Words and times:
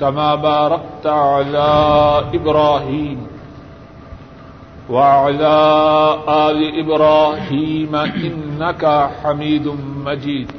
كما 0.00 0.34
باركت 0.34 1.06
على 1.06 1.70
إبراهيم 2.34 3.26
وعلى 4.90 5.58
آل 6.28 6.58
إبراهيم 6.80 7.94
إنك 7.96 9.10
حميد 9.22 9.66
مجيد. 10.06 10.50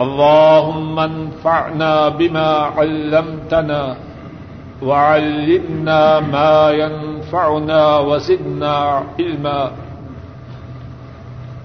اللهم 0.00 0.98
انفعنا 0.98 2.08
بما 2.08 2.50
علمتنا 2.78 3.96
وعلمنا 4.82 6.20
ما 6.20 6.70
ينفعنا 6.70 7.98
وزدنا 7.98 9.02
علما. 9.18 9.70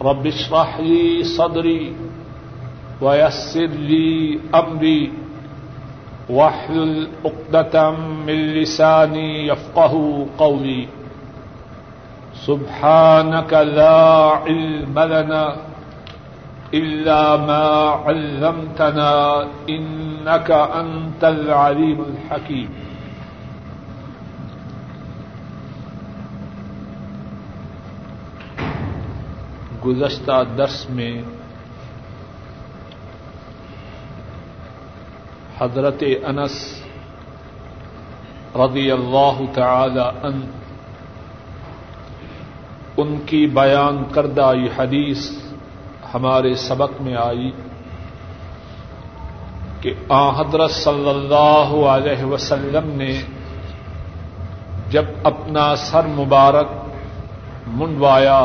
رب 0.01 0.27
اشرح 0.27 0.79
لي 0.79 1.23
صدري 1.23 1.95
ويسر 3.03 3.71
لي 3.91 4.39
أمري 4.55 5.11
واحلل 6.29 7.07
عقدة 7.25 7.91
من 8.27 8.33
لساني 8.33 9.47
يفقه 9.47 10.27
قولي 10.37 10.87
سبحانك 12.45 13.53
لا 13.53 13.99
علم 14.45 14.99
لنا 14.99 15.55
إلا 16.73 17.37
ما 17.37 17.65
علمتنا 18.05 19.11
إنك 19.69 20.51
أنت 20.51 21.23
العليم 21.23 21.99
الحكيم 22.07 22.81
گزشتہ 29.85 30.31
درس 30.57 30.89
میں 30.89 31.13
حضرت 35.59 36.03
انس 36.23 36.55
رضی 38.55 38.89
اللہ 38.91 39.41
تعالی 39.53 39.99
ان 40.23 40.41
ان 42.97 43.15
کی 43.25 43.45
بیان 43.53 44.03
کردہ 44.11 44.51
یہ 44.55 44.69
حدیث 44.77 45.29
ہمارے 46.13 46.53
سبق 46.55 47.01
میں 47.01 47.15
آئی 47.15 47.51
کہ 49.81 49.93
آ 50.09 50.23
حضرت 50.31 50.71
صلی 50.71 51.09
اللہ 51.09 51.73
علیہ 51.87 52.25
وسلم 52.25 52.89
نے 52.97 53.13
جب 54.89 55.05
اپنا 55.23 55.75
سر 55.75 56.07
مبارک 56.15 56.71
منڈوایا 57.73 58.39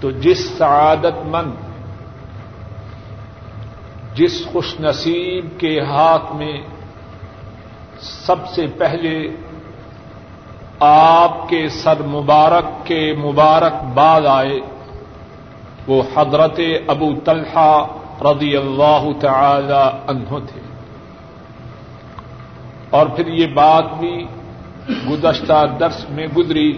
تو 0.00 0.10
جس 0.20 0.44
سعادت 0.58 1.24
مند 1.26 1.67
جس 4.18 4.46
خوش 4.46 4.80
نصیب 4.80 5.60
کے 5.60 5.80
ہاتھ 5.80 6.36
میں 6.36 6.60
سب 8.00 8.48
سے 8.48 8.66
پہلے 8.66 9.28
آپ 10.80 11.48
کے 11.48 11.68
سر 11.68 12.02
مبارک 12.06 12.86
کے 12.86 13.14
مبارک 13.24 13.84
بعد 13.94 14.20
آئے، 14.26 14.60
وہ 15.86 16.02
حضرت 16.16 16.60
ابو 16.88 17.10
طلحہ 17.24 17.86
رضی 18.22 18.56
اللہ 18.56 19.08
تعالی 19.20 19.82
عنہ 20.06 20.38
تھے۔ 20.46 20.60
اور 22.90 23.06
پھر 23.06 23.26
یہ 23.26 23.46
بات 23.46 23.84
بھی 23.98 24.26
گزشتہ 25.10 25.66
درس 25.80 26.10
میں 26.10 26.26
گزری 26.36 26.72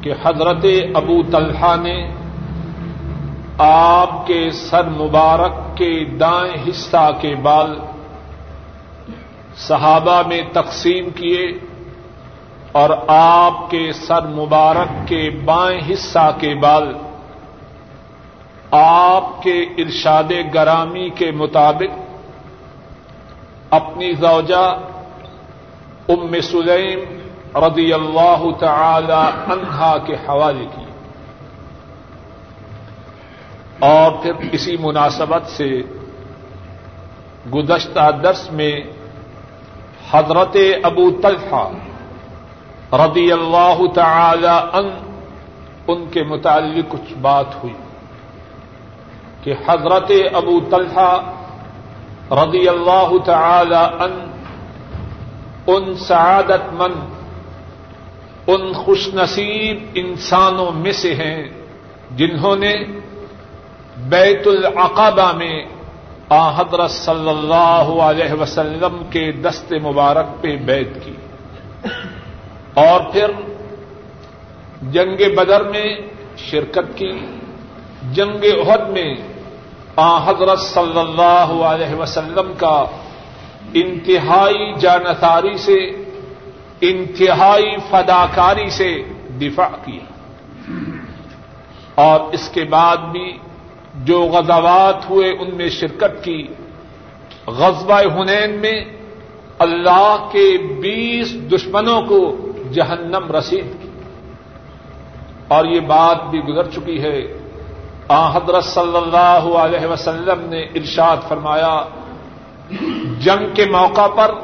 کہ 0.00 0.12
حضرت 0.24 0.66
ابو 0.94 1.22
طلحہ 1.22 1.76
نے 1.82 2.14
آپ 3.58 4.26
کے 4.26 4.50
سر 4.50 4.84
مبارک 4.84 5.76
کے 5.76 6.04
دائیں 6.04 6.70
حصہ 6.70 7.10
کے 7.20 7.34
بال 7.34 7.78
صحابہ 9.56 10.22
میں 10.26 10.40
تقسیم 10.52 11.10
کیے 11.10 11.52
اور 12.72 12.90
آپ 13.08 13.70
کے 13.70 13.92
سر 13.92 14.26
مبارک 14.26 15.08
کے 15.08 15.30
بائیں 15.44 15.92
حصہ 15.92 16.30
کے 16.40 16.54
بال 16.54 16.92
آپ 18.70 19.42
کے 19.42 19.62
ارشاد 19.62 20.32
گرامی 20.54 21.08
کے 21.10 21.30
مطابق 21.30 21.98
اپنی 23.70 24.12
زوجہ 24.12 24.76
ام 26.08 26.40
سلیم 26.40 26.98
رضی 27.58 27.92
اللہ 27.92 28.44
تعالی 28.58 29.52
عنہا 29.52 29.96
کے 30.06 30.14
حوالے 30.14 30.66
کی۔ 30.76 30.85
اور 33.78 34.12
پھر 34.12 34.32
اسی 34.52 34.76
مناسبت 34.80 35.46
سے 35.46 35.82
گزشتہ 37.54 38.10
درس 38.24 38.50
میں 38.52 38.80
حضرت 40.10 40.56
ابو 40.82 41.10
طلحہ 41.10 41.68
رضی 42.92 43.32
اللہ 43.32 43.86
تعالی 43.94 44.56
ان 44.72 44.90
ان 45.88 46.04
کے 46.10 46.22
متعلق 46.22 46.92
کچھ 46.92 47.14
بات 47.14 47.46
ہوئی 47.62 47.74
کہ 49.42 49.54
حضرت 49.66 50.10
ابو 50.34 50.60
طلحہ 50.70 51.34
رضی 52.30 52.68
اللہ 52.68 53.12
تعالی 53.24 54.04
ان 54.04 54.26
ان 55.66 55.94
سعادت 55.94 56.72
مند، 56.72 57.14
ان 58.46 58.72
خوش 58.72 59.14
نصیب 59.14 59.84
انسانوں 59.94 60.72
میں 60.72 60.92
سے 60.92 61.14
ہیں 61.14 61.48
جنہوں 62.10 62.56
نے 62.56 62.72
بیت 64.08 64.46
العقبہ 64.46 65.32
میں 65.32 65.64
آ 66.28 66.60
حضرت 66.60 66.90
صلی 66.90 67.28
اللہ 67.28 68.02
علیہ 68.02 68.32
وسلم 68.32 69.02
کے 69.10 69.32
دست 69.32 69.72
مبارک 69.72 70.42
پہ 70.42 70.56
بیت 70.56 71.04
کی۔ 71.04 71.14
اور 72.74 73.00
پھر 73.12 73.30
جنگ 74.82 75.34
بدر 75.36 75.64
میں 75.64 75.96
شرکت 76.36 76.96
کی۔ 76.96 77.10
جنگ 78.12 78.44
عہد 78.44 78.88
میں 78.88 79.14
آ 79.96 80.30
حضرت 80.30 80.58
صلی 80.58 80.98
اللہ 80.98 81.64
علیہ 81.64 81.94
وسلم 81.94 82.52
کا 82.58 82.84
انتہائی 83.74 84.74
جانتاری 84.74 85.56
سے، 85.56 85.78
انتہائی 86.80 87.76
فداکاری 87.90 88.70
سے 88.70 89.02
دفاع 89.40 89.68
کیا۔ 89.84 90.04
اور 91.94 92.20
اس 92.20 92.48
کے 92.48 92.64
بعد 92.64 92.96
بھی 92.96 93.38
جو 94.04 94.22
غزوات 94.22 95.10
ہوئے 95.10 95.30
ان 95.30 95.56
میں 95.56 95.68
شرکت 95.68 96.24
کی۔ 96.24 96.46
غزوہ 97.46 98.00
ہنین 98.00 98.50
میں 98.50 98.84
اللہ 99.58 100.28
کے 100.32 100.58
بیس 100.58 101.34
دشمنوں 101.52 102.02
کو 102.02 102.36
جہنم 102.72 103.32
رسید 103.36 103.82
کی۔ 103.82 103.88
اور 105.48 105.64
یہ 105.64 105.80
بات 105.80 106.24
بھی 106.30 106.38
گزر 106.38 106.70
چکی 106.70 107.02
ہے۔ 107.02 107.38
آ 108.08 108.36
حضرت 108.36 108.64
صلی 108.64 108.96
اللہ 108.96 109.56
علیہ 109.58 109.86
وسلم 109.86 110.40
نے 110.40 110.60
ارشاد 110.60 111.16
فرمایا، 111.28 111.82
جنگ 113.18 113.54
کے 113.54 113.66
موقع 113.66 114.06
پر 114.06 114.34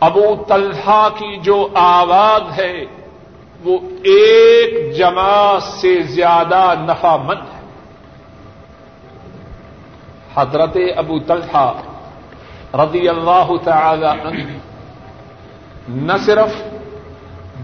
ابو 0.00 0.44
طلحہ 0.48 1.08
کی 1.08 1.36
جو 1.36 1.68
آواز 1.74 2.58
ہے، 2.58 2.84
وہ 3.64 3.78
ایک 4.04 4.96
جماعت 4.96 5.62
سے 5.62 6.02
زیادہ 6.02 6.74
نفع 6.80 7.16
مند 7.16 7.54
ہے۔ 7.54 7.55
حضرت 10.36 10.76
ابو 10.96 11.18
طلحہ 11.18 11.72
رضی 12.74 13.08
اللہ 13.08 13.48
تعالی 13.64 14.04
عنہ 14.04 14.58
نہ 15.88 16.16
صرف 16.24 16.54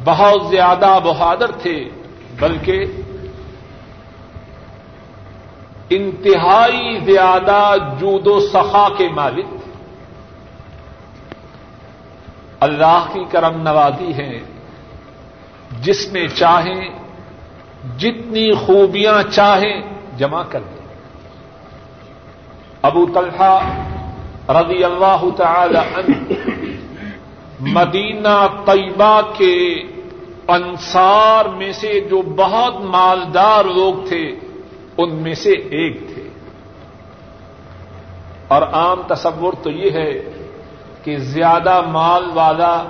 بہت 0.04 0.46
زیادہ 0.50 0.98
بہادر 1.04 1.50
تھے، 1.50 1.78
بلکہ 2.40 2.84
انتہائی 5.90 6.98
زیادہ 7.04 7.74
جود 8.00 8.26
و 8.26 8.38
سخا 8.40 8.86
کے 8.96 9.08
مالک 9.08 9.46
اللہ 12.60 13.06
کی 13.12 13.24
کرم 13.30 13.60
نوازی 13.62 14.12
ہے 14.16 14.38
جس 15.80 16.12
میں 16.12 16.26
چاہیں، 16.28 16.84
جتنی 17.98 18.52
خوبیاں 18.52 19.22
چاہیں، 19.22 19.80
جمع 20.18 20.42
کر 20.42 20.60
دیں۔ 20.60 20.81
ابو 22.82 23.06
طلحہ 23.14 23.80
رضی 24.48 24.84
اللہ 24.84 25.24
تعالی 25.36 25.78
عنہ 25.78 26.32
مدینہ 27.60 28.46
طیبہ 28.64 29.20
کے 29.36 29.74
انصار 30.48 31.44
میں 31.44 31.72
سے 31.72 32.00
جو 32.00 32.22
بہت 32.22 32.80
مالدار 32.80 33.64
لوگ 33.64 34.08
تھے، 34.08 34.30
ان 34.98 35.14
میں 35.14 35.34
سے 35.34 35.50
ایک 35.50 36.14
تھے۔ 36.14 36.28
اور 38.48 38.62
عام 38.62 39.02
تصور 39.06 39.52
تو 39.62 39.70
یہ 39.70 39.90
ہے 39.90 40.12
کہ 41.04 41.16
زیادہ 41.18 41.80
مال 41.88 42.24
والا 42.34 42.84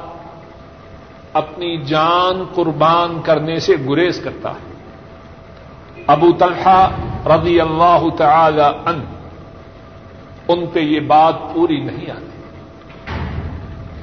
اپنی 1.32 1.76
جان 1.76 2.44
قربان 2.54 3.20
کرنے 3.22 3.58
سے 3.58 3.74
گریز 3.88 4.20
کرتا 4.24 4.50
ہے۔ 4.50 4.72
ابو 6.06 6.32
طلحہ 6.38 6.90
رضی 7.26 7.60
اللہ 7.60 8.02
تعالی 8.16 8.64
ان 8.86 9.04
ان 10.48 10.66
پہ 10.66 10.80
یہ 10.80 11.00
بات 11.00 11.34
پوری 11.54 11.80
نہیں 11.80 12.10
آتی۔ 12.10 12.26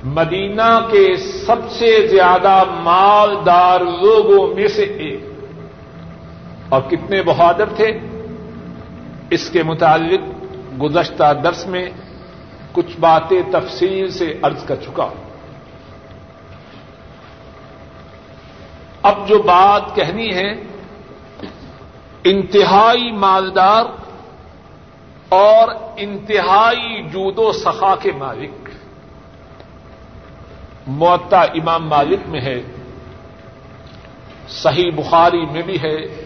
مدینہ 0.04 0.88
کے 0.92 1.18
سب 1.18 1.72
سے 1.72 2.08
زیادہ 2.08 2.64
مالدار 2.70 3.80
لوگوں 3.80 4.56
میں 4.56 4.68
سے 4.68 4.84
ایک۔ 4.84 5.20
اور 6.70 6.82
کتنے 6.82 7.22
بہادر 7.22 7.66
تھے؟ 7.76 8.00
اس 9.30 9.50
کے 9.50 9.64
متعلق 9.64 10.20
گزشتہ 10.82 11.34
درس 11.44 11.68
میں 11.68 11.90
کچھ 12.72 13.00
باتیں 13.00 13.42
تفصیل 13.52 14.12
سے 14.12 14.40
ارض 14.44 14.64
کر 14.64 14.76
چکا 14.76 15.04
ہوں۔ 15.04 15.30
اب 19.04 19.28
جو 19.28 19.42
بات 19.42 19.96
کہنی 19.96 20.34
ہے، 20.34 20.52
انتہائی 22.24 23.12
مالدار 23.12 23.84
اور 25.30 25.68
انتہائی 25.98 27.04
جود 27.04 27.38
و 27.38 27.52
سخا 27.52 27.96
کے 27.96 28.12
مالک۔ 28.12 28.70
معطا 30.88 31.42
امام 31.42 31.90
مالک 31.90 32.20
میں 32.28 32.42
ہے، 32.42 32.62
صحیح 34.48 34.92
بخاری 34.96 35.46
میں 35.46 35.62
بھی 35.62 35.82
ہے 35.82 36.26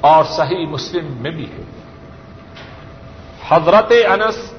اور 0.00 0.24
صحیح 0.24 0.66
مسلم 0.66 1.06
میں 1.20 1.30
بھی 1.30 1.44
ہے۔ 1.44 1.62
حضرت 3.48 3.92
انس 4.10 4.52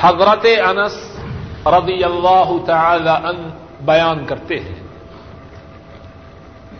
حضرت 0.00 0.46
انس 0.66 1.16
رضی 1.66 2.04
اللہ 2.04 2.52
تعالی 2.66 3.08
ان 3.08 3.50
بیان 3.80 4.26
کرتے 4.26 4.60
ہیں۔ 4.60 4.82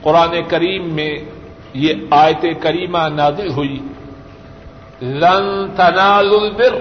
قرآن 0.03 0.45
کریم 0.49 0.95
میں 0.95 1.19
یہ 1.75 1.95
آیت 2.11 2.63
کریمہ 2.63 2.99
نادل 2.99 3.53
ہوئی۔ 3.53 3.81
لن 5.01 5.71
تنالوا 5.77 6.41
البر 6.41 6.79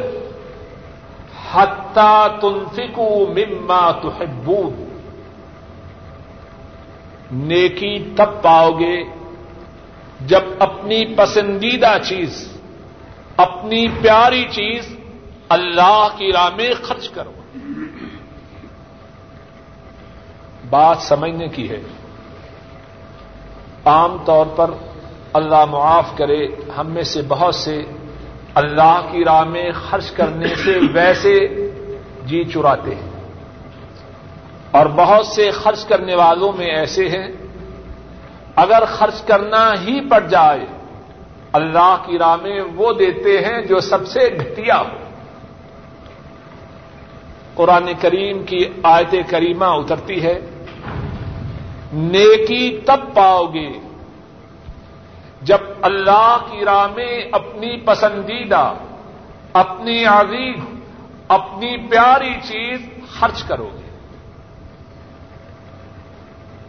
حتى 1.53 2.27
تنفقوا 2.41 3.33
مما 3.33 3.91
تحبون۔ 3.91 4.99
نیکی 7.31 8.13
تب 8.15 8.41
پاؤ 8.41 8.71
گے 8.71 9.03
جب 10.25 10.41
اپنی 10.59 11.15
پسندیدہ 11.15 11.97
چیز، 12.03 12.57
اپنی 13.37 13.87
پیاری 13.87 14.43
چیز 14.43 14.95
اللہ 15.49 16.07
کی 16.17 16.31
راہ 16.31 16.49
میں 16.55 16.69
خرچ 16.81 17.09
کرو۔ 17.09 17.31
بات 20.69 20.97
سمجھنے 20.99 21.47
کی 21.47 21.69
ہے۔ 21.69 21.81
عام 23.85 24.17
طور 24.25 24.45
پر 24.55 24.71
اللہ 25.33 25.65
معاف 25.65 26.17
کرے، 26.17 26.47
ہم 26.77 26.87
میں 26.87 27.03
سے 27.03 27.21
بہت 27.27 27.55
سے 27.55 27.83
اللہ 28.55 29.01
کی 29.11 29.25
راہ 29.25 29.43
میں 29.43 29.71
خرچ 29.89 30.11
کرنے 30.11 30.55
سے 30.55 30.79
ویسے 30.93 31.47
جی 32.25 32.43
چراتے 32.43 32.95
ہیں۔ 32.95 33.09
اور 34.71 34.85
بہت 34.85 35.25
سے 35.25 35.51
خرچ 35.51 35.85
کرنے 35.85 36.15
والوں 36.15 36.51
میں 36.57 36.65
ایسے 36.65 37.09
ہیں، 37.09 37.27
اگر 38.55 38.83
خرچ 38.85 39.21
کرنا 39.21 39.73
ہی 39.73 40.09
پڑ 40.09 40.27
جائے، 40.27 40.65
اللہ 41.51 41.97
کی 42.05 42.17
راہ 42.17 42.35
میں 42.35 42.61
وہ 42.75 42.93
دیتے 42.93 43.37
ہیں 43.37 43.61
جو 43.61 43.79
سب 43.79 44.07
سے 44.07 44.19
گھٹیا 44.39 44.79
ہو۔ 44.79 44.97
قرآن 47.55 47.89
کریم 48.01 48.43
کی 48.43 48.65
آیت 48.83 49.15
کریمہ 49.29 49.65
اترتی 49.65 50.23
ہے 50.23 50.39
نیکی 51.93 52.79
تب 52.85 52.99
پاؤ 53.13 53.45
گے 53.45 53.69
جب 55.41 55.57
اللہ 55.81 56.37
کی 56.51 56.65
راہ 56.65 56.87
میں 56.87 57.25
اپنی 57.31 57.77
پسندیدہ، 57.77 58.73
اپنی 59.53 60.05
عزیز، 60.05 60.63
اپنی 61.27 61.77
پیاری 61.77 62.33
چیز 62.43 62.81
خرچ 63.09 63.43
کرو 63.43 63.69
گے۔ 63.73 63.89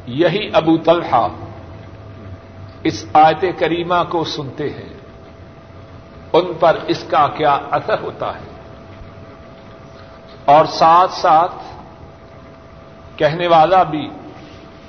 یہی 0.06 0.50
ابو 0.52 0.76
طلحہ 0.76 1.28
اس 2.82 3.06
آیت 3.12 3.44
کریمہ 3.58 4.04
کو 4.08 4.24
سنتے 4.24 4.70
ہیں۔ 4.70 4.92
ان 6.32 6.52
پر 6.60 6.76
اس 6.86 7.04
کا 7.10 7.28
کیا 7.28 7.58
اثر 7.70 8.02
ہوتا 8.02 8.34
ہے؟ 8.34 8.52
اور 10.44 10.64
ساتھ 10.64 11.12
ساتھ 11.12 11.54
کہنے 13.16 13.46
والا 13.46 13.82
بھی 13.82 14.10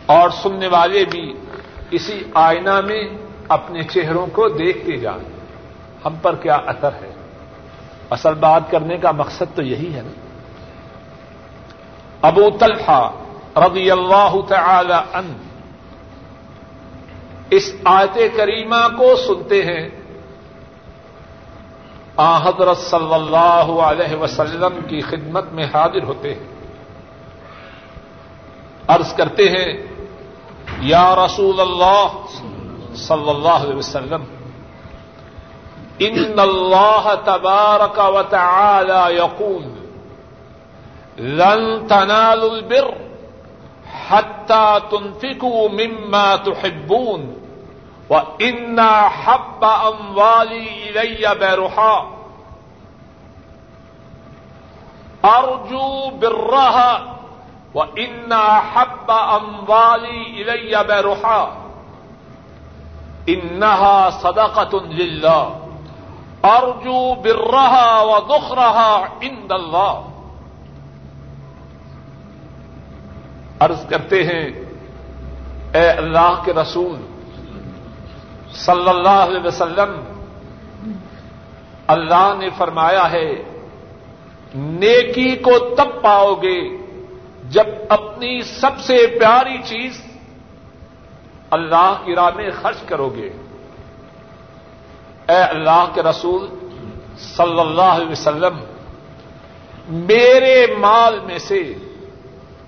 اور 0.05 0.29
سننے 0.29 0.67
والے 0.67 1.05
بھی 1.05 1.33
اسی 1.91 2.23
آئینہ 2.33 2.81
میں 2.81 3.03
اپنے 3.47 3.83
چہروں 3.83 4.27
کو 4.27 4.47
دیکھتے 4.47 4.97
جائیں۔ 4.97 5.29
ہم 6.05 6.15
پر 6.21 6.35
کیا 6.35 6.55
اثر 6.55 6.93
ہے؟ 6.93 7.13
اصل 8.09 8.33
بات 8.33 8.71
کرنے 8.71 8.97
کا 8.97 9.11
مقصد 9.11 9.55
تو 9.55 9.61
یہی 9.61 9.93
ہے 9.93 10.01
نا۔ 10.01 10.11
ابو 12.27 12.49
طلحہ 12.59 13.11
رضی 13.55 13.91
اللہ 13.91 14.35
تعالی 14.47 14.93
ان 14.93 15.33
اس 17.49 17.75
آیت 17.83 18.17
کریمہ 18.35 18.87
کو 18.97 19.15
سنتے 19.15 19.61
ہیں۔ 19.61 19.89
آ 22.17 22.37
حضرت 22.37 22.77
صلی 22.77 23.13
اللہ 23.13 23.81
علیہ 23.81 24.15
وسلم 24.15 24.79
کی 24.87 25.01
خدمت 25.01 25.51
میں 25.51 25.65
حاضر 25.65 26.03
ہوتے 26.03 26.33
ہیں۔ 26.33 26.43
عرض 28.87 29.13
کرتے 29.13 29.43
ہیں 29.43 29.92
یا 30.83 31.15
رسول 31.15 31.59
اللہ 31.59 32.15
صلی 32.97 33.29
اللہ 33.29 33.59
علیہ 33.59 33.75
وسلم 33.75 34.23
ان 35.99 36.39
اللہ 36.39 37.13
تبارک 37.25 37.99
و 38.07 38.21
تعالی 38.29 39.15
یقول 39.15 39.63
لن 41.37 41.87
تنالوا 41.87 42.51
البر 42.51 42.93
حتى 44.07 44.81
تنفقوا 44.91 45.69
مما 45.69 46.35
تحبون 46.35 47.33
وان 48.09 48.79
حب 49.17 49.63
اموالي 49.63 50.89
الي 50.89 51.35
برحا 51.35 52.07
ارجو 55.25 56.09
برها 56.21 57.12
وان 57.75 58.33
حب 58.73 59.11
اموالي 59.11 60.19
الي 60.41 60.83
برحا 60.87 61.43
انها 63.29 64.09
صدقه 64.09 64.73
لله 64.87 65.43
ارجو 66.45 67.15
برها 67.15 68.01
ودخرها 68.01 68.91
عند 69.21 69.51
الله 69.51 69.93
عرض 73.61 73.85
کرتے 73.89 74.23
ہیں، 74.23 74.45
اے 75.79 75.87
اللہ 75.89 76.41
کے 76.45 76.53
رسول، 76.53 76.97
صلی 78.65 78.89
اللہ 78.89 79.19
علیہ 79.27 79.43
وسلم، 79.45 79.91
اللہ 81.95 82.27
نے 82.39 82.49
فرمایا 82.57 83.05
ہے، 83.11 83.29
نیکی 84.55 85.35
کو 85.45 85.53
تب 85.75 86.01
پاؤ 86.01 86.33
گے 86.41 86.59
جب 87.53 87.67
اپنی 87.89 88.41
سب 88.41 88.79
سے 88.79 89.07
پیاری 89.19 89.57
چیز 89.65 90.01
اللہ 91.49 92.01
کی 92.05 92.15
راہ 92.15 92.29
میں 92.35 92.49
خرچ 92.61 92.81
کرو 92.85 93.09
گے۔ 93.09 93.29
اے 95.29 95.41
اللہ 95.43 95.85
کے 95.93 96.01
رسول 96.01 96.47
صلی 97.17 97.59
اللہ 97.59 97.91
علیہ 97.97 98.11
وسلم، 98.11 98.55
میرے 99.87 100.65
مال 100.77 101.19
میں 101.19 101.37
سے 101.37 101.73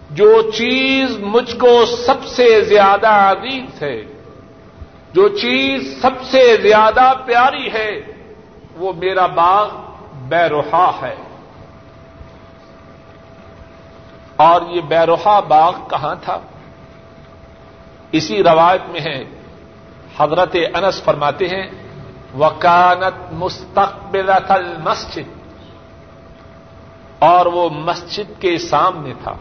جو 0.10 0.52
چیز 0.52 1.18
مجھ 1.20 1.56
کو 1.60 1.86
سب 1.86 2.26
سے 2.26 2.62
زیادہ 2.62 3.08
عزیز 3.08 3.82
ہے، 3.82 4.02
جو 5.14 5.28
چیز 5.28 6.02
سب 6.02 6.24
سے 6.24 6.58
زیادہ 6.62 7.14
پیاری 7.26 7.74
ہے، 7.74 7.92
وہ 8.76 8.94
میرا 8.94 9.26
باغ 9.26 9.70
بیروحا 10.30 10.92
ہے۔ 11.02 11.16
اور 14.36 14.62
یہ 14.70 14.82
بیروحا 14.82 15.40
باغ 15.40 15.74
کہاں 15.90 16.16
تھا؟ 16.22 16.40
اسی 18.12 18.44
روایت 18.44 18.82
میں 18.90 19.02
ہے۔ 19.02 19.24
حضرت 20.20 20.56
انس 20.74 21.04
فرماتے 21.04 21.48
ہیں، 21.48 21.68
وکانت 22.40 23.34
مستقبل 23.34 24.30
المسجد۔ 24.50 25.46
اور 27.20 27.46
وہ 27.46 27.70
مسجد 27.70 28.42
کے 28.42 28.58
سامنے 28.58 29.14
تھا۔ 29.24 29.34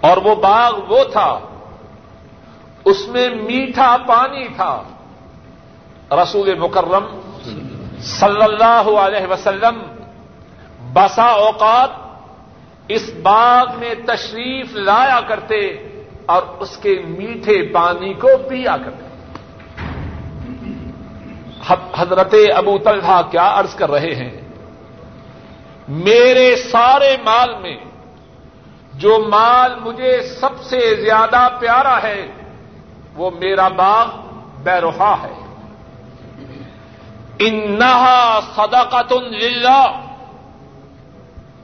اور 0.00 0.16
وہ 0.16 0.34
باغ 0.34 0.80
وہ 0.88 1.04
تھا۔ 1.04 1.38
اس 2.84 3.08
میں 3.08 3.28
میٹھا 3.28 3.96
پانی 4.06 4.48
تھا۔ 4.48 4.82
رسول 6.10 6.58
مکرم 6.58 7.20
صلی 8.00 8.42
اللہ 8.42 8.98
علیہ 9.00 9.26
وسلم 9.26 9.82
بسا 10.92 11.24
اوقات 11.24 12.05
اس 12.88 13.10
باغ 13.22 13.78
میں 13.78 13.94
تشریف 14.06 14.72
لایا 14.72 15.20
کرتے 15.20 15.88
اور 16.26 16.42
اس 16.58 16.76
کے 16.76 17.02
میٹھے 17.08 17.62
پانی 17.62 18.14
کو 18.14 18.28
پیا 18.48 18.76
کرتے۔ 18.84 19.06
حضرت 21.96 22.34
ابو 22.56 22.78
طلحہ 22.78 23.22
کیا 23.30 23.50
عرض 23.54 23.74
کر 23.74 23.90
رہے 23.90 24.14
ہیں؟ 24.14 24.40
میرے 25.88 26.56
سارے 26.56 27.16
مال 27.24 27.54
میں 27.60 27.76
جو 28.94 29.24
مال 29.28 29.74
مجھے 29.80 30.22
سب 30.22 30.62
سے 30.62 30.94
زیادہ 30.94 31.48
پیارا 31.60 32.02
ہے، 32.02 32.26
وہ 33.14 33.30
میرا 33.30 33.68
باغ 33.68 34.06
بیروحا 34.62 35.14
ہے۔ 35.22 35.54
انہا 37.38 38.40
صدقت 38.56 39.12
للہ۔ 39.12 40.05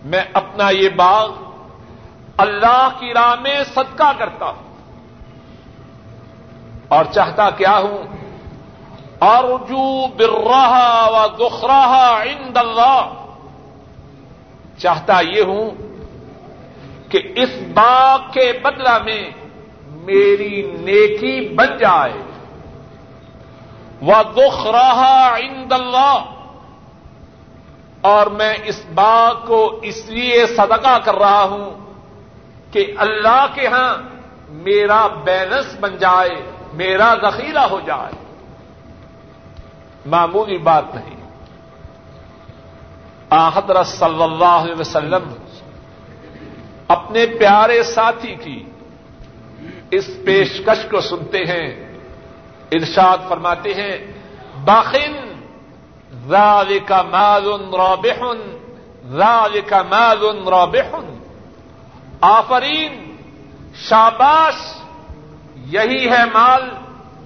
میں 0.05 0.23
اپنا 0.33 0.71
یہ 0.71 0.89
باغ 0.89 1.31
اللہ 2.37 2.89
کی 2.99 3.15
راہ 3.15 3.35
میں 3.41 3.65
صدقہ 3.65 4.13
کرتا 4.19 4.47
ہوں 4.47 4.73
اور 6.89 7.05
چاہتا 7.05 7.51
کیا 7.51 7.79
ہوں؟ 7.79 7.99
ارجو 9.21 10.07
برہا 10.07 11.09
و 11.11 11.27
دخراہا 11.29 12.23
عند 12.23 12.57
اللہ۔ 12.57 13.27
چاہتا 14.79 15.21
یہ 15.21 15.43
ہوں 15.43 15.71
کہ 17.09 17.21
اس 17.37 17.51
باغ 17.75 18.19
کے 18.33 18.61
بدلہ 18.63 18.99
میں 19.05 19.31
میری 19.91 20.63
نیکی 20.81 21.55
بن 21.55 21.77
جائے۔ 21.79 22.13
وہ 24.03 24.23
دکھ 24.33 24.67
رہا 24.67 25.37
عند 25.37 25.73
اللہ۔ 25.73 26.32
اور 28.03 28.27
میں 28.27 28.55
اس 28.65 28.85
باغ 28.95 29.47
کو 29.47 29.79
اس 29.83 30.07
لیے 30.07 30.47
صدقہ 30.47 30.99
کر 31.05 31.15
رہا 31.15 31.43
ہوں 31.43 31.93
کہ 32.73 32.95
اللہ 32.97 33.47
کے 33.55 33.67
ہاں 33.67 33.95
میرا 34.49 35.07
بیلنس 35.07 35.77
بن 35.81 35.97
جائے، 35.97 36.51
میرا 36.73 37.15
ذخیرہ 37.23 37.59
ہو 37.59 37.81
جائے۔ 37.87 38.13
معمولی 40.07 40.59
بات 40.59 40.85
نہیں۔ 40.95 41.23
آحدر 43.31 43.83
صلی 43.85 44.23
اللہ 44.23 44.45
علیہ 44.45 44.81
وسلم 44.81 45.33
اپنے 46.89 47.27
پیارے 47.27 47.83
ساتھی 47.83 48.35
کی 48.35 48.65
اس 49.91 50.11
پیشکش 50.27 50.91
کو 50.91 51.01
سنتے 51.01 51.39
ہیں، 51.39 51.99
ارشاد 52.73 53.19
فرماتے 53.29 53.75
ہیں، 53.75 54.13
باخن 54.65 55.32
راج 56.31 56.93
مال 57.11 57.47
رابحن 57.75 58.57
راج 59.19 59.59
مال 59.91 60.49
رابحن 60.49 61.19
آفرین، 62.21 63.17
شاباش، 63.75 64.55
یہی 65.57 66.11
ہے 66.11 66.25
مال 66.33 66.69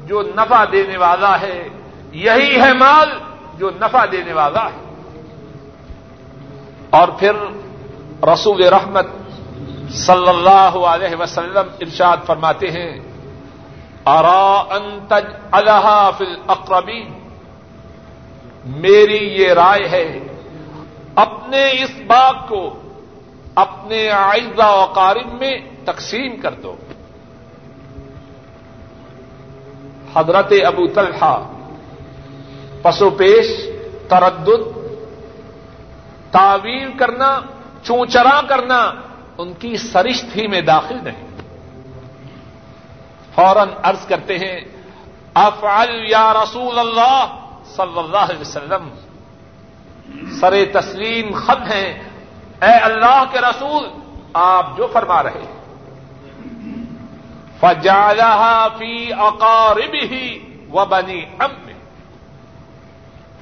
جو 0.07 0.23
نفع 0.37 0.65
دینے 0.73 0.97
والا 0.97 1.41
ہے، 1.41 1.69
یہی 2.12 2.61
ہے 2.61 2.73
مال 2.73 3.11
جو 3.55 3.71
نفع 3.81 4.05
دینے 4.12 4.33
والا 4.33 4.65
ہے۔ 4.65 4.87
اور 6.91 7.09
پھر 7.09 7.33
رسول 8.25 8.62
رحمت 8.62 9.07
صلی 9.91 10.29
اللہ 10.29 10.87
علیہ 10.87 11.17
وسلم 11.17 11.67
ارشاد 11.81 12.17
فرماتے 12.26 12.71
ہیں 12.71 13.00
ارا 14.07 14.65
انتج 14.71 15.35
اللہ 15.50 16.11
فل 16.19 16.37
اقربی 16.49 17.09
میری 18.67 19.43
یہ 19.43 19.53
رائے 19.53 19.89
ہے، 19.89 20.19
اپنے 21.15 21.67
اس 21.67 21.91
باغ 22.07 22.35
کو 22.49 22.81
اپنے 23.55 24.11
آئزہ 24.11 24.67
و 24.67 24.85
قارب 24.85 25.33
میں 25.41 25.59
تقسیم 25.85 26.41
کر 26.41 26.55
دو۔ 26.55 26.77
حضرت 30.17 30.53
ابو 30.67 30.87
طلحہ، 30.87 31.53
پسو 32.83 33.11
پیش، 33.11 33.71
تردد، 34.09 34.79
تعویل 36.31 36.93
کرنا، 36.99 37.41
چونچرا 37.83 38.41
کرنا 38.49 38.93
ان 39.39 39.53
کی 39.55 39.77
سرشت 39.77 40.37
ہی 40.37 40.47
میں 40.47 40.61
داخل 40.61 40.97
نہیں۔ 41.05 41.27
فوراً 43.35 43.69
عرض 43.83 44.07
کرتے 44.07 44.39
ہیں، 44.39 44.61
افعل 45.35 46.05
یا 46.11 46.33
رسول 46.33 46.79
اللہ 46.79 47.46
صلی 47.76 47.99
اللہ 47.99 48.16
علیہ 48.16 48.40
وسلم 48.40 48.88
سر 50.40 50.54
تسلیم 50.73 51.35
خط 51.35 51.73
ہیں۔ 51.73 52.02
اے 52.62 52.73
اللہ 52.73 53.25
کے 53.33 53.38
رسول، 53.40 53.88
آپ 54.35 54.76
جو 54.76 54.87
فرما 54.92 55.23
رہے 55.23 55.30
ہیں۔ 55.30 55.56
فجالہ 57.61 58.66
فی 58.78 59.12
اقارب 59.12 59.95
ہی 59.95 60.38
و 60.73 60.85
بنی 60.85 61.25
ام 61.38 61.66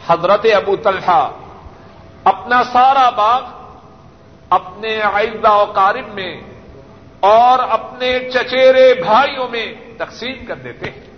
حضرت 0.06 0.46
ابو 0.56 0.76
طلحہ 0.76 1.30
اپنا 2.24 2.64
سارا 2.64 3.10
باغ 3.10 3.42
اپنے 4.50 5.00
عائدہ 5.00 5.52
و 5.52 5.64
قارب 5.64 6.14
میں 6.14 6.40
اور 7.20 7.58
اپنے 7.68 8.30
چچیرے 8.34 8.94
بھائیوں 8.94 9.48
میں 9.48 9.74
تقسیم 9.98 10.46
کر 10.46 10.54
دیتے 10.54 10.90
ہیں۔ 10.90 11.13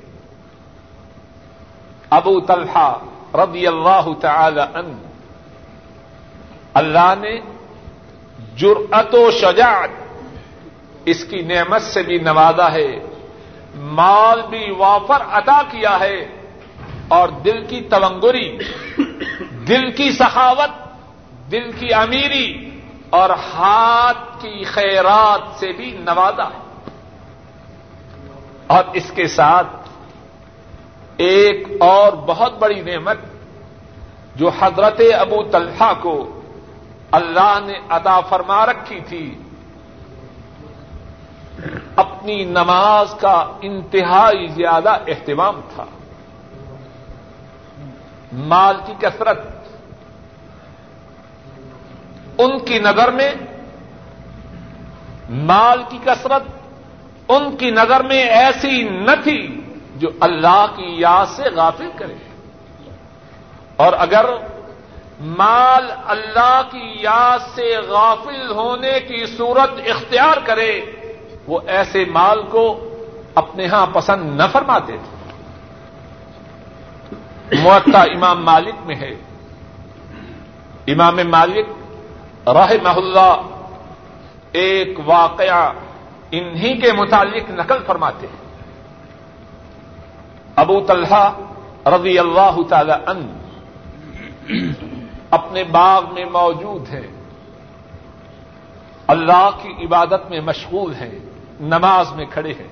ابو 2.17 2.41
طلحہ 2.41 2.89
رضی 3.35 3.67
اللہ 3.67 4.07
تعالی 4.21 4.61
ان 4.61 4.93
اللہ 6.75 7.15
نے 7.21 7.41
جرأت 8.57 9.15
و 9.15 9.31
شجاعت، 9.31 9.91
اس 11.05 11.25
کی 11.25 11.41
نعمت 11.43 11.83
سے 11.83 12.03
بھی 12.03 12.19
نوازا 12.19 12.73
ہے، 12.73 12.89
مال 13.75 14.43
بھی 14.51 14.71
وافر 14.71 15.23
عطا 15.31 15.61
کیا 15.71 15.99
ہے، 16.01 16.19
اور 17.09 17.29
دل 17.29 17.65
کی 17.67 17.81
تونگری، 17.81 18.59
دل 19.69 19.91
کی 19.91 20.11
سخاوت، 20.11 20.73
دل 21.53 21.71
کی 21.79 21.95
امیری، 21.95 22.49
اور 23.11 23.31
ہاتھ 23.31 24.43
کی 24.43 24.65
خیرات 24.65 25.59
سے 25.61 25.73
بھی 25.73 25.91
نوازا 26.01 26.45
ہے۔ 26.45 26.65
اور 28.67 28.85
اس 28.93 29.11
کے 29.15 29.27
ساتھ 29.29 29.86
ایک 31.17 31.69
اور 31.81 32.13
بہت 32.13 32.59
بڑی 32.59 32.81
نعمت 32.81 33.17
جو 34.35 34.51
حضرت 34.61 35.01
ابو 35.21 35.43
طلحہ 35.43 35.93
کو 36.01 36.41
اللہ 37.11 37.59
نے 37.67 37.73
عطا 37.89 38.21
فرما 38.21 38.67
رکھی 38.67 39.01
تھی، 39.09 39.39
اپنی 41.97 42.45
نماز 42.45 43.15
کا 43.21 43.53
انتہائی 43.61 44.47
زیادہ 44.47 44.97
اہتمام 45.07 45.61
تھا۔ 45.75 45.85
مال 48.33 48.77
کی 48.87 48.93
کثرت، 48.99 49.39
ان 52.39 52.59
کی 52.59 52.79
نظر 52.79 53.11
میں 53.11 53.33
مال 55.31 55.83
کی 55.89 55.99
کثرت، 56.05 56.43
ان 57.29 57.57
کی 57.57 57.71
نظر 57.71 58.03
میں 58.03 58.23
ایسی 58.23 58.83
نہ 58.83 59.11
تھی 59.23 59.61
جو 59.97 60.09
اللہ 60.21 60.67
کی 60.77 60.87
یاد 60.87 61.27
سے 61.27 61.43
غافل 61.43 61.91
کرے۔ 61.97 62.15
اور 63.77 63.93
اگر 63.99 64.25
مال 65.21 65.91
اللہ 66.07 66.63
کی 66.71 66.97
یاد 67.01 67.39
سے 67.55 67.77
غافل 67.89 68.51
ہونے 68.51 69.01
کی 69.01 69.27
صورت 69.27 69.81
اختیار 69.87 70.37
کرے، 70.45 70.81
وہ 71.47 71.61
ایسے 71.67 72.05
مال 72.05 72.43
کو 72.43 72.91
اپنے 73.35 73.67
ہاں 73.67 73.87
پسند 73.93 74.37
نہ 74.37 74.43
فرماتے۔ 74.53 74.97
تھے 74.97 75.17
معطا 77.63 78.03
امام 78.03 78.45
مالک 78.45 78.75
میں 78.87 78.97
ہے۔ 78.97 79.11
امام 80.87 81.17
مالک 81.17 81.67
راہ 82.49 82.73
محلہ 82.83 83.43
ایک 84.53 85.01
واقعہ 85.05 85.73
انہی 86.31 86.81
کے 86.81 86.93
متعلق 86.93 87.51
نقل 87.51 87.79
فرماتے 87.87 88.27
ہیں۔ 88.27 88.46
ابو 90.57 90.81
طلحہ 90.81 91.41
رضی 91.87 92.19
اللہ 92.19 92.57
تعالی 92.69 92.93
ان 92.93 93.39
اپنے 95.31 95.65
باغ 95.65 96.15
میں 96.15 96.25
موجود 96.25 96.89
ہے 96.89 97.07
اللہ 99.07 99.51
کی 99.63 99.85
عبادت 99.85 100.31
میں 100.31 100.41
مشغول 100.41 100.95
ہیں، 100.95 101.19
نماز 101.61 102.13
میں 102.13 102.25
کھڑے 102.31 102.53
ہیں۔ 102.53 102.69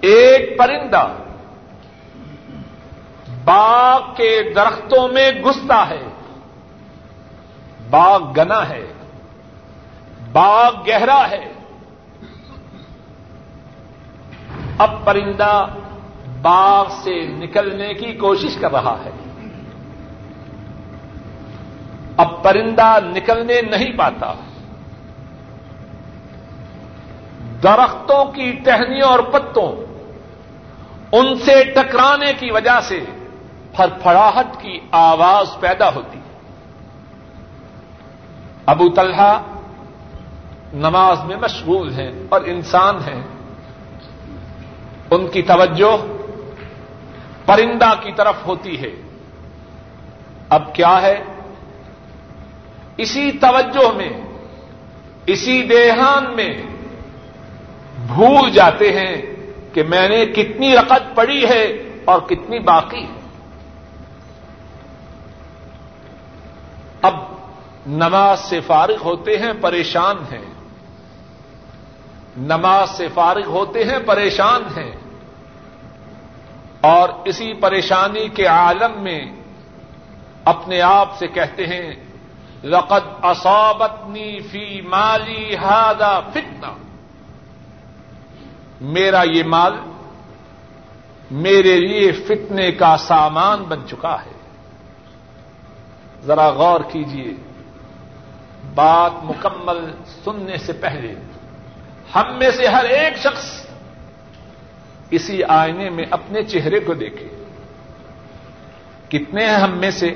ایک 0.00 0.58
پرندہ 0.58 1.08
باغ 3.44 4.00
کے 4.16 4.52
درختوں 4.56 5.08
میں 5.08 5.30
گھستا 5.30 5.88
ہے۔ 5.88 6.02
باغ 7.90 8.32
گنا 8.36 8.68
ہے۔ 8.68 8.92
باغ 10.32 10.74
گہرا 10.88 11.30
ہے۔ 11.30 11.53
اب 14.84 15.04
پرندہ 15.04 15.66
باغ 16.42 16.88
سے 17.02 17.26
نکلنے 17.26 17.94
کی 17.94 18.12
کوشش 18.12 18.56
کر 18.60 18.72
رہا 18.72 18.96
ہے۔ 19.04 19.10
اب 22.16 22.42
پرندہ 22.42 22.98
نکلنے 23.04 23.62
نہیں 23.62 23.98
پاتا۔ 23.98 24.34
درختوں 27.62 28.24
کی 28.24 28.52
ٹہنیوں 28.52 29.08
اور 29.08 29.18
پتوں 29.18 29.94
ان 31.12 31.34
سے 31.34 31.64
ٹکرانے 31.64 32.32
کی 32.32 32.50
وجہ 32.50 32.80
سے 32.82 33.04
پھڑپڑاہٹ 33.76 34.62
کی 34.62 34.78
آواز 34.90 35.60
پیدا 35.60 35.94
ہوتی۔ 35.94 36.18
ابو 38.66 38.88
طلحہ 38.88 39.42
نماز 40.72 41.24
میں 41.24 41.36
مشغول 41.36 41.92
ہیں 41.92 42.12
اور 42.28 42.40
انسان 42.40 42.96
ہیں۔ 42.96 43.33
ان 45.14 45.28
کی 45.28 45.42
توجہ 45.42 46.06
پرندہ 47.46 47.90
کی 48.02 48.12
طرف 48.12 48.34
ہوتی 48.46 48.82
ہے۔ 48.82 48.90
اب 50.48 50.74
کیا 50.74 51.02
ہے؟ 51.02 51.24
اسی 52.96 53.32
توجہ 53.32 53.92
میں، 53.96 54.10
اسی 55.26 55.62
دیہان 55.62 56.36
میں 56.36 56.62
بھول 58.06 58.50
جاتے 58.50 58.92
ہیں 58.92 59.22
کہ 59.72 59.82
میں 59.82 60.08
نے 60.08 60.26
کتنی 60.26 60.76
رقط 60.76 61.14
پڑی 61.14 61.44
ہے 61.44 61.64
اور 62.04 62.20
کتنی 62.20 62.58
باقی 62.58 63.02
ہے۔ 63.02 63.20
اب 67.02 67.14
نماز 67.86 68.40
سے 68.40 68.60
فارغ 68.60 68.96
ہوتے 69.04 69.38
ہیں، 69.38 69.52
پریشان 69.60 70.16
ہیں۔ 70.32 70.54
نماز 72.36 72.90
سے 72.90 73.08
فارغ 73.14 73.46
ہوتے 73.46 73.84
ہیں، 73.84 73.98
پریشان 74.06 74.62
ہیں۔ 74.76 75.03
اور 76.84 77.08
اسی 77.24 77.52
پریشانی 77.54 78.28
کے 78.28 78.46
عالم 78.46 79.02
میں 79.02 79.24
اپنے 80.44 80.80
آپ 80.80 81.18
سے 81.18 81.26
کہتے 81.26 81.66
ہیں، 81.66 81.94
لقد 82.64 83.24
اصابتنی 83.24 84.40
فی 84.40 84.80
مالی 84.80 85.56
ہادا 85.56 86.20
فتنہ۔ 86.20 86.72
میرا 88.80 89.22
یہ 89.22 89.44
مال 89.44 89.72
میرے 91.30 91.76
لیے 91.76 92.12
فتنے 92.12 92.72
کا 92.72 92.96
سامان 92.96 93.62
بن 93.62 93.80
چکا 93.90 94.16
ہے۔ 94.26 94.34
ذرا 96.22 96.48
غور 96.48 96.80
کیجیے 96.92 97.34
بات 98.74 99.24
مکمل 99.24 99.90
سننے 100.24 100.56
سے 100.56 100.72
پہلے 100.72 101.14
ہم 102.14 102.38
میں 102.38 102.50
سے 102.50 102.66
ہر 102.66 102.84
ایک 102.84 103.16
شخص 103.16 103.63
اسی 105.14 105.42
آئینے 105.48 105.90
میں 105.90 106.04
اپنے 106.10 106.42
چہرے 106.42 106.80
کو 106.80 106.94
دیکھے 106.94 107.28
کتنے 109.08 109.46
ہیں 109.46 109.54
ہم 109.54 109.78
میں 109.78 109.90
سے 109.90 110.14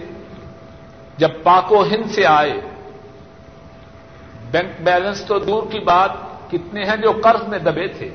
جب 1.16 1.28
پاکو 1.42 1.82
ہند 1.82 2.10
سے 2.10 2.26
آئے۔ 2.26 2.60
بینک 4.50 4.80
بیلنس 4.80 5.24
تو 5.24 5.38
دور 5.38 5.62
کی 5.72 5.78
بات، 5.78 6.10
کتنے 6.50 6.84
ہیں 6.84 6.96
جو 6.96 7.12
قرض 7.22 7.48
میں 7.48 7.58
دبے 7.58 7.88
تھے۔ 7.88 8.10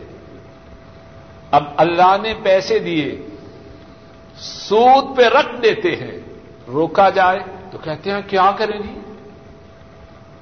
اب 1.51 1.63
اللہ 1.77 2.15
نے 2.21 2.33
پیسے 2.43 2.79
دیے، 2.79 3.27
سود 4.37 5.17
پہ 5.17 5.23
رکھ 5.23 5.61
دیتے 5.63 5.95
ہیں۔ 5.95 6.17
روکا 6.67 7.09
جائے 7.09 7.39
تو 7.71 7.77
کہتے 7.77 8.11
ہیں، 8.11 8.21
کیا 8.27 8.51
کریں 8.57 8.79
جی؟ 8.79 8.99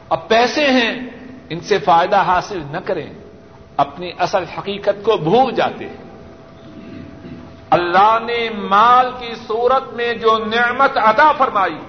اب 0.09 0.27
پیسے 0.27 0.65
ہیں، 0.65 1.09
ان 1.49 1.59
سے 1.59 1.79
فائدہ 1.79 2.17
حاصل 2.17 2.59
نہ 2.71 2.77
کریں۔ 2.85 3.13
اپنی 3.77 4.11
اصل 4.19 4.43
حقیقت 4.43 5.03
کو 5.03 5.17
بھول 5.17 5.53
جاتے 5.53 5.85
ہیں۔ 5.85 6.10
اللہ 7.71 8.17
نے 8.25 8.49
مال 8.49 9.11
کی 9.19 9.35
صورت 9.47 9.93
میں 9.93 10.13
جو 10.13 10.37
نعمت 10.37 10.97
عطا 10.97 11.31
فرمائی، 11.31 11.79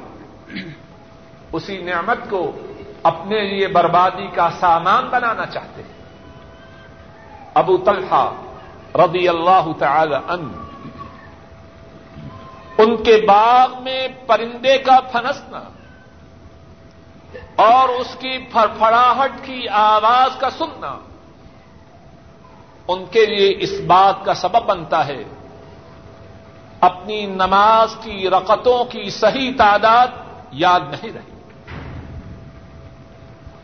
اسی 1.52 1.82
نعمت 1.82 2.18
کو 2.30 2.52
اپنے 3.02 3.40
لیے 3.40 3.68
بربادی 3.68 4.26
کا 4.26 4.48
سامان 4.60 5.08
بنانا 5.10 5.46
چاہتے 5.46 5.82
ہیں۔ 5.82 5.90
ابو 7.54 7.76
طلحہ 7.76 8.30
رضی 8.94 9.28
اللہ 9.28 9.66
تعالی 9.78 10.16
ان 10.28 10.52
ان 12.78 12.96
کے 13.02 13.16
باغ 13.28 13.82
میں 13.82 14.08
پرندے 14.26 14.78
کا 14.78 15.00
پھنسنا 15.12 15.62
اور 17.56 17.88
اس 17.88 18.16
کی 18.18 18.38
پھڑپڑاہٹ 18.38 19.30
کی 19.42 19.68
آواز 19.68 20.40
کا 20.40 20.50
سننا 20.50 20.98
ان 22.88 23.04
کے 23.10 23.26
لیے 23.26 23.54
اس 23.58 23.80
بات 23.86 24.24
کا 24.24 24.34
سبب 24.34 24.66
بنتا 24.66 25.06
ہے 25.06 25.22
اپنی 26.82 27.26
نماز 27.26 27.94
کی 28.02 28.30
رقطوں 28.30 28.84
کی 28.84 29.10
صحیح 29.10 29.50
تعداد 29.58 30.06
یاد 30.52 30.80
نہیں 30.80 31.12
رہی۔ 31.12 31.32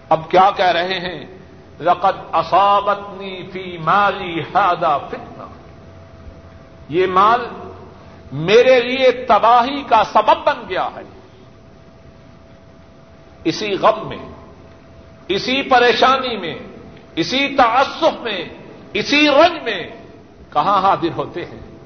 اب 0.08 0.30
کیا 0.30 0.50
کہہ 0.56 0.72
رہے 0.72 1.00
ہیں؟ 1.00 1.38
رقط 1.80 2.16
اصابتنی 2.32 3.42
فی 3.52 3.78
مالی 3.78 4.40
ہادا 4.40 4.98
فتنا 4.98 5.46
یہ 6.88 7.06
مال 7.06 7.40
میرے 8.32 8.80
لیے 8.80 9.12
تباہی 9.12 9.82
کا 9.82 10.04
سبب 10.04 10.46
بن 10.46 10.56
گیا 10.68 10.88
ہے۔ 10.96 11.02
اسی 13.44 13.74
غم 13.74 14.08
میں، 14.08 14.28
اسی 15.28 15.62
پریشانی 15.62 16.36
میں، 16.36 16.58
اسی 17.14 17.56
تعصف 17.56 18.20
میں، 18.20 18.44
اسی 18.92 19.28
رنج 19.28 19.62
میں 19.62 19.82
کہاں 20.52 20.82
حاضر 20.82 21.12
ہوتے 21.16 21.44
ہیں؟ 21.44 21.77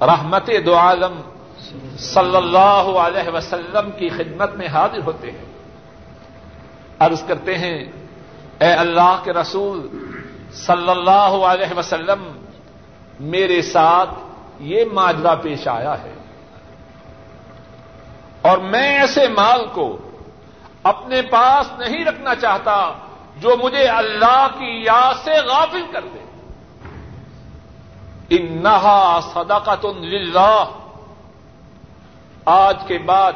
رحمت 0.00 0.50
دو 0.66 0.76
عالم 0.76 1.20
صلی 1.98 2.36
اللہ 2.36 2.98
علیہ 2.98 3.30
وسلم 3.30 3.90
کی 3.90 4.08
خدمت 4.08 4.54
میں 4.54 4.66
حاضر 4.66 4.98
ہوتے 5.06 5.30
ہیں۔ 5.30 5.44
عرض 6.98 7.22
کرتے 7.22 7.58
ہیں، 7.58 7.84
اے 8.60 8.72
اللہ 8.72 9.20
کے 9.24 9.32
رسول 9.32 9.88
صلی 10.52 10.90
اللہ 10.90 11.46
علیہ 11.50 11.78
وسلم، 11.78 12.46
میرے 13.20 13.62
ساتھ 13.62 14.10
یہ 14.60 14.84
ماجرا 14.92 15.34
پیش 15.34 15.68
آیا 15.68 16.02
ہے۔ 16.02 16.14
اور 18.42 18.58
میں 18.58 18.98
ایسے 18.98 19.28
مال 19.28 19.66
کو 19.72 19.98
اپنے 20.82 21.22
پاس 21.22 21.78
نہیں 21.78 22.04
رکھنا 22.04 22.34
چاہتا 22.34 22.92
جو 23.36 23.56
مجھے 23.62 23.86
اللہ 23.86 24.46
کی 24.58 24.84
یاد 24.84 25.24
سے 25.24 25.32
غافل 25.46 25.82
کر 25.92 26.00
دے۔ 26.14 26.27
انہا 28.30 29.20
صدقت 29.34 29.84
للہ۔ 29.84 30.64
آج 32.44 32.76
کے 32.86 32.98
بعد 32.98 33.32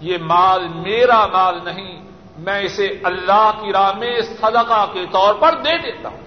یہ 0.00 0.18
مال 0.18 0.68
میرا 0.68 1.26
مال 1.26 1.58
نہیں، 1.64 2.04
میں 2.38 2.60
اسے 2.60 3.00
اللہ 3.02 3.50
کی 3.60 3.72
راہ 3.72 3.92
میں 3.92 4.20
صدقہ 4.22 4.86
کے 4.92 5.04
طور 5.12 5.34
پر 5.34 5.54
دے 5.54 5.78
دیتا 5.78 6.08
ہوں۔ 6.08 6.18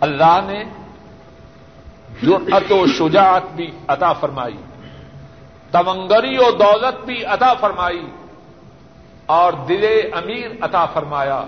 اللہ 0.00 0.40
نے 0.44 0.64
جو 2.22 2.38
و 2.70 2.86
شجاعت 2.86 3.42
بھی 3.46 3.70
عطا 3.88 4.12
فرمائی، 4.12 4.56
تمنگری 5.70 6.38
و 6.38 6.50
دولت 6.50 7.04
بھی 7.04 7.24
عطا 7.24 7.54
فرمائی 7.54 8.10
اور 9.26 9.52
دل 9.52 10.10
امیر 10.12 10.50
عطا 10.60 10.86
فرمایا 10.86 11.44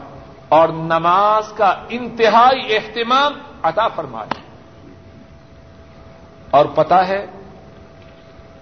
اور 0.49 0.69
نماز 0.69 1.53
کا 1.57 1.75
انتہائی 1.89 2.77
اہتمام 2.77 3.33
عطا 3.63 3.89
فرمایا 3.89 4.41
اور 6.51 6.65
پتا 6.65 7.09
ہے 7.09 7.27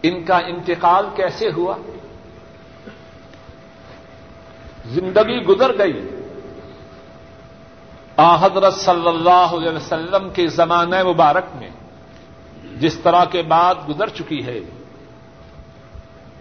ان 0.02 0.24
کا 0.24 0.38
انتقال 0.38 1.06
کیسے 1.14 1.50
ہوا؟ 1.50 1.76
زندگی 4.87 5.44
گزر 5.44 5.78
گئی۔ 5.78 6.08
آ 8.16 8.46
حضرت 8.46 8.74
صلی 8.74 9.08
اللہ 9.08 9.30
علیہ 9.30 9.70
وسلم 9.70 10.30
کے 10.30 10.48
زمانہ 10.48 11.02
مبارک 11.02 11.44
میں 11.54 11.70
جس 12.76 12.98
طرح 12.98 13.24
کے 13.24 13.42
بعد 13.42 13.74
گزر 13.88 14.08
چکی 14.08 14.46
ہے۔ 14.46 14.61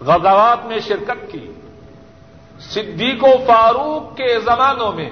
غزوات 0.00 0.66
میں 0.66 0.78
شرکت 0.78 1.32
کی۔ 1.32 1.52
صدیق 2.60 3.24
و 3.24 3.44
فاروق 3.46 4.16
کے 4.16 4.40
زمانوں 4.40 4.92
میں 4.92 5.10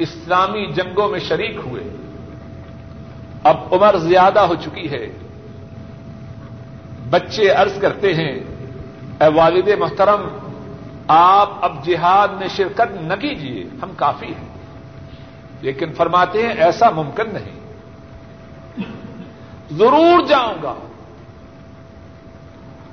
اسلامی 0.00 0.72
جنگوں 0.72 1.08
میں 1.08 1.20
شریک 1.20 1.56
ہوئے۔ 1.66 1.82
اب 3.44 3.56
عمر 3.72 3.98
زیادہ 3.98 4.40
ہو 4.40 4.54
چکی 4.54 4.90
ہے۔ 4.90 5.06
بچے 7.10 7.50
عرض 7.50 7.80
کرتے 7.80 8.14
ہیں، 8.14 8.38
اے 9.20 9.28
والد 9.34 9.68
محترم، 9.78 10.28
آپ 11.08 11.64
اب 11.64 11.84
جہاد 11.84 12.28
میں 12.28 12.48
شرکت 12.48 13.02
نہ 13.02 13.14
کیجیے 13.14 13.64
ہم 13.82 13.92
کافی 13.96 14.26
ہیں۔ 14.26 14.48
لیکن 15.60 15.92
فرماتے 15.92 16.42
ہیں، 16.42 16.54
ایسا 16.54 16.90
ممکن 16.90 17.24
نہیں۔ 17.32 17.60
ضرور 19.70 20.26
جاؤں 20.28 20.54
گا۔ 20.62 20.74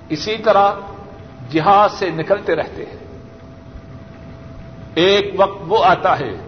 اسی 0.10 0.38
طرح 0.38 0.72
جہاد 1.50 1.90
سے 1.90 2.10
نکلتے 2.10 2.56
رہتے 2.56 2.86
ہیں۔ 2.86 3.08
ایک 4.96 5.34
وقت 5.38 5.62
وہ 5.68 5.86
آتا 5.86 6.20
ہے 6.20 6.47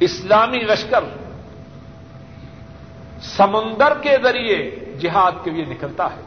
اسلامی 0.00 0.58
لشکر 0.58 1.04
سمندر 3.22 3.98
کے 4.00 4.16
ذریعے 4.22 4.70
جہاد 5.00 5.32
کے 5.44 5.50
لیے 5.50 5.64
نکلتا 5.64 6.06
ہے۔ 6.06 6.20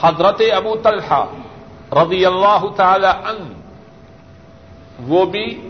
حضرت 0.00 0.42
ابو 0.56 0.76
طلحہ 0.76 1.24
رضی 1.92 2.26
اللہ 2.26 2.66
تعالی 2.76 3.06
ان 3.06 3.52
وہ 4.98 5.26
بھی 5.26 5.68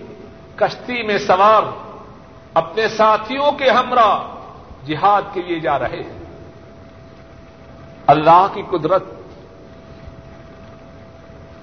کشتی 0.57 1.03
میں 1.03 1.19
سوار 1.19 1.63
اپنے 2.55 2.89
ساتھیوں 2.89 3.53
کے 3.53 3.71
ہمراہ 3.71 4.23
جہاد 4.87 5.23
کے 5.33 5.43
لیے 5.43 5.61
جا 5.61 5.79
رہے 5.79 6.03
ہیں۔ 6.03 6.19
اللہ 8.07 8.47
کی 8.55 8.63
قدرت 8.71 9.03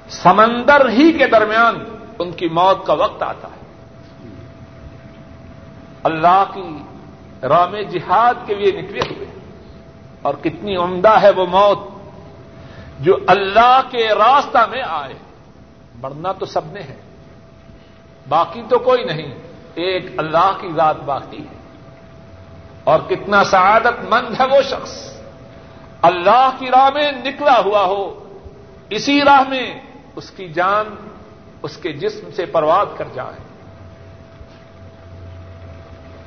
سمندر 0.09 0.89
ہی 0.89 1.13
کے 1.13 1.27
درمیان 1.27 1.83
ان 2.19 2.31
کی 2.31 2.47
موت 2.47 2.85
کا 2.85 2.93
وقت 2.93 3.23
آتا۔ 3.23 3.47
ہے 3.47 3.52
اللہ 6.03 6.43
کی 6.53 6.77
رام 7.43 7.75
جہاد 7.89 8.33
کے 8.45 8.55
لیے 8.55 8.81
نکلے 8.81 8.99
ہوئے۔ 8.99 9.25
اور 10.21 10.33
کتنی 10.33 10.75
عمدہ 10.75 11.21
ہے 11.21 11.29
وہ 11.29 11.45
موت 11.45 11.79
جو 12.99 13.17
اللہ 13.27 13.81
کے 13.91 14.07
راستہ 14.09 14.57
میں 14.71 14.81
آئے۔ 14.87 15.13
مرنا 15.95 16.31
تو 16.31 16.45
سب 16.45 16.61
نے 16.65 16.81
ہے۔ 16.81 16.95
باقی 18.29 18.61
تو 18.69 18.79
کوئی 18.79 19.03
نہیں۔ 19.03 19.35
ایک 19.75 20.05
اللہ 20.17 20.57
کی 20.61 20.69
ذات 20.75 20.97
باقی 20.97 21.37
ہے۔ 21.37 21.57
اور 22.83 22.99
کتنا 23.09 23.43
سعادت 23.43 24.13
مند 24.13 24.41
ہے 24.41 24.45
وہ 24.45 24.61
شخص۔ 24.61 25.21
اللہ 26.01 26.49
کی 26.59 26.69
راہ 26.69 26.89
میں 26.93 27.11
نکلا 27.11 27.59
ہوا 27.65 27.85
ہو۔ 27.85 28.19
اسی 28.89 29.21
راہ 29.21 29.49
میں 29.49 29.81
اس 30.15 30.31
کی 30.31 30.49
جان، 30.49 30.95
اس 31.61 31.77
کے 31.77 31.91
جسم 31.91 32.29
سے 32.35 32.45
پرواز 32.45 32.87
کر 32.97 33.07
جائے۔ 33.13 33.52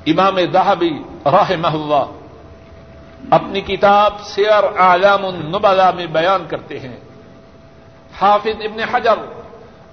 امام 0.07 0.37
دہبی 0.53 1.03
راہ 1.27 1.53
محلہ 1.59 2.05
اپنی 3.31 3.61
کتاب 3.61 4.21
سیر 4.23 4.79
اعلام 4.79 5.27
النبلا 5.27 5.91
میں 5.91 6.07
بیان 6.07 6.47
کرتے 6.49 6.81
ہیں۔ 6.81 6.97
حافظ 8.21 8.61
ابن 8.61 8.81
حجر 8.81 9.19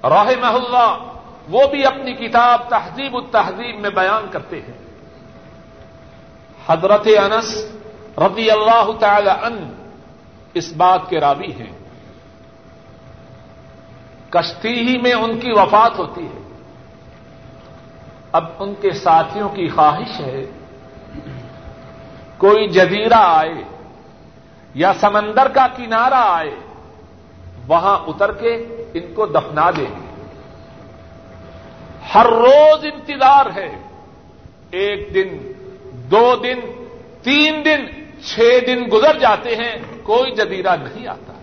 راہ 0.10 0.26
محلہ 0.42 0.98
وہ 1.50 1.68
بھی 1.68 1.86
اپنی 1.86 2.14
کتاب 2.14 2.70
تہذیب 2.70 3.16
التہذیب 3.16 3.80
میں 3.80 3.90
بیان 3.90 4.26
کرتے 4.32 4.62
ہیں۔ 4.62 4.78
حضرت 6.68 7.08
انس 7.08 7.66
رضی 8.18 8.52
اللہ 8.52 8.90
تعالی 9.00 9.30
ان 9.30 9.74
اس 10.54 10.74
بات 10.74 11.10
کے 11.10 11.20
راوی 11.20 11.52
ہیں۔ 11.52 11.74
کشتی 14.30 14.88
ہی 14.88 14.98
میں 14.98 15.14
ان 15.14 15.40
کی 15.40 15.52
وفات 15.52 16.00
ہوتی 16.00 16.26
ہے۔ 16.26 16.43
اب 18.34 18.46
ان 18.60 18.74
کے 18.82 18.92
ساتھیوں 18.92 19.50
کی 19.50 19.70
خواہش 19.70 20.20
ہے۔ 20.20 20.46
کوئی 22.38 22.68
جزیرہ 22.68 23.14
آئے 23.14 23.64
یا 24.74 24.94
سمندر 24.94 25.48
کا 25.48 25.68
کنارہ 25.68 26.14
آئے، 26.14 26.56
وہاں 27.68 28.00
اتر 28.08 28.32
کے 28.32 28.54
ان 28.94 29.14
کو 29.14 29.26
دفنا 29.26 29.72
دیں 29.72 29.86
گے۔ 29.86 30.24
ہر 32.16 32.26
روز 32.26 32.86
انتظار 32.94 33.46
ہے۔ 33.56 33.76
ایک 34.72 35.14
دن، 35.14 35.52
دو 36.12 36.36
دن، 36.36 36.60
تین 37.24 37.66
دن، 37.66 37.86
چھ 38.24 38.60
دن 38.68 38.84
گزر 38.92 39.20
جاتے 39.20 39.56
ہیں، 39.56 39.76
کوئی 40.04 40.32
جزیرہ 40.32 40.76
نہیں 40.76 41.08
آتا۔ 41.08 41.34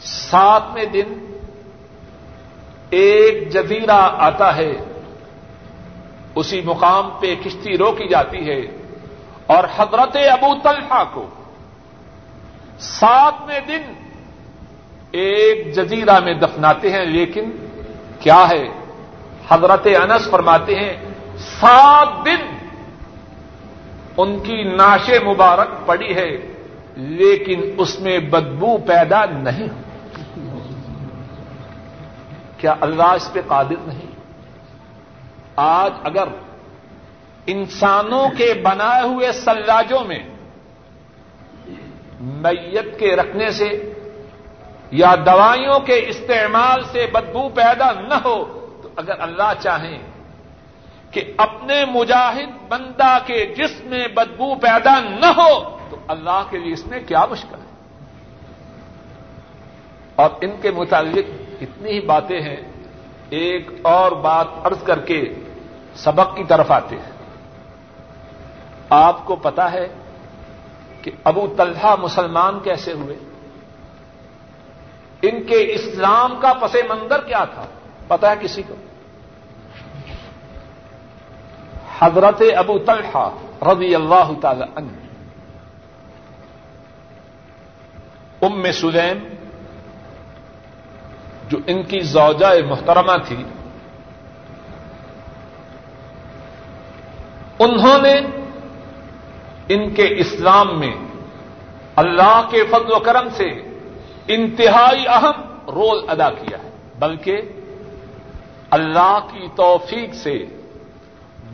ساتویں 0.00 0.84
دن 0.84 1.36
ایک 2.90 3.50
جزیرہ 3.50 4.10
آتا 4.18 4.56
ہے۔ 4.56 4.87
اسی 6.38 6.60
مقام 6.64 7.08
پہ 7.20 7.34
کشتی 7.44 7.76
روکی 7.78 8.08
جاتی 8.08 8.40
ہے 8.48 8.60
اور 9.46 9.64
حضرت 9.76 10.16
ابو 10.32 10.54
طلحہ 10.64 11.02
کو 11.14 11.24
ساتویں 12.78 13.60
دن 13.68 13.92
ایک 15.12 15.72
جزیرہ 15.74 16.18
میں 16.24 16.34
دفناتے 16.34 16.90
ہیں، 16.92 17.04
لیکن 17.06 17.50
کیا 18.20 18.42
ہے؟ 18.48 18.64
حضرت 19.48 19.86
انس 20.00 20.28
فرماتے 20.30 20.74
ہیں، 20.74 20.94
سات 21.38 22.10
دن 22.26 22.42
ان 24.16 24.38
کی 24.40 24.62
ناش 24.76 25.10
مبارک 25.24 25.70
پڑی 25.86 26.14
ہے، 26.14 26.30
لیکن 26.96 27.60
اس 27.78 27.98
میں 28.00 28.18
بدبو 28.30 28.76
پیدا 28.86 29.24
نہیں 29.26 29.68
کیا 32.56 32.74
اللہ 32.80 33.10
اس 33.14 33.32
پہ 33.32 33.40
قادر 33.46 33.86
نہیں؟ 33.86 34.10
آج 35.58 35.92
اگر 36.04 36.28
انسانوں 37.46 38.28
کے 38.36 38.52
بنائے 38.62 39.02
ہوئے 39.02 39.32
سلاجوں 39.32 40.04
میں 40.04 40.18
میت 42.20 42.98
کے 42.98 43.14
رکھنے 43.16 43.50
سے 43.50 43.68
یا 44.92 45.14
دوائیوں 45.26 45.78
کے 45.80 45.98
استعمال 46.08 46.82
سے 46.92 47.06
بدبو 47.12 47.48
پیدا 47.48 47.90
نہ 48.00 48.14
ہو، 48.24 48.36
تو 48.82 48.88
اگر 48.96 49.20
اللہ 49.20 49.52
چاہیں 49.60 49.98
کہ 51.10 51.22
اپنے 51.36 51.84
مجاہد 51.90 52.50
بندہ 52.68 53.16
کے 53.26 53.44
جسم 53.56 53.88
میں 53.88 54.06
بدبو 54.14 54.54
پیدا 54.54 54.98
نہ 55.00 55.32
ہو، 55.36 55.52
تو 55.90 55.96
اللہ 56.08 56.42
کے 56.50 56.58
لیے 56.58 56.72
اس 56.72 56.86
میں 56.86 57.00
کیا 57.06 57.24
مشکل 57.30 57.60
ہے؟ 57.60 57.66
اور 60.14 60.30
ان 60.40 60.56
کے 60.62 60.70
متعلق 60.70 61.26
اتنی 61.60 61.90
ہی 61.90 62.00
باتیں 62.06 62.40
ہیں، 62.40 62.56
ایک 63.30 63.70
اور 63.82 64.12
بات 64.22 64.46
ارض 64.64 64.82
کر 64.82 64.98
کے 64.98 65.20
سبق 65.98 66.36
کی 66.36 66.44
طرف 66.44 66.70
آتے 66.70 66.96
ہیں۔ 66.96 67.12
آپ 68.90 69.24
کو 69.24 69.36
پتا 69.36 69.72
ہے 69.72 69.88
کہ 71.02 71.10
ابو 71.24 71.54
طلحہ 71.56 71.96
مسلمان 72.00 72.60
کیسے 72.60 72.92
ہوئے؟ 72.92 73.16
ان 75.22 75.42
کے 75.42 75.74
اسلام 75.74 76.40
کا 76.40 76.52
پس 76.52 76.74
منظر 76.74 77.20
کیا 77.20 77.44
تھا؟ 77.44 77.66
پتا 78.08 78.30
ہے 78.30 78.36
کسی 78.40 78.62
کو؟ 78.62 78.74
حضرت 81.98 82.42
ابو 82.56 82.78
طلحہ 82.78 83.30
رضی 83.62 83.94
اللہ 83.94 84.32
تعالی 84.40 84.64
عنہ۔ 84.76 84.92
ام 88.42 88.72
سلیم، 88.72 89.34
جو 91.48 91.58
ان 91.66 91.82
کی 91.82 92.00
زوجہ 92.00 92.66
محترمہ 92.68 93.12
تھی 93.26 93.44
انہوں 97.58 97.98
نے 97.98 98.14
ان 99.68 99.94
کے 99.94 100.04
اسلام 100.04 100.78
میں 100.78 100.94
اللہ 101.96 102.42
کے 102.50 102.64
فضل 102.70 102.92
و 102.92 102.98
کرم 102.98 103.28
سے 103.30 103.46
انتہائی 104.28 105.08
اہم 105.08 105.42
رول 105.70 106.04
ادا 106.08 106.30
کیا 106.30 106.58
ہے۔ 106.58 106.70
بلکہ 106.98 107.40
اللہ 108.70 109.18
کی 109.32 109.48
توفیق 109.56 110.14
سے 110.14 110.44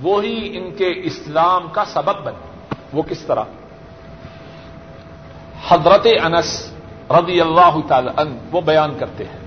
وہی 0.03 0.59
ان 0.59 0.75
کے 0.75 0.93
اسلام 0.97 1.69
کا 1.69 1.85
سبب 1.85 2.25
بنے۔ 2.25 2.65
وہ 2.93 3.03
کس 3.03 3.19
طرح؟ 3.19 3.45
حضرت 5.69 6.07
انس 6.23 6.73
رضی 7.11 7.41
اللہ 7.41 7.77
تعالی 7.89 8.11
ان 8.17 8.39
وہ 8.53 8.61
بیان 8.61 8.99
کرتے 8.99 9.25
ہیں۔ 9.25 9.39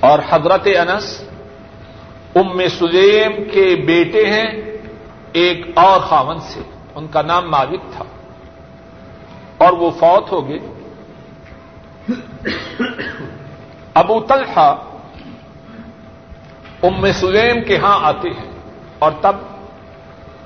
اور 0.00 0.18
حضرت 0.30 0.66
انس 0.66 1.22
ام 2.34 2.68
سلیم 2.78 3.44
کے 3.50 3.76
بیٹے 3.86 4.26
ہیں 4.26 4.50
ایک 5.32 5.66
اور 5.74 6.00
خاون 6.00 6.38
سے، 6.40 6.60
ان 6.94 7.06
کا 7.06 7.22
نام 7.22 7.50
مالک 7.50 7.80
تھا۔ 7.92 8.04
اور 9.58 9.72
وہ 9.72 9.90
فوت 9.90 10.32
ہو 10.32 10.48
گئے۔ 10.48 10.58
ابو 13.94 14.20
طلحہ 14.20 14.74
ام 16.82 17.12
سلیم 17.12 17.64
کے 17.64 17.76
ہاں 17.76 17.98
آتے 18.02 18.28
ہیں۔ 18.28 18.52
اور 18.98 19.12
تب 19.20 19.36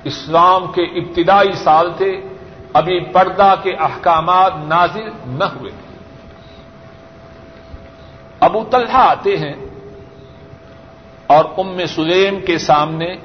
اسلام 0.03 0.71
کے 0.71 0.81
ابتدائی 0.81 1.51
سال 1.53 1.91
تھے۔ 1.97 2.21
ابھی 2.73 2.99
پردہ 2.99 3.55
کے 3.63 3.73
احکامات 3.73 4.53
نازل 4.67 5.09
نہ 5.27 5.43
ہوئے۔ 5.43 5.71
ابو 8.39 8.63
طلحہ 8.63 9.09
آتے 9.09 9.37
ہیں۔ 9.37 9.64
اور 11.27 11.45
ام 11.57 11.85
سلیم 11.85 12.39
کے 12.39 12.57
سامنے 12.57 13.15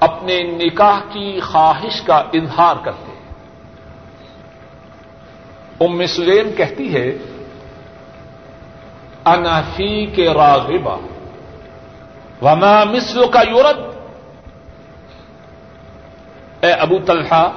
اپنے 0.00 0.42
نکاح 0.42 1.00
کی 1.12 1.40
خواہش 1.40 2.02
کا 2.02 2.16
اظہار 2.16 2.76
کرتے 2.82 3.12
ہیں۔ 3.12 3.16
ام 5.80 6.06
سلیم 6.06 6.52
کہتی 6.56 6.94
ہے 6.94 7.08
انفی 9.24 10.06
کے 10.06 10.28
راغبہ 10.34 10.96
وما 12.42 12.84
مصر 12.84 13.20
کا 13.32 13.40
یورت 13.40 13.78
اے 16.64 16.72
ابو 16.72 16.98
طلحہ، 17.06 17.50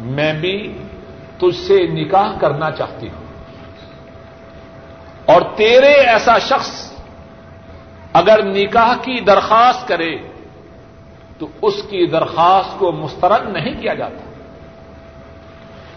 میں 0.00 0.32
بھی 0.32 0.78
تجھ 1.38 1.56
سے 1.56 1.86
نکاح 1.86 2.38
کرنا 2.38 2.70
چاہتی 2.70 3.08
ہوں۔ 3.08 3.21
اور 5.32 5.42
تیرے 5.56 5.92
ایسا 5.92 6.38
شخص 6.38 6.92
اگر 8.12 8.42
نکاح 8.42 8.94
کی 8.96 9.20
درخواست 9.20 9.88
کرے 9.88 10.16
تو 11.38 11.46
اس 11.62 11.74
کی 11.82 12.06
درخواست 12.06 12.78
کو 12.78 12.92
مسترد 12.92 13.48
نہیں 13.48 13.82
کیا 13.82 13.94
جاتا۔ 13.94 14.32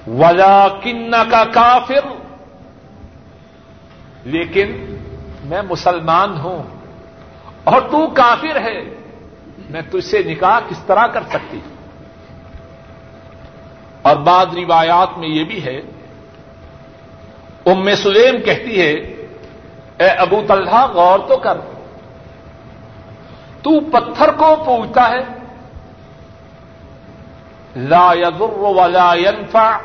وجا 0.08 0.68
کن 0.68 1.12
کا 1.32 1.44
کافر۔ 1.44 2.08
لیکن 4.24 4.98
میں 5.44 5.62
مسلمان 5.70 6.38
ہوں 6.38 6.64
اور 7.64 7.82
تو 7.82 8.08
کافر 8.08 8.62
ہے۔ 8.62 8.84
میں 9.70 9.82
تجھ 9.92 10.06
سے 10.06 10.24
نکاح 10.24 10.60
کس 10.70 10.80
طرح 10.88 11.08
کر 11.08 11.24
سکتی؟ 11.30 11.60
اور 14.02 14.16
بعض 14.16 14.46
روایات 14.56 15.18
میں 15.18 15.28
یہ 15.28 15.44
بھی 15.44 15.66
ہے۔ 15.66 15.82
ام 17.66 17.96
سلیم 17.96 18.42
کہتی 18.42 18.82
ہے 18.82 19.15
اے 19.98 20.08
ابو 20.08 20.42
طلحہ 20.48 20.88
غور 20.88 21.20
تو 21.20 21.38
کر۔ 21.38 21.58
تو 23.62 23.80
پتھر 23.80 24.32
کو 24.32 24.56
پوچھتا 24.66 25.10
ہے۔ 25.10 25.20
لا 27.76 28.14
يضر 28.14 28.58
ولا 28.58 29.14
ينفع 29.14 29.78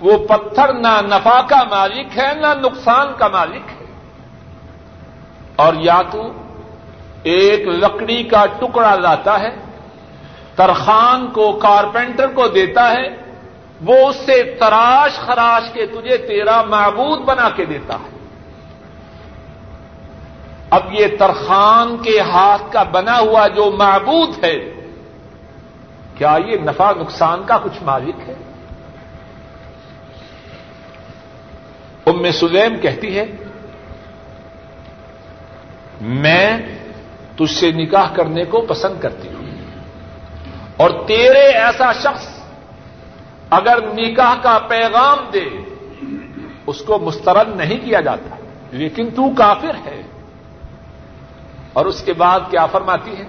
وہ 0.00 0.26
پتھر 0.26 0.72
نہ 0.72 1.00
نفع 1.02 1.40
کا 1.40 1.62
مالک 1.64 2.18
ہے، 2.18 2.34
نہ 2.34 2.46
نقصان 2.60 3.06
کا 3.18 3.28
مالک 3.28 3.70
ہے۔ 3.80 3.86
اور 5.56 5.74
یا 5.74 6.02
تو 6.10 6.32
ایک 7.22 7.68
لکڑی 7.68 8.24
کا 8.24 8.46
ٹکڑا 8.46 8.94
لاتا 8.94 9.40
ہے، 9.40 9.56
ترخان 10.56 11.26
کو، 11.26 11.52
کارپینٹر 11.52 12.26
کو 12.26 12.48
دیتا 12.48 12.90
ہے، 12.90 13.32
وہ 13.80 14.08
اس 14.08 14.16
سے 14.16 14.56
تراش 14.60 15.18
خراش 15.18 15.72
کے 15.72 15.86
تجھے 15.86 16.16
تیرا 16.16 16.62
معبود 16.62 17.18
بنا 17.18 17.48
کے 17.48 17.64
دیتا 17.64 17.94
ہے۔ 17.94 18.15
اب 20.76 20.92
یہ 20.92 21.06
ترخان 21.18 21.96
کے 21.98 22.20
ہاتھ 22.20 22.72
کا 22.72 22.82
بنا 22.82 23.18
ہوا 23.18 23.48
جو 23.48 23.70
معبود 23.78 24.44
ہے، 24.44 24.74
کیا 26.14 26.38
یہ 26.46 26.56
نفع 26.60 26.92
نقصان 27.00 27.42
کا 27.46 27.58
کچھ 27.58 27.82
مالک 27.82 28.28
ہے؟ 28.28 28.34
ام 32.06 32.30
سلیم 32.30 32.76
کہتی 32.82 33.18
ہے، 33.18 33.26
میں 36.00 36.58
تجھ 37.36 37.54
سے 37.54 37.70
نکاح 37.70 38.14
کرنے 38.14 38.44
کو 38.44 38.60
پسند 38.60 39.00
کرتی 39.00 39.28
ہوں۔ 39.28 39.46
اور 40.76 40.90
تیرے 41.06 41.48
ایسا 41.52 41.92
شخص 41.92 42.28
اگر 43.50 43.78
نکاح 43.94 44.34
کا 44.42 44.58
پیغام 44.68 45.18
دے، 45.32 45.44
اس 46.66 46.80
کو 46.80 46.98
مسترد 46.98 47.56
نہیں 47.56 47.78
کیا 47.84 48.00
جاتا، 48.00 48.36
لیکن 48.70 49.10
تو 49.10 49.34
کافر 49.34 49.74
ہے۔ 49.86 50.02
اور 51.76 51.86
اس 51.86 52.02
کے 52.02 52.12
بعد 52.12 52.40
کیا 52.50 52.66
فرماتی 52.66 53.16
ہے 53.16 53.24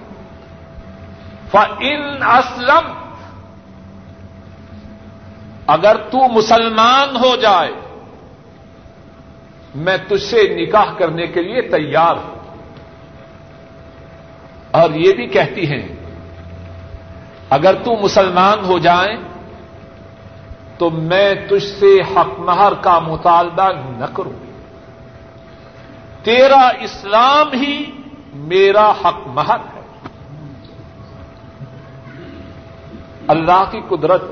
ان 1.80 2.22
اسلم 2.22 2.92
اگر 5.66 5.96
تو 5.96 6.32
مسلمان 6.32 7.16
ہو 7.16 7.36
جائے، 7.36 7.70
میں 9.74 9.96
تجھ 10.08 10.22
سے 10.22 10.56
نکاح 10.62 10.92
کرنے 10.98 11.26
کے 11.26 11.42
لیے 11.42 11.62
تیار 11.62 12.14
ہوں۔ 12.16 12.56
اور 14.70 14.90
یہ 14.90 15.12
بھی 15.12 15.26
کہتی 15.26 15.72
ہیں، 15.72 15.88
اگر 17.50 17.74
تو 17.74 17.96
مسلمان 17.96 18.64
ہو 18.64 18.78
جائیں 18.78 19.16
تو 20.78 20.90
میں 20.90 21.34
تجھ 21.34 21.80
سے 21.80 22.00
حق 22.00 22.40
مہر 22.40 22.72
کا 22.74 22.98
مطالبہ 22.98 23.68
نہ 23.96 24.16
کروں۔ 24.16 24.44
تیرا 26.24 26.68
اسلام 26.68 27.52
ہی 27.52 27.97
میرا 28.34 28.90
حق 28.90 29.26
مہر 29.26 29.56
ہے۔ 29.56 29.80
اللہ 33.28 33.64
کی 33.70 33.80
قدرت 33.88 34.22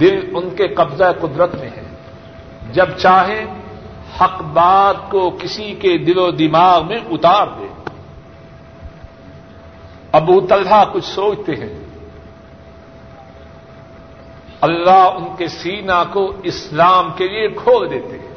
دل 0.00 0.32
ان 0.34 0.50
کے 0.50 0.68
قبضہ 0.68 1.04
قدرت 1.20 1.54
میں 1.54 1.70
ہے۔ 1.70 1.82
جب 2.72 2.86
چاہے 2.96 3.44
حق 4.20 4.42
بات 4.42 5.10
کو 5.10 5.30
کسی 5.30 5.74
کے 5.74 5.98
دل 5.98 6.18
و 6.18 6.30
دماغ 6.30 6.86
میں 6.86 6.98
اتار 7.10 7.46
دے۔ 7.46 7.66
ابو 10.12 10.40
طلحہ 10.40 10.84
کچھ 10.92 11.04
سوچتے 11.04 11.52
ہیں۔ 11.52 11.84
اللہ 14.60 14.90
ان 14.90 15.36
کے 15.38 15.48
سینا 15.48 16.04
کو 16.04 16.32
اسلام 16.42 17.10
کے 17.16 17.28
لیے 17.28 17.48
کھول 17.48 17.90
دیتے 17.90 18.18
ہیں۔ 18.18 18.34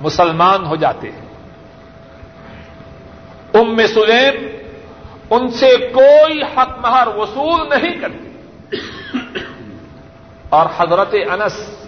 مسلمان 0.00 0.66
ہو 0.66 0.76
جاتے 0.76 1.10
ہیں۔ 1.10 1.25
ام 3.60 3.86
سلیم 3.86 4.46
ان 5.30 5.48
سے 5.48 5.76
کوئی 5.94 6.42
حق 6.42 6.78
مہر 6.78 7.06
وصول 7.16 7.68
نہیں 7.68 8.00
کرتی 8.00 8.30
اور 10.48 10.66
حضرت 10.76 11.14
انس 11.30 11.86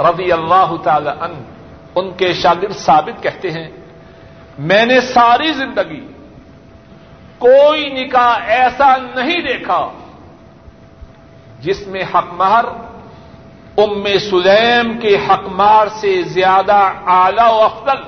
رضی 0.00 0.32
اللہ 0.32 0.76
تعالی 0.82 1.08
ان 1.08 1.42
ان 1.94 2.10
کے 2.10 2.32
شاگرد 2.32 2.76
ثابت 2.76 3.22
کہتے 3.22 3.50
ہیں، 3.50 3.68
میں 4.58 4.86
نے 4.86 5.00
ساری 5.00 5.52
زندگی 5.52 6.06
کوئی 7.38 7.88
نکاح 7.90 8.38
ایسا 8.46 8.96
نہیں 9.14 9.42
دیکھا 9.42 9.90
جس 11.60 11.86
میں 11.86 12.02
حق 12.14 12.32
مہر 12.32 12.64
ام 13.78 14.04
سلیم 14.30 14.98
کے 14.98 15.16
حق 15.16 15.48
مار 15.48 15.86
سے 15.86 16.22
زیادہ 16.22 16.92
اعلی 17.06 17.50
و 17.50 17.60
افضل 17.60 18.02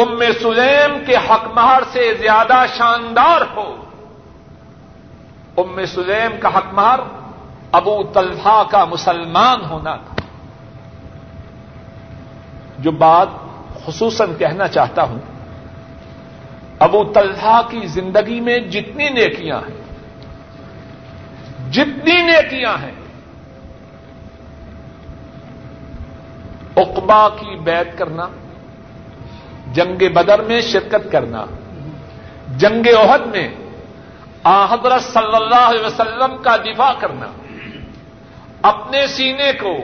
ام 0.00 0.20
سلیم 0.42 1.04
کے 1.06 1.16
حق 1.16 1.46
مہر 1.54 1.82
سے 1.92 2.14
زیادہ 2.14 2.64
شاندار 2.76 3.40
ہو۔ 3.56 3.84
ام 5.56 5.84
سلیم 5.84 6.40
کا 6.40 6.58
حق 6.58 6.66
مہر 6.72 7.00
ابو 7.72 8.02
طلحہ 8.14 8.62
کا 8.70 8.84
مسلمان 8.84 9.64
ہونا 9.64 9.96
تھا۔ 9.96 10.14
جو 12.78 12.90
بات 12.90 13.28
خصوصاً 13.84 14.34
کہنا 14.38 14.68
چاہتا 14.68 15.02
ہوں، 15.02 15.18
ابو 16.78 17.04
طلحہ 17.04 17.62
کی 17.70 17.86
زندگی 17.86 18.40
میں 18.40 18.58
جتنی 18.58 19.08
نیکیاں 19.08 19.60
ہیں، 19.60 19.82
جتنی 21.72 22.22
نیکیاں 22.22 22.82
ہیں، 22.82 22.92
اقبا 26.76 27.28
کی 27.28 27.58
بیت 27.58 27.98
کرنا 27.98 28.28
جنگ 29.74 30.02
بدر 30.14 30.40
میں 30.42 30.60
شرکت 30.62 31.10
کرنا، 31.12 31.44
جنگ 32.58 32.86
عہد 32.96 33.26
میں 33.26 33.48
آ 34.44 34.64
حضرت 34.70 35.02
صلی 35.04 35.34
اللہ 35.34 35.64
علیہ 35.68 35.84
وسلم 35.84 36.36
کا 36.42 36.56
دفاع 36.64 36.92
کرنا، 37.00 37.26
اپنے 38.62 39.06
سینے 39.06 39.50
کو 39.60 39.74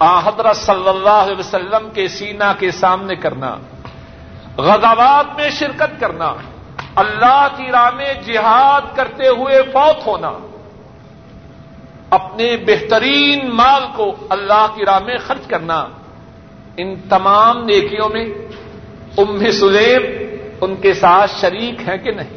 آ 0.00 0.18
حضرت 0.24 0.56
صلی 0.56 0.88
اللہ 0.88 1.18
علیہ 1.22 1.38
وسلم 1.38 1.88
کے 1.94 2.06
سینا 2.08 2.52
کے 2.58 2.70
سامنے 2.72 3.16
کرنا، 3.16 3.50
غزوات 4.58 5.36
میں 5.36 5.50
شرکت 5.58 5.98
کرنا، 6.00 6.32
اللہ 7.02 7.46
کی 7.56 7.70
راہ 7.72 7.90
میں 7.96 8.12
جہاد 8.26 8.94
کرتے 8.96 9.28
ہوئے 9.30 9.62
فوت 9.72 10.06
ہونا، 10.06 10.32
اپنے 12.10 12.46
بہترین 12.66 13.48
مال 13.56 13.84
کو 13.96 14.06
اللہ 14.30 14.66
کی 14.74 14.84
راہ 14.84 14.98
میں 15.06 15.18
خرچ 15.26 15.46
کرنا، 15.46 15.80
ان 16.76 16.94
تمام 17.08 17.64
نیکیوں 17.64 18.08
میں 18.08 18.24
ام 19.18 19.38
سلیم 19.52 20.02
ان 20.60 20.74
کے 20.76 20.92
ساتھ 20.94 21.30
شریک 21.40 21.88
ہیں 21.88 21.96
کہ 21.96 22.10
نہیں؟ 22.10 22.36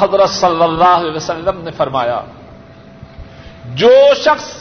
حضرت 0.00 0.30
صلی 0.30 0.62
اللہ 0.62 0.94
علیہ 0.96 1.12
وسلم 1.12 1.60
نے 1.62 1.70
فرمایا، 1.76 2.20
جو 3.74 3.90
شخص 4.16 4.52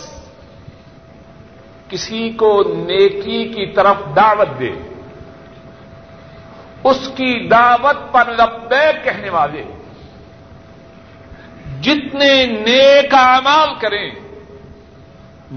کسی 1.90 2.30
کو 2.38 2.52
نیکی 2.78 3.44
کی 3.50 3.66
طرف 3.74 3.98
دعوت 4.16 4.60
دے، 4.60 4.72
اس 6.84 7.08
کی 7.16 7.32
دعوت 7.50 8.12
پر 8.12 8.32
لبے 8.38 8.86
کہنے 9.04 9.30
والے، 9.30 9.64
جتنے 11.82 12.34
نیک 12.48 13.14
اعمال 13.16 13.70
کریں، 13.80 14.10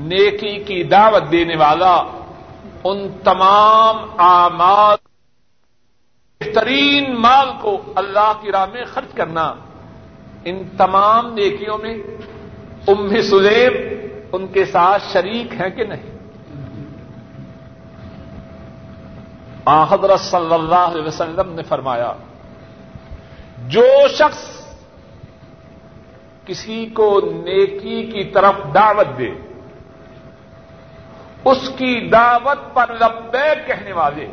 نیکی 0.04 0.54
کی 0.64 0.82
دعوت 0.82 1.30
دینے 1.32 1.56
والا 1.56 1.96
ان 2.88 3.08
تمام 3.24 3.96
اعمال 4.18 4.96
بہترین 6.40 7.14
مال 7.20 7.48
کو 7.60 7.92
اللہ 7.94 8.32
کی 8.40 8.52
راہ 8.52 8.66
میں 8.72 8.84
خرچ 8.84 9.14
کرنا 9.14 9.54
ان 10.44 10.62
تمام 10.76 11.32
نیکیوں 11.34 11.78
میں 11.78 11.94
ام 12.88 13.20
سلیم 13.20 13.72
ان 14.32 14.46
کے 14.46 14.64
ساتھ 14.64 15.02
شریک 15.12 15.52
ہیں 15.60 15.70
کہ 15.70 15.84
نہیں؟ 15.84 16.14
آ 19.64 19.84
حضرت 19.84 20.20
صلی 20.20 20.54
اللہ 20.54 20.84
علیہ 20.90 21.06
وسلم 21.06 21.52
نے 21.52 21.62
فرمایا، 21.62 22.12
جو 23.68 23.86
شخص 24.08 24.66
کسی 26.44 26.86
کو 26.86 27.20
نیکی 27.20 28.02
کی 28.02 28.24
طرف 28.24 28.54
دعوت 28.74 29.18
دے 29.18 29.30
اس 31.46 31.68
کی 31.78 32.08
دعوت 32.08 32.74
پر 32.74 32.94
لبے 32.94 33.66
کہنے 33.66 33.92
والے، 33.92 34.26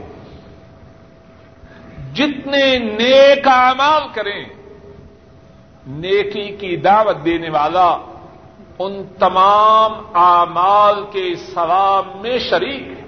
جتنے 2.13 2.80
نیک 2.80 3.47
اعمال 3.47 4.02
کریں، 4.13 4.45
نیکی 5.88 6.56
کی 6.56 6.78
دعوت 6.78 7.26
دینے 7.26 7.49
والا 7.49 7.97
ان 8.80 9.04
تمام 9.19 9.91
اعمال 10.13 11.04
کے 11.12 11.36
ثواب 11.36 12.06
میں 12.21 12.39
شریک 12.39 12.88
ہے۔ 12.88 13.04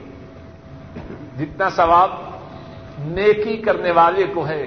جتنا 1.38 1.70
ثواب 1.70 2.12
نیکی 3.00 3.58
کرنے 3.58 3.92
والے 3.92 4.26
کو 4.34 4.48
ہے، 4.48 4.66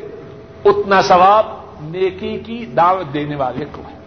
اتنا 0.65 1.03
ثواب 1.03 1.47
نیکی 1.81 2.39
کی 2.39 2.67
دعوت 2.67 3.15
دینے 3.15 3.37
والے 3.37 3.65
کو 3.73 3.83
ہے۔ 3.91 3.99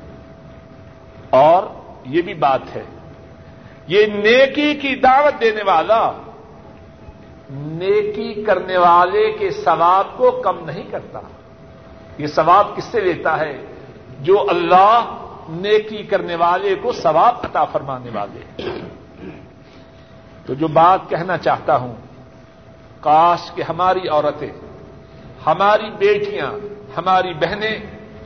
اور 1.30 1.64
یہ 2.06 2.22
بھی 2.22 2.34
بات 2.34 2.76
ہے 2.76 2.84
یہ 3.92 4.06
نیکی 4.06 4.74
کی 4.74 4.96
دعوت 4.96 5.42
دینے 5.42 5.64
والا 5.64 6.12
نیکی 7.50 8.44
کرنے 8.44 8.78
والے 8.78 9.32
کے 9.32 9.52
ثواب 9.52 10.18
کو 10.18 10.32
کم 10.32 10.66
نہیں 10.66 10.84
کرتا۔ 10.92 11.20
یہ 12.18 12.28
ثواب 12.28 12.76
کس 12.76 12.84
سے 12.84 13.00
لیتا 13.00 13.40
ہے؟ 13.40 13.66
جو 14.20 14.46
اللہ 14.50 15.24
نیکی 15.50 16.04
کرنے 16.04 16.36
والے 16.36 16.76
کو 16.76 16.92
ثواب 16.92 17.36
عطا 17.44 17.66
فرمانے 17.66 18.10
والے۔ 18.14 18.62
تو 20.46 20.54
جو 20.54 20.68
بات 20.68 21.00
کہنا 21.10 21.38
چاہتا 21.38 21.78
ہوں، 21.78 21.96
کاش 23.00 23.52
کہ 23.56 23.62
ہماری 23.62 24.08
عورتیں، 24.08 24.52
ہماری 25.46 25.90
بیٹیاں، 25.98 26.52
ہماری 26.98 27.34
بہنیں 27.34 27.78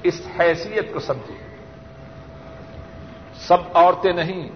اس 0.03 0.21
حیثیت 0.39 0.93
کو 0.93 0.99
سمجھیں۔ 0.99 1.57
سب 3.35 3.57
عورتیں 3.73 4.13
نہیں 4.13 4.49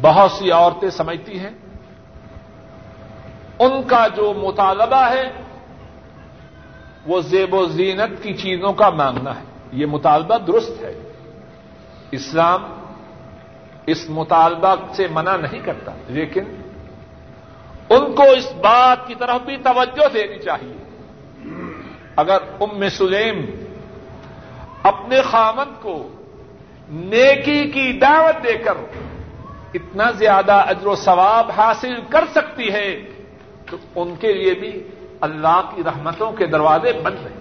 بہت 0.00 0.30
سی 0.30 0.50
عورتیں 0.50 0.90
سمجھتی 0.90 1.38
ہیں۔ 1.38 1.50
ان 3.58 3.82
کا 3.82 4.06
جو 4.16 4.34
مطالبہ 4.34 5.10
ہے، 5.10 5.32
وہ 7.06 7.20
زیب 7.20 7.54
و 7.54 7.66
زینت 7.66 8.22
کی 8.22 8.34
چیزوں 8.34 8.72
کا 8.72 8.90
مانگنا 8.90 9.36
ہے۔ 9.36 9.44
یہ 9.72 9.86
مطالبہ 9.86 10.38
درست 10.38 10.84
ہے۔ 10.84 11.12
اسلام 12.10 12.64
اس 13.86 14.10
مطالبہ 14.10 14.74
سے 14.94 15.06
منع 15.10 15.36
نہیں 15.36 15.60
کرتا، 15.64 15.92
لیکن 16.08 16.44
ان 17.88 18.12
کو 18.12 18.22
اس 18.22 18.52
بات 18.52 19.06
کی 19.06 19.14
طرف 19.14 19.40
بھی 19.46 19.56
توجہ 19.56 20.08
دینی 20.14 20.38
چاہیے۔ 20.38 20.76
اگر 22.16 22.38
ام 22.60 22.88
سلیم 22.88 23.44
اپنے 24.82 25.22
خامن 25.22 25.74
کو 25.82 26.08
نیکی 26.88 27.70
کی 27.70 27.92
دعوت 27.92 28.44
دے 28.44 28.58
کر 28.58 28.76
اتنا 29.74 30.10
زیادہ 30.18 30.56
اجر 30.68 30.86
و 30.86 30.94
ثواب 31.02 31.50
حاصل 31.56 31.94
کر 32.10 32.24
سکتی 32.32 32.72
ہے، 32.72 32.88
تو 33.70 33.76
ان 33.96 34.14
کے 34.20 34.32
لیے 34.32 34.54
بھی 34.60 34.72
اللہ 35.26 35.60
کی 35.74 35.82
رحمتوں 35.86 36.32
کے 36.38 36.46
دروازے 36.46 36.92
بند 37.02 37.26
رہے 37.26 37.40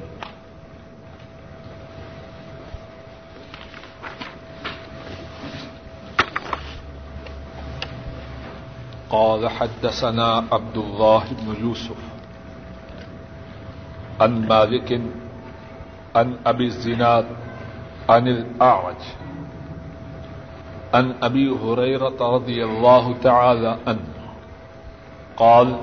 قال 9.12 9.46
حدثنا 9.54 10.30
عبد 10.52 10.78
الله 10.78 11.24
بن 11.40 11.56
يوسف 11.62 12.02
عن 14.22 14.32
مالك 14.48 14.90
عن 16.16 16.28
أبي 16.46 16.66
الزناد 16.66 17.28
عن 18.10 18.28
الأعرج 18.28 19.04
عن 20.94 21.16
أبي 21.24 21.50
هريرة 21.50 22.18
رضي 22.20 22.64
الله 22.64 23.16
تعالى 23.22 23.78
عنه 23.88 24.00
قال، 25.36 25.78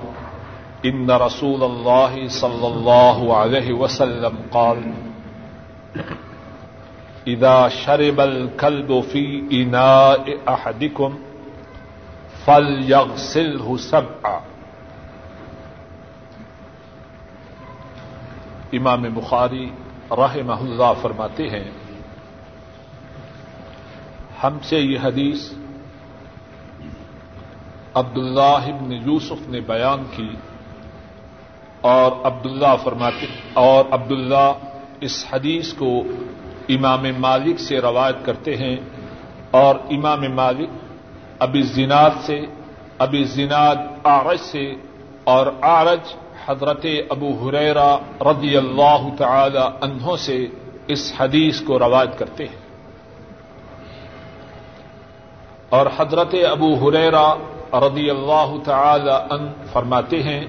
إن 0.84 1.10
رسول 1.10 1.62
الله 1.64 2.28
صلى 2.28 2.66
الله 2.66 3.36
عليه 3.36 3.72
وسلم 3.72 4.36
قال، 4.50 4.92
إذا 7.26 7.68
شرب 7.68 8.20
الكلب 8.20 9.00
في 9.00 9.42
إناء 9.52 10.38
أحدكم 10.48 11.18
فل 12.44 12.90
یگ 12.90 13.16
سل 13.16 13.76
سب 13.78 14.26
امام 18.72 19.02
بخاری 19.14 19.70
راہ 20.10 20.36
اللہ 20.48 20.92
فرماتے 21.02 21.48
ہیں 21.48 21.70
ہم 24.42 24.58
سے 24.62 24.80
یہ 24.80 24.98
حدیث 25.02 25.52
عبداللہ 27.94 28.60
ابن 28.66 28.92
یوسف 28.92 29.48
نے 29.48 29.60
بیان 29.60 30.04
کی 30.16 30.28
اور 31.80 32.12
عبداللہ 32.24 32.76
فرماتے 32.84 33.26
اور 33.52 33.84
عبداللہ 33.90 34.52
اس 35.00 35.26
حدیث 35.32 35.72
کو 35.72 36.02
امام 36.68 37.06
مالک 37.18 37.60
سے 37.60 37.80
روایت 37.80 38.16
کرتے 38.22 38.56
ہیں 38.56 38.76
اور 39.50 39.74
امام 39.90 40.20
مالک 40.34 40.68
ابی 41.38 41.62
زناد 41.62 42.10
سے، 42.20 42.40
ابی 42.98 43.24
زناد 43.24 43.76
آرج 44.04 44.38
سے 44.38 44.74
اور 45.24 45.46
آرج 45.60 46.14
حضرت 46.46 46.86
ابو 47.10 47.28
حریرا 47.28 47.96
رضی 48.20 48.56
اللہ 48.56 49.08
تعالی 49.18 49.66
انہوں 49.80 50.16
سے 50.16 50.46
اس 50.86 51.12
حدیث 51.18 51.60
کو 51.60 51.78
روایت 51.78 52.18
کرتے 52.18 52.44
ہیں۔ 52.44 52.67
اور 55.68 55.86
حضرت 55.96 56.34
ابو 56.50 56.74
حریرا 56.74 57.34
رضی 57.72 58.10
اللہ 58.10 58.56
تعالی 58.64 59.10
ان 59.10 59.52
فرماتے 59.72 60.22
ہیں 60.22 60.46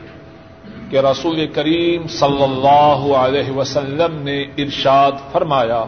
کہ 0.90 1.00
رسول 1.00 1.48
کریم 1.48 2.08
صلی 2.08 2.44
اللہ 2.44 3.16
علیہ 3.16 3.52
وسلم 3.52 4.16
نے 4.22 4.42
ارشاد 4.58 5.12
فرمایا، 5.32 5.86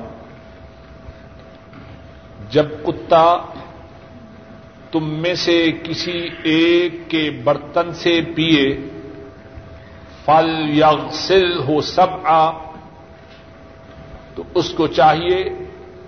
جب 2.49 2.65
کتا 2.83 3.37
تم 4.91 5.09
میں 5.09 5.35
سے 5.35 5.71
کسی 5.83 6.29
ایک 6.43 7.09
کے 7.09 7.31
برتن 7.43 7.93
سے 7.93 8.21
پیے 8.35 8.77
فل 10.25 10.69
یا 10.69 10.91
سل 11.11 11.59
ہو 11.59 11.81
سب 11.81 12.07
آ 12.23 12.51
تو 14.35 14.43
اس 14.55 14.69
کو 14.69 14.87
چاہیے 14.87 15.43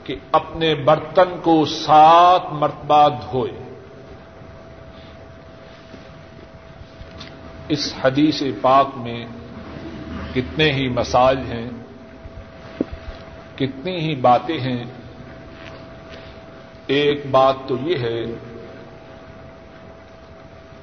کہ 0.04 0.16
اپنے 0.32 0.76
برتن 0.76 1.36
کو 1.44 1.66
سات 1.66 2.42
مرتبہ 2.52 3.10
دھوئے۔ 3.10 3.52
اس 7.70 7.94
حدیث 8.04 8.44
پاک 8.62 8.88
میں 8.96 9.26
کتنے 10.34 10.72
ہی 10.72 10.90
مسائل 10.90 11.38
ہیں، 11.38 11.70
کتنی 13.56 13.96
ہی 13.96 14.16
باتیں 14.16 14.60
ہیں۔ 14.60 14.84
ایک 16.88 17.26
بات 17.32 17.56
تو 17.68 17.76
یہ 17.82 17.98
ہے 17.98 18.26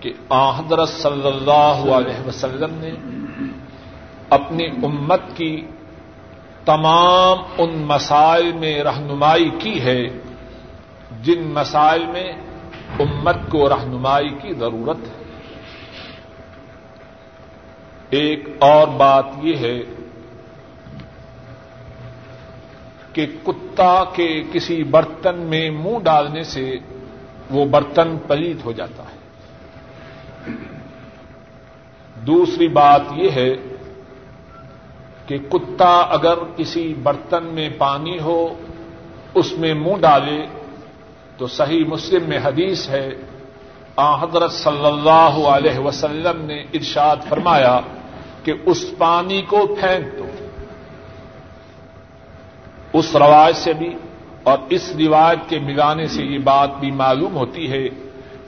کہ 0.01 0.13
حضرت 0.31 0.89
صلی 0.89 1.27
اللہ 1.27 1.95
علیہ 1.95 2.27
وسلم 2.27 2.71
نے 2.75 2.91
اپنی 4.31 4.67
امت 4.67 5.21
کی 5.35 5.67
تمام 6.65 7.39
ان 7.59 7.71
مسائل 7.75 8.53
میں 8.53 8.83
رہنمائی 8.85 9.51
کی 9.59 9.81
ہے 9.81 10.09
جن 11.23 11.43
مسائل 11.43 12.07
میں 12.07 12.33
امت 12.99 13.37
کو 13.51 13.69
رہنمائی 13.69 14.29
کی 14.29 14.55
ضرورت 14.55 14.97
ہے۔ 14.99 15.23
ایک 18.11 18.49
اور 18.59 18.89
بات 18.89 19.25
یہ 19.43 19.57
ہے 19.57 19.83
کہ 23.13 23.27
کتا 23.45 24.05
کے 24.13 24.43
کسی 24.53 24.85
برتن 24.85 25.39
میں 25.39 25.71
منہ 25.71 25.99
ڈالنے 26.03 26.43
سے 26.43 26.77
وہ 27.51 27.65
برتن 27.65 28.17
پلیت 28.29 28.65
ہو 28.65 28.73
جاتا 28.73 29.03
ہے۔ 29.03 29.21
دوسری 32.27 32.69
بات 32.69 33.03
یہ 33.13 33.31
ہے 33.31 33.55
کہ 35.31 35.39
کتا 35.39 36.01
اگر 36.01 36.35
کسی 36.57 36.95
برتن 37.03 37.45
میں 37.45 37.69
پانی 37.79 38.19
ہو، 38.19 38.55
اس 39.35 39.53
میں 39.53 39.75
منہ 39.75 39.97
ڈالے 40.01 40.47
تو 41.37 41.47
صحیح 41.47 41.85
مسلم 41.85 42.29
میں 42.29 42.39
حدیث 42.45 42.89
ہے، 42.89 43.11
آ 43.97 44.23
حضرت 44.23 44.53
صلی 44.53 44.87
اللہ 44.87 45.49
علیہ 45.49 45.79
وسلم 45.79 46.41
نے 46.41 46.63
ارشاد 46.75 47.17
فرمایا 47.29 47.81
کہ 48.45 48.53
اس 48.67 48.95
پانی 48.99 49.43
کو 49.43 49.77
پھینک 49.81 50.19
دو۔ 50.19 50.27
اس 52.93 53.17
روایت 53.17 53.57
سے 53.57 53.73
بھی 53.73 53.95
اور 54.43 54.59
اس 54.69 54.93
روایت 54.99 55.39
کے 55.49 55.59
ملانے 55.59 56.07
سے 56.07 56.25
یہ 56.25 56.39
بات 56.39 56.71
بھی 56.81 56.91
معلوم 56.91 57.37
ہوتی 57.37 57.71
ہے 57.71 57.89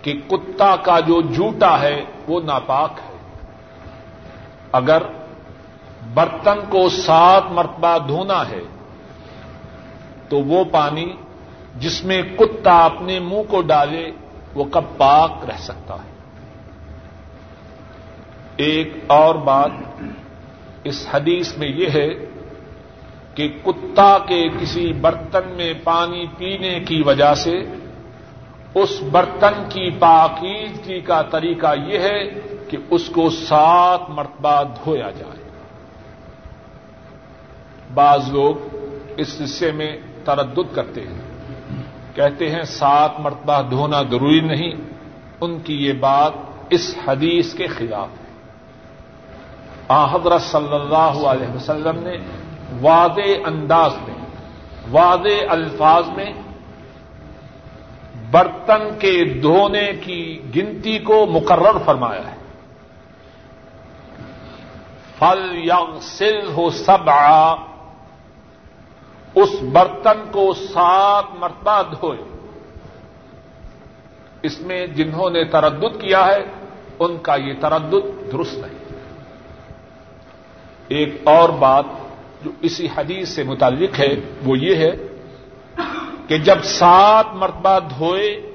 کہ 0.03 0.13
کتا 0.29 0.77
کا 0.77 1.01
جو 1.01 1.21
جوتا 1.21 1.81
ہے 1.81 2.05
وہ 2.29 2.41
ناپاک 2.41 2.91
ہے۔ 2.99 3.17
اگر 4.73 5.03
برتن 6.15 6.61
کو 6.69 6.89
سات 6.89 7.43
مرتبہ 7.51 7.99
دھونا 8.09 8.49
ہے 8.49 8.61
تو 10.29 10.39
وہ 10.39 10.65
پانی 10.65 11.13
جس 11.79 12.05
میں 12.05 12.23
کتا 12.23 12.85
اپنے 12.85 13.19
منہ 13.19 13.43
کو 13.49 13.61
ڈالے 13.61 14.11
وہ 14.55 14.65
کب 14.65 14.85
پاک 14.97 15.33
رہ 15.49 15.59
سکتا 15.59 15.95
ہے۔ 15.95 16.13
ایک 18.57 18.93
اور 19.07 19.35
بات 19.35 19.71
اس 20.85 21.07
حدیث 21.13 21.57
میں 21.57 21.69
یہ 21.69 21.87
ہے 21.95 22.09
کہ 23.35 23.49
کتا 23.65 24.19
کے 24.19 24.49
کسی 24.61 24.93
برتن 24.93 25.49
میں 25.57 25.75
پانی 25.85 26.27
پینے 26.39 26.81
کی 26.81 27.03
وجہ 27.03 27.35
سے 27.35 27.59
اس 28.75 29.03
برتن 29.11 29.63
کی 29.69 29.91
پاکیزگی 29.99 31.01
کا 31.01 31.23
طریقہ 31.23 31.75
یہ 31.87 31.99
ہے 31.99 32.25
کہ 32.69 32.77
اس 32.91 33.09
کو 33.09 33.31
سات 33.31 34.11
مرتبہ 34.11 34.63
دھویا 34.63 35.11
جائے۔ 35.11 35.32
بعض 37.95 38.33
لوگ 38.33 38.55
اس 39.17 39.41
حصے 39.45 39.73
میں 39.73 39.97
تردد 40.25 40.75
کرتے 40.75 41.01
ہیں۔ 41.01 41.21
کہتے 42.15 42.51
ہیں 42.51 42.63
سات 42.63 43.21
مرتبہ 43.21 43.63
دھونا 43.63 44.03
ضروری 44.03 44.41
نہیں، 44.41 44.73
ان 45.41 45.61
کی 45.61 45.87
یہ 45.87 45.93
بات 45.93 46.33
اس 46.71 46.95
حدیث 47.07 47.55
کے 47.55 47.67
خلاف 47.67 48.09
ہے۔ 48.09 48.23
حضرت 50.13 50.43
صلی 50.43 50.75
اللہ 50.75 51.27
علیہ 51.27 51.57
وسلم 51.57 52.03
نے 52.03 52.17
واضح 52.81 53.47
انداز 53.47 53.93
میں، 53.95 54.15
واضح 54.91 55.45
الفاظ 55.49 56.09
میں 56.09 56.33
برتن 58.31 58.99
کے 58.99 59.25
دھونے 59.25 59.93
کی 60.01 60.43
گنتی 60.57 60.99
کو 60.99 61.27
مقرر 61.27 61.79
فرمایا 61.85 62.31
ہے۔ 62.31 62.37
فل 65.19 65.51
یا 65.55 65.79
سل 66.01 66.49
ہو 66.57 66.71
سب 66.71 67.11
اس 69.35 69.49
برتن 69.73 70.25
کو 70.33 70.55
سات 70.55 71.25
مرتبہ 71.39 71.83
دھوئے۔ 71.83 72.19
اس 74.43 74.61
میں 74.61 74.87
جنہوں 74.87 75.31
نے 75.31 75.45
تردد 75.45 76.01
کیا 76.01 76.27
ہے، 76.27 76.45
ان 76.99 77.19
کا 77.19 77.35
یہ 77.35 77.53
تردد 77.61 78.33
درست 78.33 78.55
نہیں۔ 78.55 78.79
ایک 80.89 81.15
اور 81.25 81.49
بات 81.49 81.85
جو 82.45 82.51
اسی 82.61 82.89
حدیث 82.97 83.29
سے 83.29 83.43
متعلق 83.43 84.01
ہے، 84.01 84.15
وہ 84.45 84.59
یہ 84.59 84.77
ہے 84.77 84.97
کہ 86.29 86.39
جب 86.39 86.63
سات 86.63 87.27
مرتبہ 87.33 87.79
دھوئے، 87.99 88.53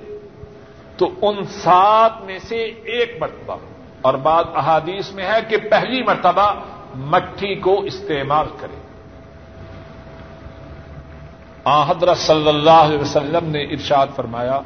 تو 0.97 1.09
ان 1.21 1.43
سات 1.43 2.21
میں 2.21 2.39
سے 2.39 2.63
ایک 2.83 3.17
مرتبہ۔ 3.21 3.55
اور 4.01 4.13
بعض 4.13 4.45
احادیث 4.55 5.11
میں 5.11 5.25
ہے 5.25 5.39
کہ 5.49 5.57
پہلی 5.57 6.03
مرتبہ 6.03 6.53
مٹھی 6.95 7.55
کو 7.55 7.81
استعمال 7.81 8.45
کرے 11.67 11.91
حضرت 11.91 12.17
صلی 12.17 12.47
اللہ 12.47 12.69
علیہ 12.69 12.97
وسلم 12.97 13.45
نے 13.45 13.61
ارشاد 13.63 14.07
فرمایا، 14.15 14.61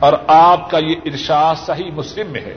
اور 0.00 0.12
آپ 0.26 0.70
کا 0.70 0.78
یہ 0.78 0.94
ارشاد 1.04 1.54
صحیح 1.56 1.90
مسلم 1.94 2.26
میں 2.32 2.40
ہے۔ 2.40 2.56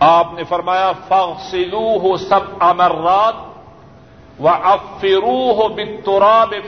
آپ 0.00 0.26
نے 0.34 0.44
فرمایا 0.44 0.92
فاصلو 1.08 1.98
ہو 1.98 2.16
سب 2.16 2.40
امرات 2.60 3.34
و 4.40 4.48
افرو 4.48 5.52
ہو 5.52 5.68
بترا 5.68 6.44
بے 6.44 6.58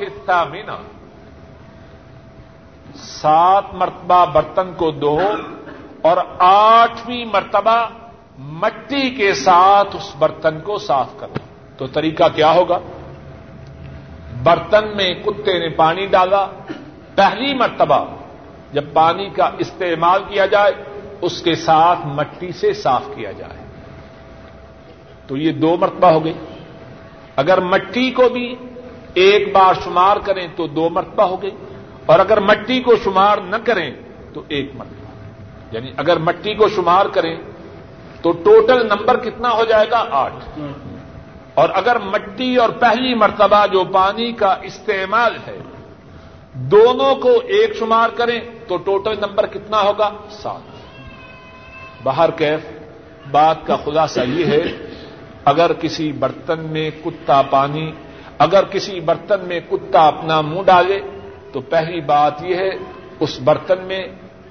مینا 0.50 0.76
سات 2.94 3.74
مرتبہ 3.74 4.24
برتن 4.26 4.72
کو 4.76 4.90
دو 4.90 5.18
اور 6.02 6.16
آٹھویں 6.38 7.24
مرتبہ 7.24 7.88
مٹی 8.38 9.10
کے 9.10 9.34
ساتھ 9.34 9.96
اس 9.96 10.16
برتن 10.18 10.60
کو 10.60 10.78
صاف 10.78 11.08
کرو۔ 11.20 11.34
تو 11.76 11.86
طریقہ 11.86 12.24
کیا 12.34 12.52
ہوگا؟ 12.54 12.78
برتن 14.42 14.96
میں 14.96 15.14
کتے 15.24 15.58
نے 15.58 15.68
پانی 15.68 16.06
ڈالا، 16.06 16.46
پہلی 17.14 17.54
مرتبہ 17.54 18.04
جب 18.72 18.84
پانی 18.92 19.30
کا 19.30 19.50
استعمال 19.58 20.22
کیا 20.28 20.46
جائے، 20.46 20.72
اس 21.20 21.42
کے 21.42 21.54
ساتھ 21.54 22.06
مٹی 22.06 22.52
سے 22.52 22.72
صاف 22.72 23.02
کیا 23.14 23.32
جائے۔ 23.32 23.64
تو 25.26 25.36
یہ 25.36 25.52
دو 25.52 25.76
مرتبہ 25.76 26.08
ہو 26.10 26.24
گئی۔ 26.24 26.32
اگر 27.36 27.60
مٹی 27.60 28.10
کو 28.10 28.28
بھی 28.28 28.54
ایک 29.14 29.52
بار 29.52 29.74
شمار 29.84 30.16
کریں 30.16 30.46
تو 30.56 30.66
دو 30.66 30.88
مرتبہ 30.88 31.22
ہو 31.22 31.42
گئی، 31.42 31.50
اور 32.06 32.18
اگر 32.18 32.40
مٹی 32.40 32.80
کو 32.80 32.96
شمار 33.04 33.38
نہ 33.38 33.56
کریں 33.64 33.90
تو 34.34 34.42
ایک 34.48 34.70
مرتبہ۔ 34.74 35.02
یعنی 35.74 35.92
اگر 35.96 36.16
مٹی 36.16 36.54
کو 36.54 36.68
شمار 36.68 37.06
کریں 37.06 37.36
تو 38.22 38.32
ٹوٹل 38.32 38.86
نمبر 38.86 39.16
کتنا 39.16 39.52
ہو 39.52 39.64
جائے 39.64 39.86
گا؟ 39.90 40.04
آٹھ۔ 40.10 40.58
اور 41.54 41.68
اگر 41.74 41.98
مٹی 41.98 42.56
اور 42.56 42.68
پہلی 42.68 43.14
مرتبہ 43.14 43.66
جو 43.66 43.84
پانی 43.84 44.32
کا 44.32 44.56
استعمال 44.62 45.36
ہے 45.46 45.58
دونوں 46.52 47.14
کو 47.14 47.28
ایک 47.28 47.76
شمار 47.78 48.08
کریں 48.16 48.40
تو 48.68 48.76
ٹوٹل 48.76 49.14
نمبر 49.18 49.46
کتنا 49.46 49.82
ہوگا؟ 49.82 50.10
سات۔ 50.30 50.60
باہر 52.02 52.30
کیف، 52.30 52.60
بات 53.30 53.66
کا 53.66 53.76
خلاصہ 53.76 54.20
یہ 54.20 54.46
ہے، 54.46 54.62
اگر 55.44 55.72
کسی 55.72 56.12
برتن 56.12 56.60
میں 56.60 56.90
کتا 57.04 57.42
پانی، 57.42 57.92
اگر 58.38 58.64
کسی 58.64 59.00
برتن 59.00 59.40
میں 59.40 59.60
کتا 59.70 60.06
اپنا 60.06 60.40
منہ 60.40 60.62
ڈالے، 60.62 61.00
تو 61.52 61.60
پہلی 61.60 62.00
بات 62.00 62.44
یہ 62.44 62.54
ہے، 62.54 62.70
اس 63.20 63.40
برتن 63.40 63.82
میں 63.82 64.06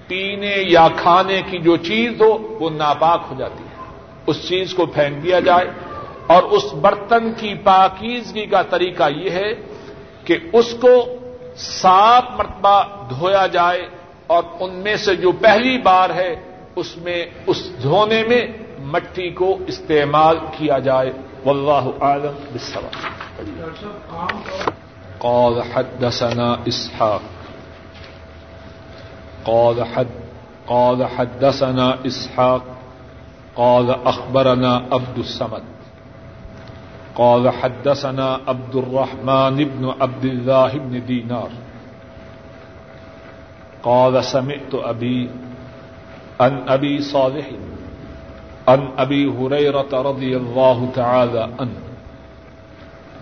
پینے 0.07 0.55
یا 0.57 0.87
کھانے 0.95 1.41
کی 1.49 1.57
جو 1.57 1.77
چیز 1.77 2.21
ہو، 2.21 2.57
وہ 2.59 2.69
ناپاک 2.69 3.21
ہو 3.31 3.35
جاتی 3.37 3.63
ہے۔ 3.63 3.85
اس 4.27 4.49
چیز 4.49 4.73
کو 4.73 4.85
پھینک 4.85 5.23
دیا 5.23 5.39
جائے 5.39 5.67
اور 6.31 6.43
اس 6.43 6.73
برتن 6.73 7.33
کی 7.33 7.55
پاکیزگی 7.55 8.45
کا 8.45 8.61
طریقہ 8.61 9.03
یہ 9.15 9.29
ہے 9.29 9.53
کہ 10.23 10.37
اس 10.53 10.75
کو 10.81 11.15
سات 11.55 12.23
مرتبہ 12.31 12.83
دھویا 13.09 13.47
جائے 13.47 13.89
اور 14.27 14.43
ان 14.59 14.73
میں 14.73 14.95
سے 14.95 15.15
جو 15.15 15.31
پہلی 15.31 15.77
بار 15.77 16.09
ہے 16.09 16.35
اس 16.75 16.97
میں 16.97 17.25
اس 17.47 17.83
دھونے 17.83 18.23
میں 18.23 18.47
مٹی 18.79 19.29
کو 19.29 19.57
استعمال 19.67 20.37
کیا 20.57 20.79
جائے۔ 20.79 21.11
واللہ 21.45 22.03
عالم 22.03 22.35
بالسلام 22.51 23.13
قال 25.17 25.61
حدثنا 25.73 26.55
اسحاق۔ 26.65 27.21
قال 29.43 29.81
حد 29.81 30.19
قال 30.65 31.01
حدثنا 31.01 31.91
اسحاق۔ 32.03 32.63
قال 33.53 33.91
اخبرنا 34.05 34.77
عبد 34.91 35.17
الصمد۔ 35.17 35.80
قال 37.15 37.49
حدثنا 37.49 38.39
عبد 38.47 38.75
الرحمن 38.75 39.55
بن 39.55 39.93
عبد 40.01 40.25
الله 40.25 40.77
بن 40.77 41.05
دينار. 41.05 41.49
قال 43.83 44.23
سمعت 44.23 44.73
ابي 44.73 45.29
عن 46.39 46.69
ابي 46.69 47.01
صالح 47.01 47.47
عن 48.67 48.81
ابي 48.97 49.27
هريره 49.27 49.91
رضي 50.01 50.37
الله 50.37 50.89
تعالى 50.95 51.49
عنه 51.59 51.79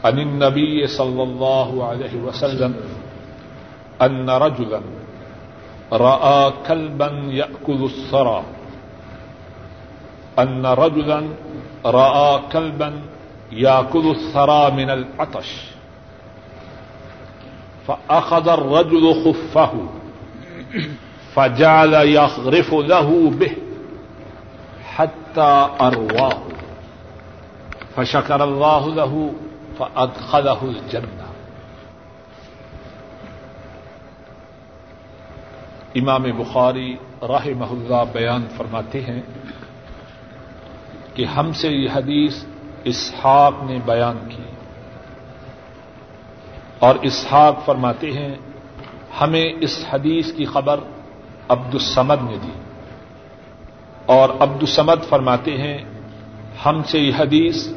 عن 0.06 0.20
النبي 0.20 0.88
صلى 0.88 1.24
الله 1.24 1.88
عليه 1.88 2.16
وسلم 2.16 2.76
ان 4.02 4.30
رجلا 4.30 4.82
راى 5.92 6.54
كلبا 6.68 7.10
ياكل 7.32 7.84
الثرى. 7.84 8.44
ان 10.40 10.66
رجلا 10.66 11.20
راى 11.86 12.42
كلبا 12.52 12.92
ياكل 13.52 14.10
الثرى 14.10 14.72
من 14.72 14.90
العطش. 14.90 15.56
فاخذ 17.86 18.48
الرجل 18.48 19.14
خفه. 19.24 19.72
فجعل 21.34 21.94
يغرف 21.94 22.74
له 22.74 23.30
به. 23.30 23.52
حتى 25.00 25.68
ارواه 25.80 26.40
فشكر 27.96 28.44
الله 28.44 28.96
له 28.96 29.34
فادخله 29.78 30.64
الجنه 30.64 31.28
امام 35.96 36.24
بخاری 36.38 36.96
راہ 37.22 37.48
اللہ 37.60 38.04
بیان 38.12 38.48
فرماتے 38.58 39.02
ہیں 39.02 39.22
کہ 41.14 41.26
ہم 41.26 41.54
سے 41.54 41.70
یہ 41.70 41.90
حدیث 41.90 42.44
اسحاق 42.84 43.54
نے 43.64 43.80
بیان 43.86 44.18
کی۔ 44.30 44.44
اور 46.80 46.96
اسحاق 47.02 47.66
فرماتے 47.66 48.12
ہیں، 48.12 48.36
ہمیں 49.22 49.54
اس 49.62 49.86
حدیث 49.94 50.32
کی 50.34 50.46
خبر 50.46 50.80
عبد 51.48 51.74
السمد 51.74 52.24
نے 52.24 52.38
دی۔ 52.44 52.52
اور 54.06 54.30
عبد 54.40 54.64
السمد 54.64 55.10
فرماتے 55.10 55.58
ہیں، 55.58 55.78
ہم 56.66 56.82
سے 56.84 57.00
یہ 57.00 57.12
حدیث 57.18 57.68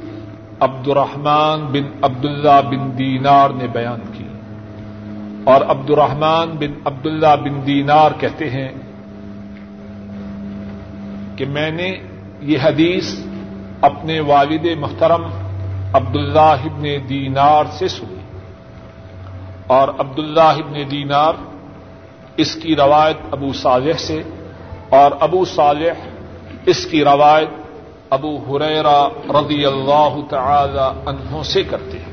عبد 0.60 0.88
الرحمان 0.88 1.60
بن 1.60 1.98
عبداللہ 2.02 2.60
بن 2.68 2.98
دینار 2.98 3.50
نے 3.50 3.66
بیان 3.66 4.00
کی۔ 4.12 4.24
اور 5.44 5.60
عبد 5.60 5.90
الرحمان 5.90 6.48
بن 6.48 6.72
عبداللہ 6.84 7.36
بن 7.42 7.66
دینار 7.66 8.10
کہتے 8.18 8.50
ہیں 8.50 8.68
کہ 11.36 11.44
میں 11.46 11.70
نے 11.70 11.98
یہ 12.40 12.58
حدیث 12.62 13.14
اپنے 13.82 14.20
والد 14.20 14.66
محترم 14.78 15.24
عبد 15.92 16.16
اللہ 16.16 16.38
ابن 16.38 17.08
دینار 17.08 17.64
سے 17.72 17.88
سنی۔ 17.88 18.38
اور 19.66 19.88
عبد 19.98 20.18
اللہ 20.18 20.40
ابن 20.40 20.90
دینار 20.90 21.32
اس 22.36 22.54
کی 22.54 22.76
روایت 22.76 23.16
ابو 23.30 23.52
صالح 23.52 23.92
سے 23.92 24.22
اور 24.88 25.10
ابو 25.20 25.44
صالح 25.44 25.92
اس 26.66 26.86
کی 26.86 27.04
روایت 27.04 27.48
ابو 28.10 28.36
حریرا 28.36 29.08
رضی 29.08 29.66
اللہ 29.66 30.16
تعالی 30.30 31.00
عنہ 31.06 31.42
سے 31.42 31.62
کرتے 31.62 31.98
ہیں۔ 31.98 32.12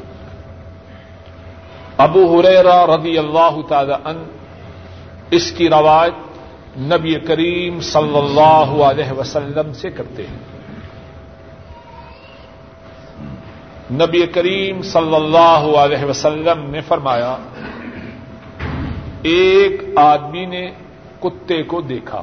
ابو 1.98 2.40
حریرا 2.40 2.86
رضی 2.88 3.18
اللہ 3.18 3.56
تعالی 3.70 3.94
ان 4.06 4.24
اس 5.32 5.52
کی 5.52 5.70
روایت 5.70 6.14
نبی 6.80 7.16
کریم 7.16 7.80
صلی 7.80 8.18
اللہ 8.18 8.84
علیہ 8.84 9.20
وسلم 9.20 9.74
سے 9.74 9.90
کرتے 9.90 10.24
ہیں۔ 10.28 10.59
نبی 13.92 14.28
کریم 14.28 14.82
صلی 14.82 15.16
اللہ 15.16 15.78
علیہ 15.78 16.06
وسلم 16.06 16.70
نے 16.70 16.82
فرمایا، 16.82 17.38
ایک 19.22 19.82
آدمی 19.96 20.46
نے 20.46 20.72
کتے 21.20 21.64
کو 21.64 21.82
دیکھا 21.82 22.22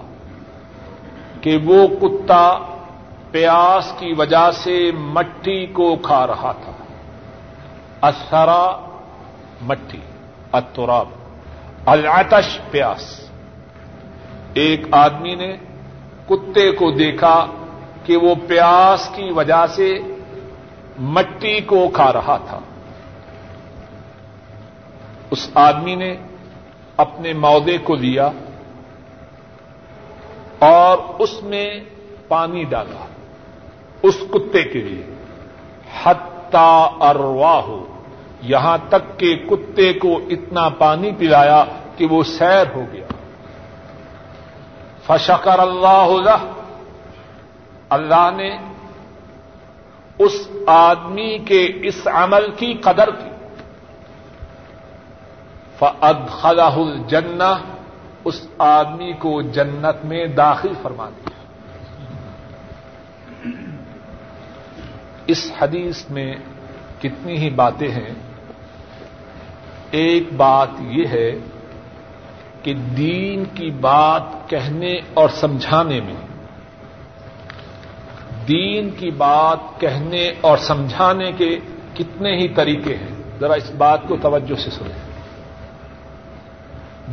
کہ 1.41 1.59
وہ 1.65 1.87
کتا 1.87 2.59
پیاس 3.31 3.93
کی 3.99 4.13
وجہ 4.19 4.51
سے 4.51 4.91
مٹی 4.99 5.67
کو 5.67 5.97
کھا 5.97 6.27
رہا 6.27 6.53
تھا۔ 6.53 6.73
اثرا 8.01 8.87
مٹی 9.63 10.01
اتراب 10.53 11.09
العتش 11.87 12.59
پیاس۔ 12.71 13.31
ایک 14.55 14.87
آدمی 14.91 15.35
نے 15.35 15.57
کتے 16.27 16.71
کو 16.71 16.91
دیکھا 16.91 17.47
کہ 18.05 18.17
وہ 18.17 18.35
پیاس 18.49 19.11
کی 19.15 19.31
وجہ 19.31 19.67
سے 19.67 19.99
مٹی 20.99 21.61
کو 21.61 21.89
کھا 21.89 22.13
رہا 22.13 22.37
تھا۔ 22.37 22.59
اس 25.31 25.51
آدمی 25.55 25.95
نے 25.95 26.17
اپنے 26.97 27.33
مودے 27.33 27.79
کو 27.79 27.95
لیا 27.95 28.31
اور 30.59 30.99
اس 31.19 31.43
میں 31.43 31.81
پانی 32.29 32.65
ڈالا 32.65 33.07
اس 34.03 34.17
کتے 34.31 34.63
کے 34.63 34.81
لیے۔ 34.81 35.15
حتا 36.03 36.89
اروا 37.01 37.61
ہو 37.61 37.87
یہاں 38.43 38.79
تک 38.89 39.21
کہ 39.21 39.37
کتے 39.51 39.93
کو 39.93 40.21
اتنا 40.31 40.69
پانی 40.69 41.11
پلایا 41.19 41.65
کہ 41.97 42.07
وہ 42.07 42.23
سیر 42.23 42.65
ہو 42.75 42.83
گیا۔ 42.93 43.07
فشکر 45.07 45.59
اللہ 45.59 46.37
اللہ 47.89 48.31
نے 48.37 48.57
اس 50.19 50.49
آدمی 50.67 51.39
کے 51.39 51.73
اس 51.83 52.07
عمل 52.07 52.51
کی 52.57 52.75
قدر 52.75 53.11
کی 53.11 53.31
فد 55.79 56.31
خلا 56.31 56.67
الجنہ 56.67 57.55
اس 58.25 58.47
آدمی 58.59 59.13
کو 59.13 59.43
جنت 59.43 60.05
میں 60.05 60.27
داخل 60.27 60.73
فرما 60.83 61.09
دیا۔ 61.09 61.31
اس 65.27 65.53
حدیث 65.59 66.11
میں 66.11 66.35
کتنی 67.01 67.37
ہی 67.37 67.51
باتیں 67.51 67.91
ہیں۔ 67.91 68.15
ایک 69.91 70.33
بات 70.37 70.69
یہ 70.81 71.07
ہے 71.07 71.31
کہ 72.63 72.75
دین 72.75 73.45
کی 73.55 73.71
بات 73.71 74.23
کہنے 74.47 75.01
اور 75.15 75.29
سمجھانے 75.29 76.01
میں 76.01 76.26
دین 78.49 78.91
کی 78.91 79.11
بات 79.11 79.81
کہنے 79.81 80.33
اور 80.41 80.59
سمجھانے 80.59 81.33
کے 81.33 81.59
کتنے 81.95 82.37
ہی 82.37 82.49
طریقے 82.49 82.95
ہیں۔ 82.95 83.23
ذرا 83.41 83.53
اس 83.53 83.71
بات 83.71 84.01
کو 84.09 84.17
توجہ 84.23 84.55
سے 84.55 84.71
سنیں۔ 84.71 85.07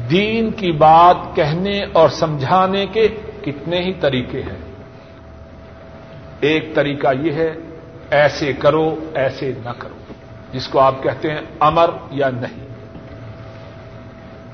دین 0.10 0.52
کی 0.52 0.72
بات 0.72 1.36
کہنے 1.36 1.86
اور 1.94 2.10
سمجھانے 2.10 2.86
کے 2.86 3.08
کتنے 3.42 3.80
ہی 3.80 3.94
طریقے 3.94 4.42
ہیں۔ 4.42 4.74
ایک 6.40 6.76
طریقہ 6.76 7.08
یہ 7.22 7.32
ہے، 7.32 7.54
ایسے 8.12 8.54
کرو، 8.54 8.96
ایسے 9.14 9.52
نہ 9.66 9.70
کرو۔ 9.78 10.14
جس 10.52 10.68
کو 10.68 10.80
آپ 10.80 11.04
کہتے 11.04 11.32
ہیں 11.32 11.42
امر 11.60 11.90
یا 12.12 12.30
نہیں۔ 12.30 12.68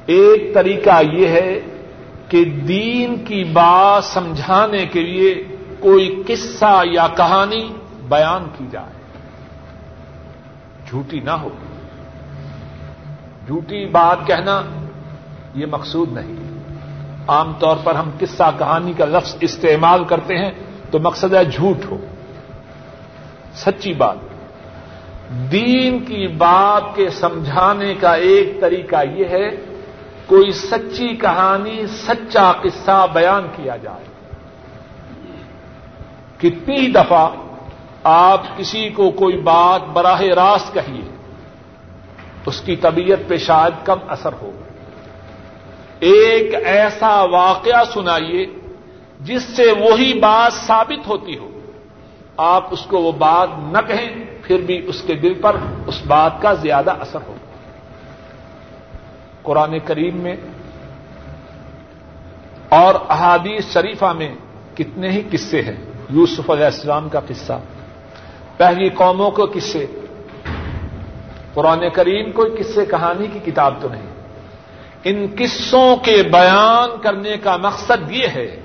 ایک 0.06 0.54
طریقہ 0.54 1.02
یہ 1.12 1.28
ہے 1.28 1.60
کہ 2.28 2.46
دین 2.46 3.26
کی 3.26 3.44
بات 3.44 4.04
سمجھانے 4.04 4.86
کے 4.86 5.02
لیے 5.02 5.36
کوئی 5.80 6.24
قصہ 6.28 6.82
یا 6.92 7.08
کہانی 7.08 7.74
بیان 8.10 8.46
کی 8.58 8.66
جائے۔ 8.72 9.00
جھوٹی 10.88 11.20
نہ 11.20 11.32
ہو۔ 11.32 11.50
جھوٹی 13.48 13.86
بات 13.86 14.28
کہنا 14.28 14.62
یہ 15.56 15.66
مقصود 15.66 16.12
نہیں۔ 16.12 16.34
عام 17.28 17.54
طور 17.60 17.78
پر 17.84 17.96
ہم 17.96 18.10
قصہ 18.20 18.52
کہانی 18.58 18.94
کا 18.94 19.06
لفظ 19.06 19.36
استعمال 19.42 20.04
کرتے 20.04 20.38
ہیں 20.38 20.52
تو 20.92 21.00
مقصد 21.00 21.34
ہے 21.34 21.46
جھوٹ 21.46 21.86
ہو۔ 21.92 21.98
سچی 23.54 23.94
بات۔ 23.94 24.18
دین 25.52 26.00
کی 26.00 26.28
بات 26.28 26.96
کے 26.96 27.10
سمجھانے 27.10 27.96
کا 27.96 28.14
ایک 28.14 28.62
طریقہ 28.62 28.96
یہ 29.16 29.26
ہے، 29.26 29.50
کوئی 30.26 30.52
سچی 30.52 31.08
کہانی، 31.08 31.88
سچا 31.88 32.52
قصہ 32.52 33.08
بیان 33.14 33.48
کیا 33.56 33.76
جائے۔ 33.76 34.09
کتنی 36.42 36.88
دفعہ 36.88 37.30
آپ 38.04 38.42
کسی 38.58 38.90
کو 38.90 39.12
کوئی 39.12 39.38
بات 39.38 39.88
براہ 39.88 40.22
راست 40.22 40.74
کہیے، 40.74 41.10
اس 42.46 42.62
کی 42.62 42.76
طبیعت 42.76 43.20
پہ 43.28 43.38
شاید 43.38 43.86
کم 43.86 43.98
اثر 44.08 44.34
ہو۔ 44.42 44.52
ایک 46.00 46.56
ایسا 46.66 47.24
واقعہ 47.24 47.84
سنائیے 47.94 48.46
جس 49.20 49.44
سے 49.44 49.72
وہی 49.72 50.20
بات 50.20 50.54
ثابت 50.54 51.08
ہوتی 51.08 51.38
ہو۔ 51.38 51.50
آپ 52.38 52.68
اس 52.72 52.86
کو 52.86 53.02
وہ 53.02 53.12
بات 53.12 53.50
نہ 53.72 53.78
کہیں، 53.88 54.10
پھر 54.44 54.62
بھی 54.62 54.88
اس 54.88 55.02
کے 55.02 55.14
دل 55.14 55.34
پر 55.34 55.56
اس 55.88 56.02
بات 56.08 56.42
کا 56.42 56.54
زیادہ 56.54 56.92
اثر 56.92 57.20
ہوگا 57.28 57.50
قرآن 59.42 59.80
کریم 59.86 60.18
میں 60.18 60.36
اور 62.70 62.96
احادیث 63.10 63.74
شریفہ 63.74 64.06
میں 64.06 64.36
کتنے 64.76 65.10
ہی 65.10 65.22
قصے 65.32 65.62
ہیں۔ 65.62 65.89
یوسف 66.10 66.50
علیہ 66.50 66.66
السلام 66.66 67.10
کا 67.10 67.20
قصہ۔ 67.28 67.54
پہلی 68.58 68.90
قوموں 68.90 69.32
کو 69.32 69.46
قصے 69.54 69.86
قرآن 71.54 71.90
کریم 71.94 72.32
کوئی 72.32 72.52
قصے، 72.52 72.86
کہانی 72.86 73.28
کی 73.28 73.52
کتاب 73.52 73.74
تو 73.82 73.90
نہیں۔ 73.90 74.10
ان 75.04 75.28
قصوں 75.38 75.96
کے 75.96 76.24
بیان 76.24 77.02
کرنے 77.02 77.38
کا 77.38 77.58
مقصد 77.58 78.12
یہ 78.12 78.28
ہے 78.28 78.60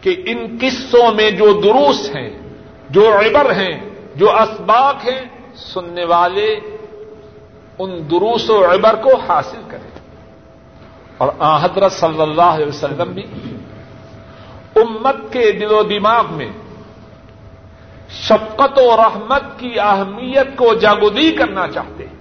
کہ 0.00 0.22
ان 0.26 0.58
قصوں 0.60 1.14
میں 1.14 1.30
جو 1.30 1.60
دروس 1.64 2.10
ہیں، 2.16 2.30
جو 2.90 3.16
عبر 3.18 3.50
ہیں، 3.50 3.80
جو 4.16 4.30
اسباق 4.30 4.94
ہیں، 5.04 5.24
سننے 5.56 6.04
والے 6.04 6.58
ان 7.78 8.10
دروس 8.10 8.50
و 8.50 8.64
عبر 8.72 8.94
کو 8.94 9.10
حاصل 9.28 9.60
کریں۔ 9.68 9.90
اور 11.18 11.28
آ 11.38 11.64
حضرت 11.64 11.92
صلی 11.92 12.22
اللہ 12.22 12.42
علیہ 12.42 12.66
وسلم 12.66 13.12
بھی 13.12 13.22
امت 14.76 15.16
کے 15.32 15.52
دل 15.52 15.72
و 15.72 15.82
دماغ 15.82 16.32
میں 16.32 16.48
شفقت 18.10 18.78
و 18.78 18.96
رحمت 18.96 19.42
کی 19.58 19.80
اہمیت 19.80 20.56
کو 20.56 20.74
جاگودی 20.74 21.32
کرنا 21.32 21.68
چاہتے 21.68 22.06
ہیں۔ 22.06 22.14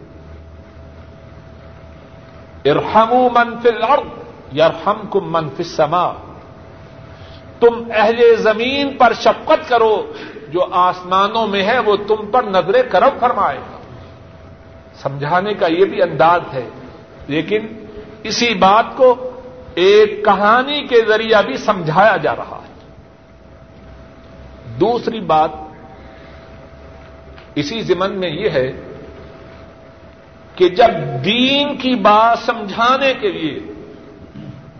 ارحم 2.66 3.14
منفی 3.34 3.70
الارض 3.70 4.58
یرحم 4.58 5.08
کم 5.12 5.32
منفی 5.32 5.64
سما 5.64 6.12
تم 7.60 7.84
اہل 7.94 8.36
زمین 8.36 8.98
پر 8.98 9.14
شفقت 9.14 9.70
کرو، 9.70 10.12
جو 10.50 10.66
آسمانوں 10.72 11.48
میں 11.48 11.64
ہے 11.64 11.80
وہ 11.80 11.96
تم 12.08 12.26
پر 12.32 12.44
نظر 12.44 12.82
کرم 12.88 13.10
فرمائے۔ 13.20 13.58
گا 13.58 13.78
سمجھانے 15.02 15.54
کا 15.54 15.68
یہ 15.68 15.86
بھی 15.86 16.02
انداز 16.02 16.42
ہے، 16.54 16.70
لیکن 17.28 17.68
اسی 18.24 18.54
بات 18.54 18.86
کو 18.96 19.30
ایک 19.76 20.26
کہانی 20.26 20.88
کے 20.88 21.06
ذریعہ 21.08 21.42
بھی 21.42 21.58
سمجھایا 21.58 22.18
جا 22.18 22.36
رہا 22.36 22.62
ہے۔ 22.64 22.74
دوسری 24.80 25.20
بات 25.20 25.50
اسی 27.56 27.82
زمن 27.82 28.20
میں 28.20 28.30
یہ 28.30 28.50
ہے 28.50 28.72
کہ 30.56 30.70
جب 30.70 30.90
دین 31.26 31.78
کی 31.78 31.96
بات 31.96 32.40
سمجھانے 32.40 33.14
کے 33.14 33.32
لیے 33.32 33.60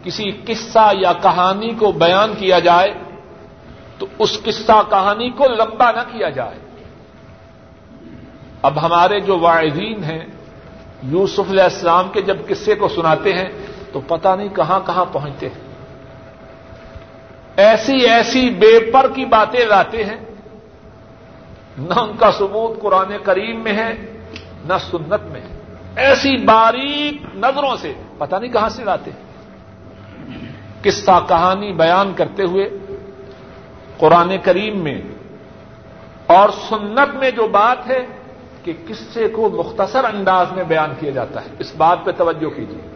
کسی 0.04 0.32
قصہ 0.46 0.92
یا 1.00 1.14
کہانی 1.14 1.74
کو 1.80 1.92
بیان 1.92 2.34
کیا 2.38 2.60
جائے، 2.60 2.94
تو 3.98 4.06
اس 4.20 4.44
قصہ 4.44 4.82
کہانی 4.90 5.30
کو 5.30 5.46
لمبا 5.46 5.92
نہ 5.92 6.02
کیا 6.12 6.30
جائے۔ 6.30 6.60
اب 8.62 8.86
ہمارے 8.86 9.20
جو 9.20 9.40
واعدین 9.40 10.04
ہیں، 10.04 10.26
یوسف 11.04 11.50
علیہ 11.50 11.64
السلام 11.64 12.10
کے 12.10 12.22
جب 12.22 12.38
قصے 12.48 12.76
کو 12.76 12.88
سناتے 12.88 13.34
ہیں 13.34 13.50
تو 13.94 14.02
پتہ 14.08 14.36
نہیں 14.38 14.50
کہاں 14.50 14.80
کہاں 14.86 15.06
پہنچتے 15.12 15.50
ہیں۔ 15.50 15.74
ایسی 17.58 17.96
ایسی 18.10 18.50
بے 18.50 18.92
پر 18.92 19.08
کی 19.16 19.26
باتیں 19.26 19.66
لاتے 19.66 20.04
ہیں۔ 20.04 20.18
نہ 21.78 22.00
ان 22.00 22.12
کا 22.20 22.32
ثبوت 22.32 22.82
قرآن 22.82 23.14
کریم 23.24 23.64
میں 23.64 23.74
ہے، 23.74 24.20
نہ 24.66 24.74
سنت 24.92 25.24
میں۔ 25.24 25.42
ہے 25.42 25.60
ایسی 25.96 26.38
باریک 26.38 27.36
نظروں 27.36 27.76
سے، 27.76 27.94
پتہ 28.18 28.36
نہیں 28.36 28.52
کہاں 28.52 28.70
سے 28.70 28.84
لاتے 28.84 29.12
ہیں۔ 29.12 29.34
قصہ 30.82 31.26
کہانی 31.28 31.72
بیان 31.72 32.14
کرتے 32.14 32.44
ہوئے 32.44 32.70
قرآن 33.98 34.36
کریم 34.44 34.84
میں 34.84 35.02
اور 36.28 36.50
سنت 36.70 37.16
میں 37.16 37.32
جو 37.32 37.48
بات 37.48 37.88
ہے 37.88 38.06
کہ 38.64 38.74
قصے 38.88 39.28
کو 39.28 39.50
مختصر 39.50 40.04
انداز 40.04 40.48
میں 40.52 40.64
بیان 40.64 40.94
کیا 41.00 41.12
جاتا 41.12 41.42
ہے۔ 41.42 41.50
اس 41.60 41.76
بات 41.76 41.98
پہ 42.04 42.12
توجہ 42.12 42.50
کیجیے۔ 42.50 42.93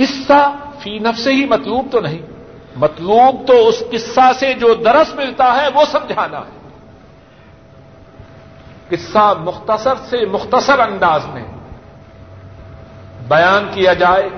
قصہ 0.00 0.54
فی 0.78 0.98
نف 0.98 1.18
سے 1.18 1.32
ہی 1.32 1.46
مطلوب 1.46 1.86
تو 1.92 2.00
نہیں۔ 2.00 2.22
مطلوب 2.76 3.46
تو 3.46 3.68
اس 3.68 3.82
قصہ 3.92 4.32
سے 4.38 4.54
جو 4.54 4.74
درس 4.74 5.14
ملتا 5.14 5.56
ہے 5.56 5.68
وہ 5.74 5.84
سمجھانا 5.90 6.38
ہے۔ 6.38 6.60
قصہ 8.88 9.34
مختصر 9.40 9.94
سے 9.94 10.26
مختصر 10.26 10.78
انداز 10.78 11.26
میں 11.26 11.44
بیان 13.28 13.68
کیا 13.74 13.92
جائے 13.92 14.28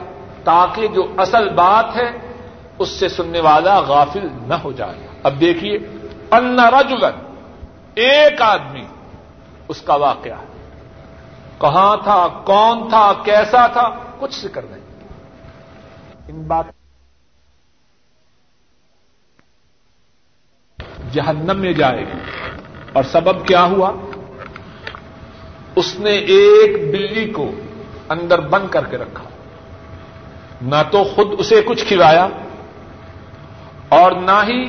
تاکہ 0.45 0.87
جو 0.87 1.03
اصل 1.19 1.49
بات 1.49 1.97
ہے 1.97 2.35
اس 2.79 2.89
سے 2.89 3.09
سننے 3.09 3.41
والا 3.41 3.81
غافل 3.81 4.29
نہ 4.47 4.55
ہو 4.55 4.73
جائے۔ 4.73 5.07
اب 5.23 5.41
دیکھیے، 5.41 5.79
ان 6.31 6.61
رجلن 6.61 7.35
ایک 7.95 8.43
آدمی، 8.43 8.85
اس 9.69 9.83
کا 9.83 9.95
واقعہ 9.95 10.41
کہاں 11.61 11.97
تھا، 11.97 12.29
کون 12.45 12.89
تھا، 12.89 13.13
کیسا 13.25 13.67
تھا، 13.67 13.89
کچھ 14.19 14.41
ذکر 14.41 14.63
نہیں۔ 14.63 14.82
ان 16.29 16.43
بات 16.43 16.65
جہنم 21.13 21.61
میں 21.61 21.73
جائے 21.73 21.99
گی۔ 21.99 22.19
اور 22.93 23.05
سبب 23.05 23.47
کیا 23.47 23.65
ہوا؟ 23.65 23.93
اس 25.77 25.99
نے 25.99 26.11
ایک 26.11 26.93
بلی 26.93 27.31
کو 27.31 27.51
اندر 28.09 28.41
بند 28.41 28.69
کر 28.69 28.85
کے 28.85 28.99
رکھا۔ 28.99 29.25
نہ 30.63 30.83
تو 30.91 31.05
خود 31.05 31.27
اسے 31.39 31.63
کچھ 31.67 31.85
کھلایا 31.85 32.29
اور 33.89 34.13
نہ 34.13 34.41
ہی 34.47 34.69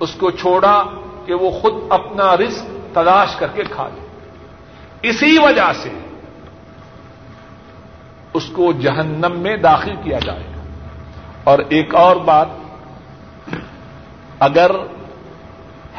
اس 0.00 0.14
کو 0.14 0.30
چھوڑا 0.30 0.84
کہ 1.26 1.34
وہ 1.34 1.50
خود 1.50 1.72
اپنا 1.90 2.36
رزق 2.36 2.94
تلاش 2.94 3.36
کر 3.36 3.46
کے 3.54 3.62
کھا 3.64 3.88
لے۔ 3.94 4.08
اسی 5.08 5.38
وجہ 5.38 5.72
سے 5.72 5.90
اس 8.34 8.46
کو 8.52 8.72
جہنم 8.72 9.32
میں 9.36 9.56
داخل 9.56 9.94
کیا 10.04 10.18
جائے۔ 10.18 10.44
گا 10.46 10.51
اور 11.44 11.58
ایک 11.68 11.94
اور 11.94 12.16
بات، 12.24 12.48
اگر 14.40 14.70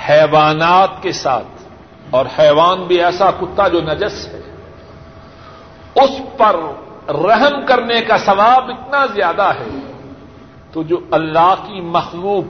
حیوانات 0.07 1.01
کے 1.03 1.11
ساتھ، 1.11 1.61
اور 2.09 2.25
حیوان 2.39 2.83
بھی 2.83 3.01
ایسا 3.03 3.29
کتا 3.31 3.67
جو 3.67 3.81
نجس 3.81 4.27
ہے، 4.27 4.41
اس 5.95 6.11
پر 6.37 6.55
رحم 7.23 7.55
کرنے 7.65 7.99
کا 8.01 8.17
ثواب 8.17 8.69
اتنا 8.69 9.05
زیادہ 9.13 9.49
ہے، 9.59 9.69
تو 10.71 10.83
جو 10.83 10.99
اللہ 11.11 11.53
کی 11.65 11.81
مخلوق، 11.91 12.45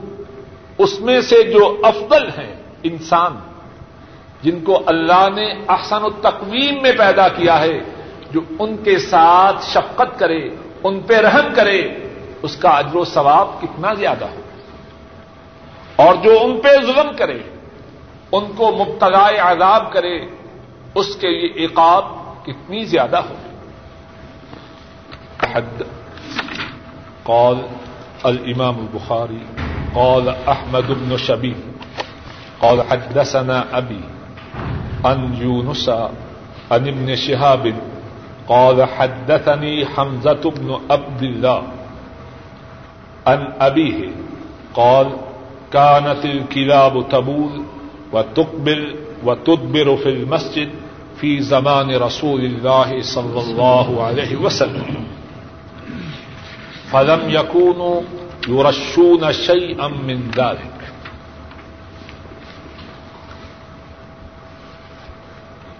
اس 0.77 0.99
میں 0.99 1.19
سے 1.21 1.41
جو 1.43 1.63
افضل 1.83 2.27
ہیں 2.37 2.53
انسان، 2.83 3.33
جن 4.43 4.59
کو 4.63 4.81
اللہ 4.85 5.27
نے 5.35 5.47
احسن 5.67 6.03
التقویم 6.03 6.81
میں 6.81 6.91
پیدا 6.97 7.27
کیا 7.27 7.59
ہے، 7.59 7.79
جو 8.31 8.41
ان 8.59 8.75
کے 8.77 8.97
ساتھ 8.99 9.65
شفقت 9.65 10.17
کرے، 10.19 10.43
ان 10.83 10.99
پہ 10.99 11.15
رحم 11.17 11.53
کرے 11.55 11.81
اس 12.43 12.55
کا 12.55 12.69
اجر 12.69 12.95
و 12.95 13.05
ثواب 13.05 13.61
کتنا 13.61 13.93
زیادہ 13.93 14.25
ہے 14.25 14.41
اور 15.95 16.15
جو 16.15 16.37
ان 16.41 16.59
پہ 16.61 16.67
ظلم 16.85 17.15
کرے، 17.17 17.39
ان 18.31 18.45
کو 18.57 18.71
مبتلا 18.71 19.29
عذاب 19.51 19.93
کرے، 19.93 20.25
اس 20.95 21.15
کے 21.15 21.27
لیے 21.27 21.65
عقاب 21.65 22.05
کتنی 22.43 22.85
زیادہ 22.85 23.17
ہو۔ 23.17 23.33
حد۔ 25.53 25.83
قال 27.23 27.55
الامام 28.23 28.79
البخاری، 28.79 29.43
قال 29.93 30.29
احمد 30.47 30.89
بن 30.89 31.17
شبی 31.17 31.53
قال 32.59 32.81
حدثنا 32.89 33.63
ابی 33.71 34.01
ان 35.03 35.35
يونس 35.41 35.89
ان 35.89 36.87
ابن 36.87 37.15
شهاب 37.15 37.67
قال 38.45 38.81
حدثني 38.97 39.83
حمزة 39.83 40.49
بن 40.55 40.73
عبد 40.89 41.23
الله 41.23 41.61
ان 43.28 43.53
ابيه 43.59 44.09
قال 44.74 45.07
كانت 45.71 46.26
الكلاب 46.26 47.09
تبول 47.09 47.63
وتقبل 48.11 48.95
وتدبر 49.24 49.95
في 49.95 50.09
المسجد 50.09 50.69
في 51.17 51.41
زمان 51.41 51.95
رسول 51.95 52.41
الله 52.41 53.01
صلى 53.01 53.41
الله 53.41 54.03
عليه 54.03 54.36
وسلم. 54.36 55.03
فلم 56.91 57.19
يكونوا 57.30 58.01
يرشون 58.47 59.32
شيئا 59.32 59.88
من 59.88 60.32
ذلك. 60.38 60.74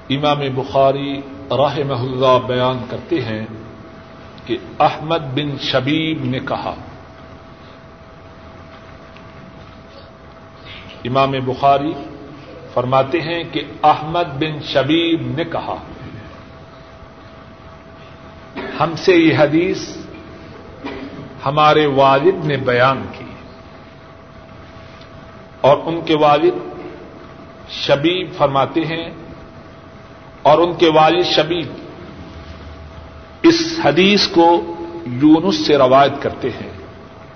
امام 0.10 0.39
بخاری 0.56 1.22
رحمہ 1.52 1.94
اللہ 1.94 2.48
بیان 2.48 2.78
کرتے 2.89 3.22
ہیں 3.22 3.46
کہ 4.46 4.58
احمد 4.80 5.20
بن 5.34 5.58
شبیب 5.62 6.26
نے 6.26 6.39
کہا 6.39 6.76
امام 11.06 11.32
بخاری 11.45 11.93
فرماتے 12.74 13.22
ہیں 13.22 13.43
کہ 13.51 13.62
احمد 13.84 14.30
بن 14.39 14.62
شبیب 14.62 15.22
نے 15.38 15.43
کہا، 15.43 15.76
ہم 18.80 18.95
سے 18.95 19.16
یہ 19.16 19.38
حدیث 19.38 19.97
ہمارے 21.45 21.86
والد 21.86 22.45
نے 22.45 22.58
بیان 22.58 23.01
کی 23.18 23.26
اور 25.62 25.78
ان 25.86 26.01
کے 26.01 26.16
والد 26.16 26.56
شبیب 27.70 28.34
فرماتے 28.38 28.82
ہیں 28.82 29.10
اور 30.41 30.58
ان 30.58 30.74
کے 30.74 30.89
والد 30.89 31.26
شبیب 31.26 31.68
اس 33.43 33.80
حدیث 33.86 34.28
کو 34.28 34.76
یونس 35.06 35.66
سے 35.68 35.78
روایت 35.78 36.22
کرتے 36.22 36.49
ہیں 36.49 36.72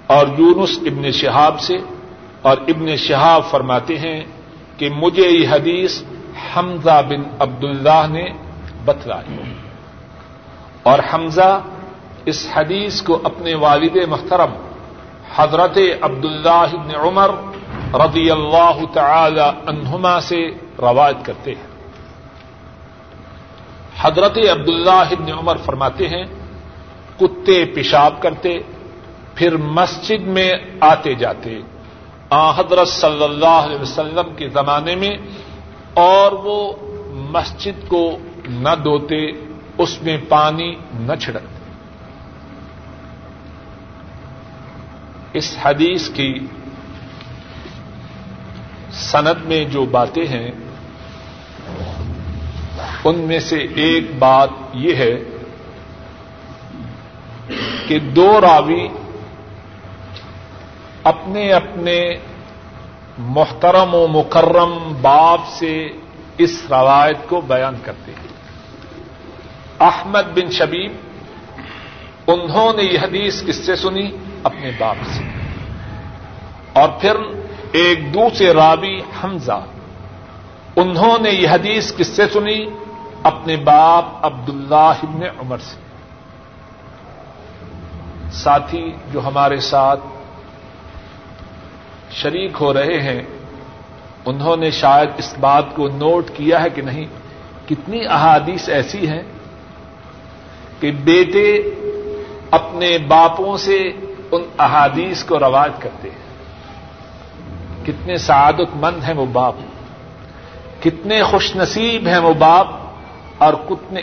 اور 0.07 0.27
یونس 0.37 0.79
ابن 0.85 1.11
شہاب 1.11 1.59
سے 1.59 1.77
اور 2.41 2.57
ابن 2.67 2.95
شہاب 2.95 3.45
فرماتے 3.49 3.97
ہیں 3.97 4.23
کہ 4.77 4.89
مجھے 4.89 5.29
یہ 5.29 5.47
حدیث 5.49 6.03
حمزہ 6.55 7.01
بن 7.09 7.23
عبد 7.39 7.63
اللہ 7.63 8.05
نے 8.09 8.29
بتلائی 8.85 9.53
اور 10.83 10.99
حمزہ 11.13 11.61
اس 12.25 12.49
حدیث 12.53 13.01
کو 13.01 13.21
اپنے 13.23 13.53
والد 13.53 13.97
محترم 14.07 14.51
حضرت 15.35 15.77
عبد 16.01 16.25
اللہ 16.25 16.65
بن 16.73 16.95
عمر 16.95 17.29
رضی 17.93 18.31
اللہ 18.31 18.79
تعالی 18.93 19.49
عنہما 19.67 20.19
سے 20.19 20.49
روایت 20.81 21.25
کرتے 21.25 21.51
ہیں۔ 21.51 21.67
حضرت 24.01 24.37
عبد 24.37 24.69
اللہ 24.69 24.91
ابن 24.91 25.31
عمر 25.39 25.57
فرماتے 25.57 26.07
ہیں، 26.07 26.23
کتے 27.19 27.65
پیشاب 27.65 28.21
کرتے، 28.21 28.59
پھر 29.35 29.57
مسجد 29.57 30.27
میں 30.27 30.53
آتے 30.79 31.13
جاتے 31.13 31.59
حضرت 32.31 32.87
صلی 32.87 33.23
اللہ 33.23 33.59
علیہ 33.65 33.81
وسلم 33.81 34.35
کے 34.35 34.49
زمانے 34.49 34.95
میں 34.95 35.17
اور 35.93 36.31
وہ 36.31 36.73
مسجد 37.13 37.87
کو 37.87 38.17
نہ 38.47 38.69
دھوتے، 38.83 39.31
اس 39.77 40.01
میں 40.01 40.17
پانی 40.29 40.75
نہ 40.93 41.15
چھڑکتے۔ 41.15 41.57
اس 45.33 45.57
حدیث 45.63 46.09
کی 46.09 46.39
سند 48.91 49.45
میں 49.45 49.65
جو 49.65 49.85
باتیں 49.85 50.27
ہیں، 50.27 50.51
ان 53.03 53.19
میں 53.19 53.39
سے 53.39 53.57
ایک 53.75 54.15
بات 54.19 54.49
یہ 54.73 54.95
ہے 54.95 55.15
کہ 57.87 57.99
دو 57.99 58.41
راوی 58.41 58.87
اپنے 61.07 61.53
اپنے 61.53 62.17
محترم 63.17 63.95
و 63.95 64.07
مکرم 64.07 64.93
باپ 65.01 65.39
سے 65.47 65.89
اس 66.37 66.63
روایت 66.69 67.17
کو 67.29 67.41
بیان 67.41 67.75
کرتے 67.83 68.11
ہیں۔ 68.11 68.27
احمد 69.79 70.23
بن 70.35 70.51
شبیب، 70.51 70.91
انہوں 72.27 72.73
نے 72.73 72.83
یہ 72.83 72.99
حدیث 72.99 73.45
کس 73.45 73.55
سے 73.55 73.75
سنی؟ 73.75 74.11
اپنے 74.43 74.71
باپ 74.77 74.95
سے۔ 75.05 75.23
اور 76.73 76.89
پھر 76.89 77.15
ایک 77.71 78.13
دوسرے 78.13 78.53
راوی 78.53 79.01
حمزہ، 79.23 79.65
انہوں 80.75 81.17
نے 81.21 81.29
یہ 81.29 81.49
حدیث 81.49 81.95
کس 81.95 82.07
سے 82.07 82.27
سنی؟ 82.27 82.65
اپنے 83.23 83.55
باپ 83.55 84.05
عبد 84.21 84.49
اللہ 84.49 84.75
ابن 84.75 85.23
عمر 85.39 85.57
سے۔ 85.57 85.79
ساتھی 88.31 88.93
جو 89.11 89.27
ہمارے 89.27 89.57
ساتھ 89.57 89.99
شریک 92.21 92.51
ہو 92.59 92.73
رہے 92.73 93.01
ہیں، 93.01 93.21
انہوں 94.25 94.57
نے 94.57 94.71
شاید 94.71 95.09
اس 95.17 95.33
بات 95.39 95.65
کو 95.75 95.87
نوٹ 95.87 96.29
کیا 96.33 96.61
ہے 96.63 96.69
کہ 96.69 96.81
نہیں، 96.81 97.05
کتنی 97.69 98.05
احادیث 98.05 98.69
ایسی 98.69 99.07
ہیں 99.07 99.23
کہ 100.79 100.91
بیٹے 100.91 101.47
اپنے 102.51 102.97
باپوں 102.97 103.57
سے 103.57 103.77
ان 104.31 104.41
احادیث 104.59 105.23
کو 105.23 105.39
روایت 105.39 105.81
کرتے 105.81 106.09
ہیں۔ 106.09 106.25
کتنے 107.85 108.17
سعادت 108.17 108.75
مند 108.75 109.03
ہیں 109.03 109.13
وہ 109.13 109.25
باپ، 109.25 109.55
کتنے 110.83 111.23
خوش 111.23 111.55
نصیب 111.55 112.07
ہیں 112.07 112.17
وہ 112.17 112.33
باپ، 112.33 112.67
اور 113.37 113.53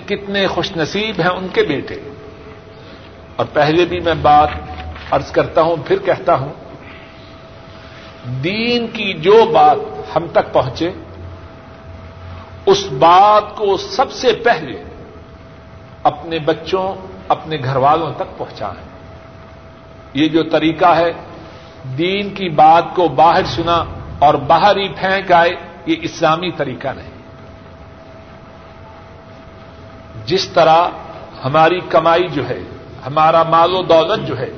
کتنے 0.06 0.46
خوش 0.46 0.76
نصیب 0.76 1.20
ہیں 1.20 1.30
ان 1.30 1.46
کے 1.52 1.62
بیٹے۔ 1.62 1.96
اور 3.36 3.46
پہلے 3.52 3.84
بھی 3.84 4.00
میں 4.00 4.14
بات 4.22 4.48
ارض 5.12 5.30
کرتا 5.30 5.60
ہوں، 5.62 5.76
پھر 5.86 5.98
کہتا 6.04 6.34
ہوں 6.34 6.52
دین 8.24 8.86
کی 8.86 9.12
جو 9.12 9.44
بات 9.52 9.76
ہم 10.16 10.26
تک 10.32 10.52
پہنچے، 10.52 10.90
اس 12.66 12.86
بات 12.92 13.56
کو 13.56 13.76
سب 13.76 14.12
سے 14.12 14.32
پہلے 14.32 14.84
اپنے 16.02 16.38
بچوں، 16.38 16.94
اپنے 17.28 17.56
گھر 17.64 17.76
والوں 17.76 18.12
تک 18.16 18.38
پہنچائیں۔ 18.38 18.88
یہ 20.14 20.28
جو 20.28 20.42
طریقہ 20.42 20.96
ہے، 20.96 21.12
دین 21.98 22.34
کی 22.34 22.48
بات 22.48 22.84
کو 22.94 23.08
باہر 23.08 23.44
سنا 23.44 23.84
اور 24.18 24.34
باہر 24.34 24.76
ہی 24.76 24.88
پھینک 24.88 25.32
آئے، 25.32 25.50
یہ 25.86 25.96
اسلامی 26.02 26.50
طریقہ 26.50 26.88
نہیں۔ 26.88 27.10
جس 30.26 30.48
طرح 30.48 30.88
ہماری 31.44 31.80
کمائی 31.80 32.28
جو 32.28 32.48
ہے، 32.48 32.60
ہمارا 33.06 33.42
مال 33.42 33.74
و 33.74 33.82
دولت 33.82 34.26
جو 34.26 34.38
ہے 34.38 34.50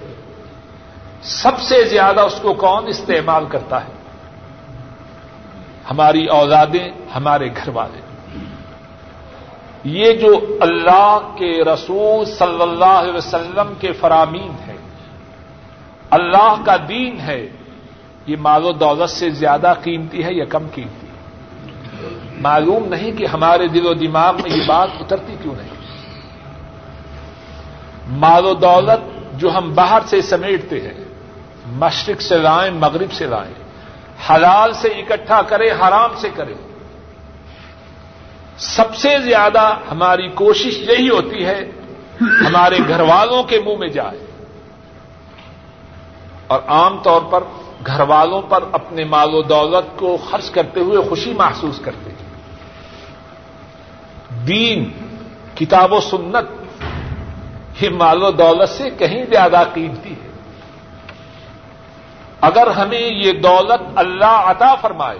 سب 1.22 1.60
سے 1.60 1.84
زیادہ 1.84 2.20
اس 2.20 2.40
کو 2.42 2.54
کون 2.54 2.86
استعمال 2.86 3.44
کرتا 3.46 3.84
ہے؟ 3.84 3.92
ہماری 5.90 6.26
اولادیں، 6.26 6.88
ہمارے 7.16 7.48
گھر 7.48 7.68
والے۔ 7.68 8.00
یہ 9.84 10.12
جو 10.12 10.56
اللہ 10.60 11.18
کے 11.36 11.64
رسول 11.64 12.24
صلی 12.24 12.62
اللہ 12.62 12.84
علیہ 12.84 13.14
وسلم 13.14 13.72
کے 13.80 13.92
فرامین 13.92 14.50
ہیں، 14.68 14.76
اللہ 16.10 16.54
کا 16.64 16.76
دین 16.88 17.20
ہے، 17.20 17.48
یہ 18.26 18.36
مال 18.40 18.64
و 18.64 18.72
دولت 18.72 19.10
سے 19.10 19.30
زیادہ 19.30 19.74
قیمتی 19.82 20.24
ہے 20.24 20.34
یا 20.34 20.44
کم 20.44 20.66
قیمتی 20.74 21.06
ہے؟ 21.06 21.12
معلوم 22.40 22.88
نہیں 22.88 23.12
کہ 23.12 23.26
ہمارے 23.26 23.68
دل 23.68 23.86
و 23.86 23.94
دماغ 23.94 24.36
میں 24.42 24.56
یہ 24.56 24.62
بات 24.68 24.88
اترتی 25.00 25.36
کیوں 25.42 25.54
نہیں۔ 25.54 25.68
مال 28.08 28.46
و 28.46 28.54
دولت 28.54 29.00
جو 29.40 29.50
ہم 29.50 29.74
باہر 29.74 29.98
سے 30.06 30.22
سمیٹتے 30.22 30.80
ہیں 30.80 31.05
مشرق 31.66 32.20
سے 32.20 32.38
لائیں، 32.38 32.70
مغرب 32.70 33.12
سے 33.12 33.26
لائیں۔ 33.26 33.54
حلال 34.30 34.72
سے 34.72 34.88
اکٹھا 34.88 35.42
کرے 35.42 35.70
حرام 35.70 36.10
سے 36.16 36.28
کرے 36.34 36.54
سب 38.58 38.96
سے 38.96 39.18
زیادہ 39.18 39.76
ہماری 39.90 40.28
کوشش 40.28 40.78
یہی 40.78 41.08
ہوتی 41.08 41.44
ہے، 41.46 41.70
ہمارے 42.20 42.78
گھر 42.88 43.00
والوں 43.00 43.42
کے 43.42 43.60
منہ 43.60 43.78
میں 43.78 43.88
جائے۔ 43.88 44.26
اور 46.46 46.60
عام 46.66 46.98
طور 47.02 47.20
پر 47.22 47.44
گھر 47.86 48.00
والوں 48.00 48.42
پر 48.42 48.64
اپنے 48.72 49.04
مال 49.04 49.34
و 49.34 49.42
دولت 49.42 49.98
کو 49.98 50.16
خرچ 50.30 50.50
کرتے 50.50 50.80
ہوئے 50.80 51.08
خوشی 51.08 51.32
محسوس 51.32 51.78
کرتے 51.78 52.10
ہیں۔ 52.10 52.26
دین، 54.46 54.90
کتاب 55.54 55.92
و 55.92 56.00
سنت، 56.00 56.44
یہ 57.82 57.90
مال 57.90 58.22
و 58.22 58.30
دولت 58.30 58.68
سے 58.68 58.90
کہیں 58.90 59.24
زیادہ 59.24 59.62
قیمتی 59.74 60.10
ہے۔ 60.10 60.25
اگر 62.40 62.66
ہمیں 62.66 63.00
یہ 63.00 63.32
دولت 63.32 63.82
اللہ 63.94 64.50
عطا 64.50 64.74
فرمائے، 64.74 65.18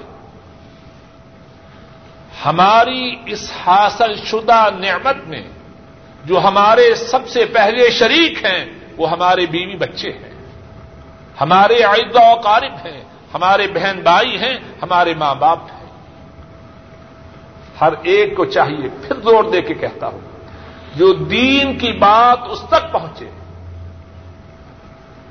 ہماری 2.45 3.17
اس 3.27 3.51
حاصل 3.67 4.15
شدہ 4.25 4.69
نعمت 4.79 5.17
میں 5.27 5.43
جو 6.25 6.39
ہمارے 6.39 6.95
سب 6.95 7.29
سے 7.29 7.45
پہلے 7.45 7.91
شریک 7.91 8.45
ہیں، 8.45 8.65
وہ 8.97 9.11
ہمارے 9.11 9.47
بیوی 9.47 9.77
بچے 9.77 10.13
ہیں، 10.13 10.35
ہمارے 11.41 11.83
عید 11.83 12.17
و 12.17 12.35
قارب 12.41 12.87
ہیں، 12.87 13.03
ہمارے 13.35 13.67
بہن 13.67 14.01
بھائی 14.03 14.37
ہیں، 14.37 14.57
ہمارے 14.83 15.15
ماں 15.15 15.35
باپ 15.35 15.59
ہیں۔ 15.73 15.87
ہر 17.81 17.93
ایک 18.03 18.37
کو 18.37 18.45
چاہیے 18.45 18.89
پھر 19.03 19.21
زور 19.21 19.45
دے 19.45 19.61
کے 19.63 19.75
کہتا 19.75 20.07
ہوں، 20.07 20.21
جو 20.97 21.13
دین 21.13 21.79
کی 21.79 21.93
بات 21.93 22.39
اس 22.51 22.61
تک 22.69 22.93
پہنچے، 22.93 23.31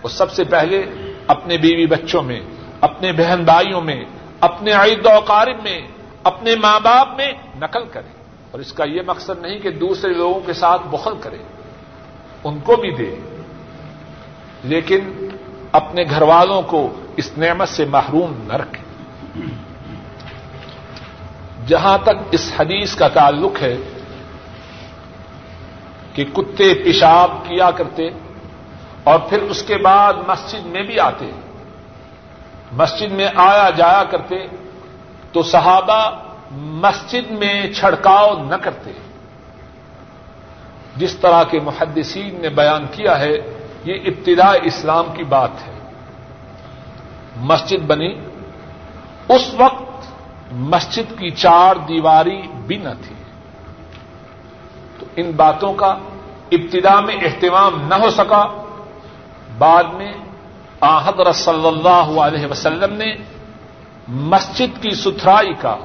وہ 0.04 0.10
سب 0.10 0.32
سے 0.32 0.44
پہلے 0.44 0.84
اپنے 1.28 1.57
بیوی 1.57 1.86
بچوں 1.86 2.21
میں، 2.23 2.39
اپنے 2.82 3.11
بہن 3.11 3.43
بھائیوں 3.43 3.82
میں، 3.82 4.05
اپنے 4.39 4.71
عید 4.71 5.05
و 5.05 5.19
قارب 5.19 5.63
میں، 5.63 5.82
اپنے 6.23 6.55
ماں 6.55 6.80
باپ 6.80 7.07
میں 7.17 7.32
نقل 7.61 7.86
کرے 7.91 8.09
اور 8.51 8.59
اس 8.59 8.73
کا 8.73 8.84
یہ 8.84 9.01
مقصد 9.05 9.41
نہیں 9.41 9.59
کہ 9.59 9.71
دوسرے 9.71 10.13
لوگوں 10.13 10.39
کے 10.45 10.53
ساتھ 10.53 10.82
بخل 10.91 11.13
کرے 11.21 11.38
ان 12.43 12.59
کو 12.59 12.76
بھی 12.76 12.91
دے 12.91 13.15
لیکن 14.63 15.28
اپنے 15.71 16.03
گھر 16.03 16.21
والوں 16.21 16.61
کو 16.61 16.89
اس 17.17 17.38
نعمت 17.38 17.69
سے 17.69 17.86
محروم 17.86 18.34
نہ 18.47 18.53
رکھے 18.53 18.84
جہاں 21.67 21.97
تک 21.97 22.17
اس 22.32 22.51
حدیث 22.59 22.95
کا 22.95 23.07
تعلق 23.07 23.61
ہے 23.61 23.76
کہ 26.13 26.26
کتے 26.34 26.73
پیشاب 26.73 27.32
کیا 27.47 27.71
کرتے 27.71 28.09
اور 29.06 29.20
پھر 29.20 29.41
اس 29.41 29.64
کے 29.64 29.78
بعد 29.78 30.14
مسجد 30.28 30.66
میں 30.66 30.84
بھی 30.84 30.99
آتے 30.99 31.32
مسجد 32.72 33.12
میں 33.12 33.28
آیا 33.36 33.70
جایا 33.70 34.03
کرتے، 34.03 34.36
تو 35.32 35.43
صحابہ 35.43 36.10
مسجد 36.51 37.32
میں 37.32 37.74
چھڑکاؤ 37.74 38.43
نہ 38.43 38.56
کرتے۔ 38.56 38.91
جس 40.95 41.16
طرح 41.16 41.43
کے 41.43 41.60
محدثین 41.60 42.41
نے 42.41 42.49
بیان 42.49 42.86
کیا 42.91 43.20
ہے، 43.20 43.34
یہ 43.86 43.93
ابتدا 44.06 44.51
اسلام 44.64 45.06
کی 45.14 45.24
بات 45.24 45.49
ہے۔ 45.68 45.74
مسجد 47.36 47.84
بنی، 47.86 48.20
اس 49.30 49.53
وقت 49.58 50.06
مسجد 50.51 51.20
کی 51.20 51.30
چار 51.30 51.76
دیواری 51.76 52.41
بھی 52.41 52.78
نہ 52.78 52.89
تھی۔ 53.08 53.16
تو 54.99 55.06
ان 55.16 55.32
باتوں 55.32 55.74
کا 55.74 55.97
ابتدا 56.51 56.99
میں 56.99 57.16
اہتمام 57.16 57.88
نہ 57.88 57.95
ہو 57.95 58.10
سکا۔ 58.10 58.64
بعد 59.58 59.84
میں 59.84 60.14
حضرت 60.82 61.36
صلی 61.36 61.68
اللہ 61.68 62.20
علیہ 62.22 62.47
وسلم 62.51 62.93
نے 62.93 63.16
مسجد 64.08 64.82
کی 64.82 64.89
ستھرائی 64.89 65.53
کا، 65.62 65.78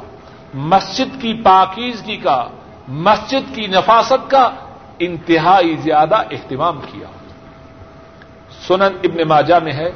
مسجد 0.55 1.21
کی 1.23 1.33
پاکیزگی 1.45 2.17
کا، 2.17 2.49
مسجد 2.89 3.55
کی 3.55 3.67
نفاست 3.67 4.31
کا 4.31 4.51
انتہائی 4.99 5.77
زیادہ 5.77 6.15
اہتمام 6.15 6.81
کیا۔ 6.93 7.07
سنن 8.67 8.97
ابن 9.05 9.29
ماجہ 9.29 9.55
میں 9.55 9.73
ہے، 9.73 9.91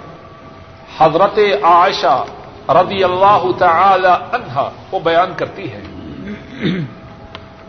حضرت 0.98 1.38
عائشہ 1.62 2.24
رضی 2.68 3.04
اللہ 3.04 3.44
تعالی 3.58 4.12
عنہا 4.32 4.70
وہ 4.90 5.00
بیان 5.00 5.32
کرتی 5.36 5.72
ہے۔ 5.72 5.82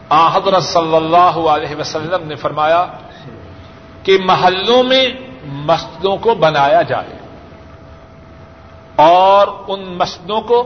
آ 0.09 0.37
حضرت 0.37 0.63
صلی 0.63 0.95
اللہ 0.95 1.35
علیہ 1.55 1.75
وسلم 1.75 2.27
نے 2.27 2.35
فرمایا 2.35 2.85
کہ 4.03 4.17
محلوں 4.25 4.83
میں 4.83 5.05
مسجدوں 5.45 6.17
کو 6.17 6.35
بنایا 6.35 6.81
جائے 6.81 7.17
اور 8.95 9.47
ان 9.67 9.83
مسجدوں 9.97 10.41
کو 10.41 10.61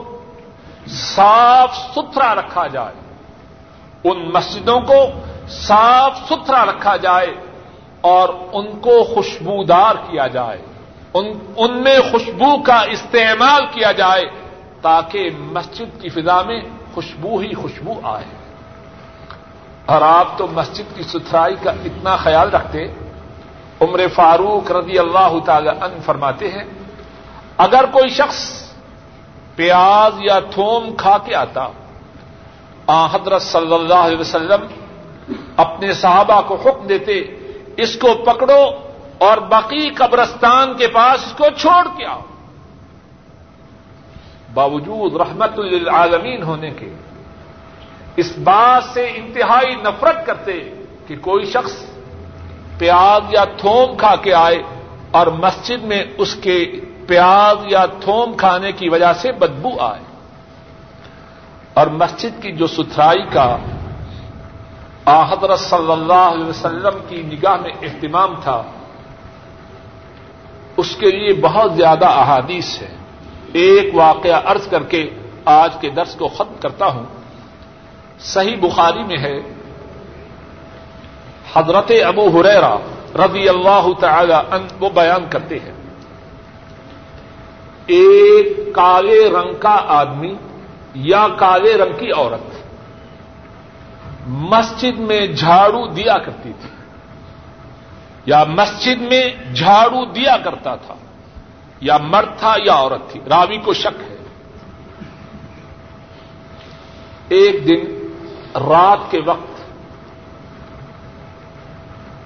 صاف 0.88 1.78
ستھرا 1.96 2.34
رکھا 2.36 2.68
جائے 2.68 2.96
ان 4.04 4.30
مسجدوں 4.34 4.80
کو 4.82 5.00
صاف 5.50 6.18
ستھرا 6.30 6.66
رکھا 6.66 6.96
جائے 6.96 7.34
اور 8.02 8.30
ان 8.54 8.68
کو 8.80 9.04
خوشبودار 9.04 9.96
کیا 10.10 10.28
جائے 10.28 10.62
ان 11.14 11.32
ان 11.58 11.84
میں 11.84 11.98
خوشبو 12.12 12.58
کا 12.64 12.80
استعمال 12.92 13.66
کیا 13.74 13.92
جائے 13.92 14.26
تاکہ 14.82 15.30
مسجد 15.52 16.02
کی 16.02 16.10
فضا 16.10 16.42
میں 16.42 16.60
خوشبو 16.94 17.40
ہی 17.40 17.54
خوشبو 17.54 17.94
آئے 18.04 18.26
اور 19.86 20.02
آپ 20.02 20.38
تو 20.38 20.48
مسجد 20.48 20.96
کی 20.96 21.04
ستھرائی 21.04 21.56
کا 21.64 21.72
اتنا 21.86 22.16
خیال 22.16 22.50
رکھتے 22.50 22.88
عمر 23.82 24.08
فاروق 24.14 24.72
رضی 24.72 25.00
اللہ 25.00 25.34
تعالی 25.46 25.70
ان 25.70 26.00
فرماتے 26.06 26.52
ہیں، 26.52 26.64
اگر 27.58 27.86
کوئی 27.92 28.10
شخص 28.10 28.70
پیاز 29.56 30.14
یا 30.20 30.40
تھوم 30.40 30.96
کھا 30.98 31.18
کے 31.18 31.36
آتا، 31.36 31.68
آ، 32.88 33.06
حضرت 33.06 33.42
صلی 33.42 33.74
اللہ 33.74 33.94
علیہ 33.94 34.18
وسلم 34.18 34.62
اپنے 35.58 35.94
صحابہ 35.94 36.42
کو 36.48 36.56
حکم 36.56 36.88
دیتے، 36.88 37.22
اس 37.78 37.96
کو 37.96 38.14
پکڑو 38.14 38.66
اور 39.18 39.38
باقی 39.38 39.90
قبرستان 39.90 40.74
کے 40.74 40.88
پاس 40.88 41.26
اس 41.26 41.34
کو 41.38 41.46
چھوڑ 41.58 41.88
کے 41.98 42.06
آؤ۔ 42.06 42.20
باوجود 44.54 45.16
رحمت 45.16 45.60
للعالمین 45.60 46.44
ہونے 46.44 46.70
کے، 46.70 46.94
اس 48.16 48.38
بات 48.38 48.84
سے 48.84 49.12
انتہائی 49.16 49.76
نفرت 49.76 50.26
کرتے 50.26 50.84
کہ 51.08 51.16
کوئی 51.22 51.46
شخص 51.46 51.99
پیاز 52.80 53.34
یا 53.34 53.46
تھوم 53.46 53.98
کھا 53.98 54.16
کے 54.16 54.34
آئے 54.34 54.64
اور 55.12 55.28
مسجد 55.28 55.84
میں 55.84 56.04
اس 56.18 56.36
کے 56.36 56.72
پیاز 57.08 57.58
یا 57.66 57.86
تھوم 57.86 58.34
کھانے 58.38 58.72
کی 58.72 58.90
وجہ 58.90 59.14
سے 59.14 59.32
بدبو 59.32 59.80
آئے۔ 59.80 60.00
اور 61.74 61.88
مسجد 61.88 62.42
کی 62.42 62.52
جو 62.52 62.68
ستھرائی 62.68 63.24
کا 63.34 63.58
حضرت 65.06 65.60
صلی 65.60 65.92
اللہ 65.92 66.14
علیہ 66.14 66.46
وسلم 66.46 66.98
کی 67.10 67.22
نگاہ 67.22 67.56
میں 67.56 67.72
اہتمام 67.82 68.34
تھا، 68.44 68.64
اس 70.78 70.96
کے 70.96 71.12
لیے 71.12 71.34
بہت 71.34 71.74
زیادہ 71.74 72.06
احادیث 72.06 72.82
ہے 72.82 72.96
ایک 73.54 73.96
واقعہ 73.96 74.42
عرض 74.46 74.68
کر 74.68 74.84
کے 74.84 75.10
آج 75.46 75.74
کے 75.82 75.90
درس 75.90 76.16
کو 76.16 76.28
ختم 76.28 76.54
کرتا 76.62 76.86
ہوں۔ 76.86 77.04
صحیح 78.20 78.56
بخاری 78.62 79.04
میں 79.04 79.18
ہے 79.18 79.59
حضرت 81.54 81.92
ابو 82.06 82.42
ہریرا 82.42 82.78
رضی 83.16 83.50
اللہ 83.50 83.88
تعالی 84.00 84.34
ان 84.34 84.68
وہ 84.80 84.90
بیان 84.90 85.26
کرتے 85.30 85.56
ہیں۔ 85.56 85.74
ایک 87.86 88.74
کالے 88.74 89.30
رنگ 89.30 89.54
کا 89.60 89.82
آدمی 89.88 90.36
یا 90.94 91.28
کالے 91.38 91.78
رنگ 91.78 91.98
کی 91.98 92.12
عورت 92.12 92.60
مسجد 94.28 95.00
میں 95.00 95.28
جھاڑو 95.28 95.88
دیا 95.88 96.18
کرتی 96.18 96.52
تھی 96.62 96.70
یا 98.26 98.44
مسجد 98.44 99.02
میں 99.02 99.54
جھاڑو 99.56 100.06
دیا 100.06 100.38
کرتا 100.38 100.76
تھا 100.76 100.96
یا 101.82 101.98
مرد 101.98 102.40
تھا 102.40 102.56
یا 102.66 102.74
عورت 102.74 103.12
تھی، 103.12 103.20
راوی 103.30 103.58
کو 103.58 103.74
شک 103.74 104.02
ہے۔ 104.10 104.18
ایک 107.30 107.68
دن 107.68 108.08
رات 108.56 109.12
کے 109.12 109.20
وقت 109.26 109.59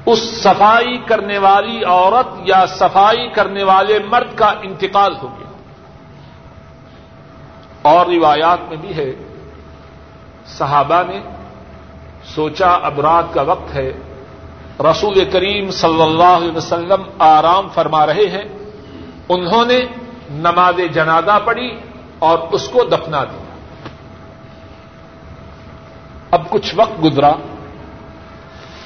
اس 0.06 0.44
صفائی 0.44 0.98
کرنے 0.98 1.38
والی 1.38 1.84
عورت 1.84 2.28
یا 2.46 2.66
صفائی 2.66 3.30
کرنے 3.30 3.64
والے 3.64 4.00
مرد 4.00 4.38
کا 4.38 4.46
انتقال 4.46 5.16
ہو 5.24 5.28
گیا۔ 5.28 5.52
اور 7.82 8.06
روایات 8.06 8.60
میں 8.70 8.78
بھی 8.78 8.96
ہے، 8.96 9.12
صحابہ 10.46 11.04
نے 11.08 11.22
سوچا 12.24 12.80
اب 12.84 13.00
رات 13.00 13.34
کا 13.34 13.42
وقت 13.42 13.76
ہے، 13.76 13.94
رسول 14.80 15.30
کریم 15.32 15.72
صلی 15.72 16.02
اللہ 16.02 16.24
علیہ 16.24 16.58
وسلم 16.58 17.02
آرام 17.20 17.70
فرما 17.70 18.06
رہے 18.06 18.30
ہیں، 18.30 18.44
انہوں 19.30 19.66
نے 19.66 19.80
نماز 20.30 20.76
جنازہ 20.94 21.40
پڑھی 21.46 21.80
اور 22.20 22.40
اس 22.52 22.70
کو 22.70 22.84
دفنا 22.84 23.24
دیا۔ 23.24 23.44
اب 26.32 26.50
کچھ 26.50 26.76
وقت 26.76 27.04
گزرا۔ 27.04 27.34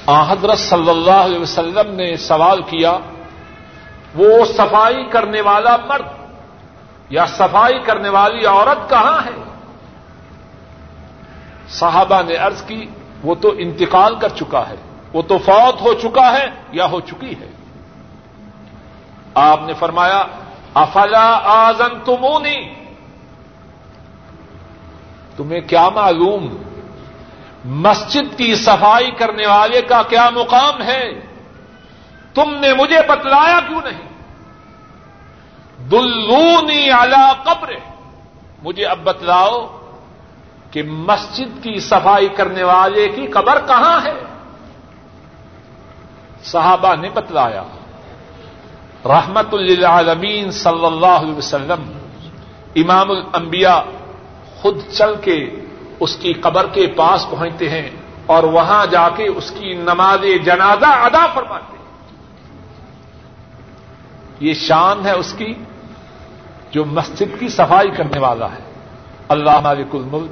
حضرت 0.08 0.58
صلی 0.58 0.90
اللہ 0.90 1.10
علیہ 1.10 1.38
وسلم 1.38 1.94
نے 1.94 2.16
سوال 2.16 2.62
کیا، 2.62 2.98
وہ 4.14 4.44
صفائی 4.44 5.04
کرنے 5.04 5.40
والا 5.40 5.76
مرد 5.76 6.06
یا 7.10 7.26
صفائی 7.26 7.78
کرنے 7.78 8.08
والی 8.08 8.46
عورت 8.46 8.90
کہاں 8.90 9.20
ہے؟ 9.24 9.36
صحابہ 11.68 12.22
نے 12.22 12.36
عرض 12.36 12.62
کی، 12.62 12.86
وہ 13.24 13.34
تو 13.34 13.52
انتقال 13.58 14.14
کر 14.16 14.28
چکا 14.28 14.68
ہے، 14.68 14.76
وہ 15.12 15.22
تو 15.22 15.38
فوت 15.38 15.80
ہو 15.80 15.94
چکا 15.94 16.32
ہے 16.32 16.46
یا 16.72 16.86
ہو 16.86 17.00
چکی 17.00 17.40
ہے؟ 17.40 17.48
آپ 19.34 19.60
نے 19.66 19.74
فرمایا، 19.74 20.24
افلا 20.74 21.40
آزن 21.44 21.98
تمونی 22.04 22.74
تمہیں 25.36 25.60
کیا 25.60 25.88
معلوم؟ 25.88 26.67
مسجد 27.68 28.38
کی 28.38 28.54
صفائی 28.54 29.10
کرنے 29.10 29.46
والے 29.46 29.82
کا 29.82 30.02
کیا 30.02 30.30
مقام 30.30 30.82
ہے؟ 30.82 31.20
تم 32.34 32.54
نے 32.54 32.74
مجھے 32.74 32.98
بتلایا 33.08 33.60
کیوں 33.68 33.80
نہیں؟ 33.84 34.08
دلونی 35.90 36.90
اعلی 36.90 37.32
قبر۔ 37.44 37.72
مجھے 38.62 38.84
اب 38.84 38.98
بتلاؤ 39.04 39.78
کہ 40.70 40.82
مسجد 40.82 41.64
کی 41.64 41.80
صفائی 41.80 42.28
کرنے 42.28 42.62
والے 42.62 43.08
کی 43.08 43.26
قبر 43.26 43.58
کہاں 43.66 44.00
ہے؟ 44.04 44.14
صحابہ 46.44 46.94
نے 46.94 47.08
بتلایا، 47.08 47.62
رحمت 49.04 49.54
للعالمین 49.54 50.50
صلی 50.50 50.86
اللہ 50.86 51.06
علیہ 51.06 51.34
وسلم، 51.34 51.92
امام 52.76 53.10
الانبیاء 53.10 53.80
خود 54.60 54.78
چل 54.92 55.14
کے 55.20 55.67
اس 56.00 56.16
کی 56.16 56.32
قبر 56.32 56.66
کے 56.66 56.86
پاس 56.86 57.30
پہنچتے 57.30 57.68
ہیں 57.68 57.90
اور 58.26 58.42
وہاں 58.42 58.86
جا 58.86 59.08
کے 59.08 59.26
اس 59.26 59.50
کی 59.50 59.74
نماز 59.74 60.18
جنازہ 60.44 60.86
ادا 60.86 61.26
فرماتے 61.26 61.76
ہیں۔ 61.76 61.84
یہ 64.40 64.54
شان 64.54 65.06
ہے 65.06 65.12
اس 65.12 65.32
کی 65.32 65.54
جو 66.70 66.84
مسجد 66.84 67.40
کی 67.40 67.48
صفائی 67.48 67.90
کرنے 67.90 68.18
والا 68.18 68.46
ہے۔ 68.46 68.72
اللہ 69.28 69.60
مالک 69.60 69.94
الملک، 69.94 70.30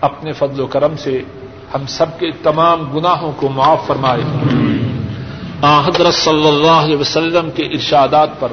اپنے 0.00 0.32
فضل 0.32 0.60
و 0.60 0.66
کرم 0.66 0.96
سے 0.96 1.22
ہم 1.74 1.86
سب 1.86 2.18
کے 2.18 2.30
تمام 2.42 2.92
گناہوں 2.92 3.32
کو 3.36 3.48
معاف 3.48 3.86
فرمائے۔ 3.86 4.22
حضرت 5.62 6.14
صلی 6.14 6.48
اللہ 6.48 6.70
علیہ 6.70 6.96
وسلم 6.96 7.50
کے 7.50 7.62
ارشادات 7.62 8.40
پر 8.40 8.52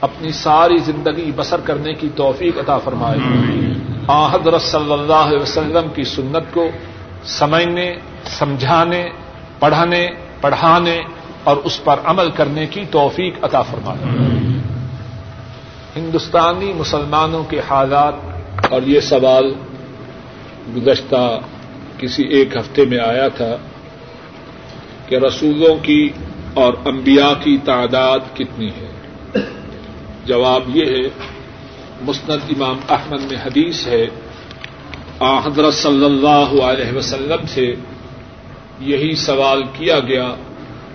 اپنی 0.00 0.32
ساری 0.32 0.78
زندگی 0.78 1.32
بسر 1.36 1.60
کرنے 1.60 1.94
کی 1.94 2.08
توفیق 2.16 2.58
عطا 2.58 2.78
فرمائے۔ 2.78 3.18
حضرت 4.08 4.62
صلی 4.62 4.92
اللہ 4.92 5.12
علیہ 5.12 5.38
وسلم 5.38 5.88
کی 5.94 6.04
سنت 6.04 6.54
کو 6.54 6.68
سمجھنے، 7.24 7.94
سمجھانے، 8.24 9.08
پڑھانے 9.58 10.08
پڑھانے 10.40 11.02
اور 11.44 11.56
اس 11.56 11.84
پر 11.84 12.00
عمل 12.04 12.30
کرنے 12.30 12.66
کی 12.66 12.84
توفیق 12.90 13.44
عطا 13.44 13.62
فرمائے۔ 13.62 14.28
ہندوستانی 15.96 16.72
مسلمانوں 16.72 17.44
کے 17.44 17.60
حالات 17.70 18.14
اور 18.70 18.82
یہ 18.82 19.00
سوال 19.00 19.54
گزشتہ 20.76 21.40
کسی 21.98 22.24
ایک 22.24 22.56
ہفتے 22.56 22.84
میں 22.84 22.98
آیا 22.98 23.28
تھا 23.28 23.56
کہ 25.06 25.14
رسولوں 25.14 25.76
کی 25.82 26.10
اور 26.54 26.74
انبیاء 26.84 27.32
کی 27.44 27.58
تعداد 27.64 28.18
کتنی 28.34 28.68
ہے؟ 28.68 28.90
جواب 30.24 30.76
یہ 30.76 30.84
ہے 30.84 31.33
مسند 32.06 32.38
امام 32.48 32.76
احمد 32.88 33.20
میں 33.20 33.36
حدیث 33.46 33.86
ہے۔ 33.86 34.06
آ، 35.18 35.38
حضرت 35.38 35.74
صلی 35.74 36.04
اللہ 36.04 36.62
علیہ 36.62 36.96
وسلم 36.96 37.46
سے 37.46 37.74
یہی 38.80 39.14
سوال 39.14 39.62
کیا 39.72 40.00
گیا 40.00 40.34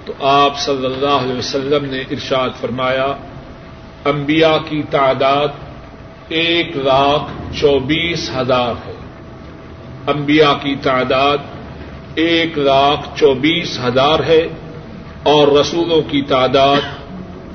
تو 0.06 0.14
آپ 0.20 0.60
صلی 0.60 0.86
اللہ 0.86 1.10
علیہ 1.10 1.38
وسلم 1.38 1.86
نے 1.86 2.00
ارشاد 2.00 2.50
فرمایا، 2.62 3.08
انبیاء 4.06 4.58
کی 4.70 4.84
تعداد 4.92 5.48
ایک 6.28 6.78
لاکھ 6.78 7.56
چوبیس 7.60 8.32
ہزار 8.36 8.74
ہے۔ 8.88 8.94
انبیاء 10.08 10.54
کی 10.54 10.76
تعداد 10.76 11.38
ایک 12.16 12.58
لاکھ 12.58 13.20
چوبیس 13.20 13.80
ہزار 13.80 14.20
ہے 14.28 14.48
اور 15.24 15.48
رسولوں 15.48 16.02
کی 16.02 16.22
تعداد 16.22 16.82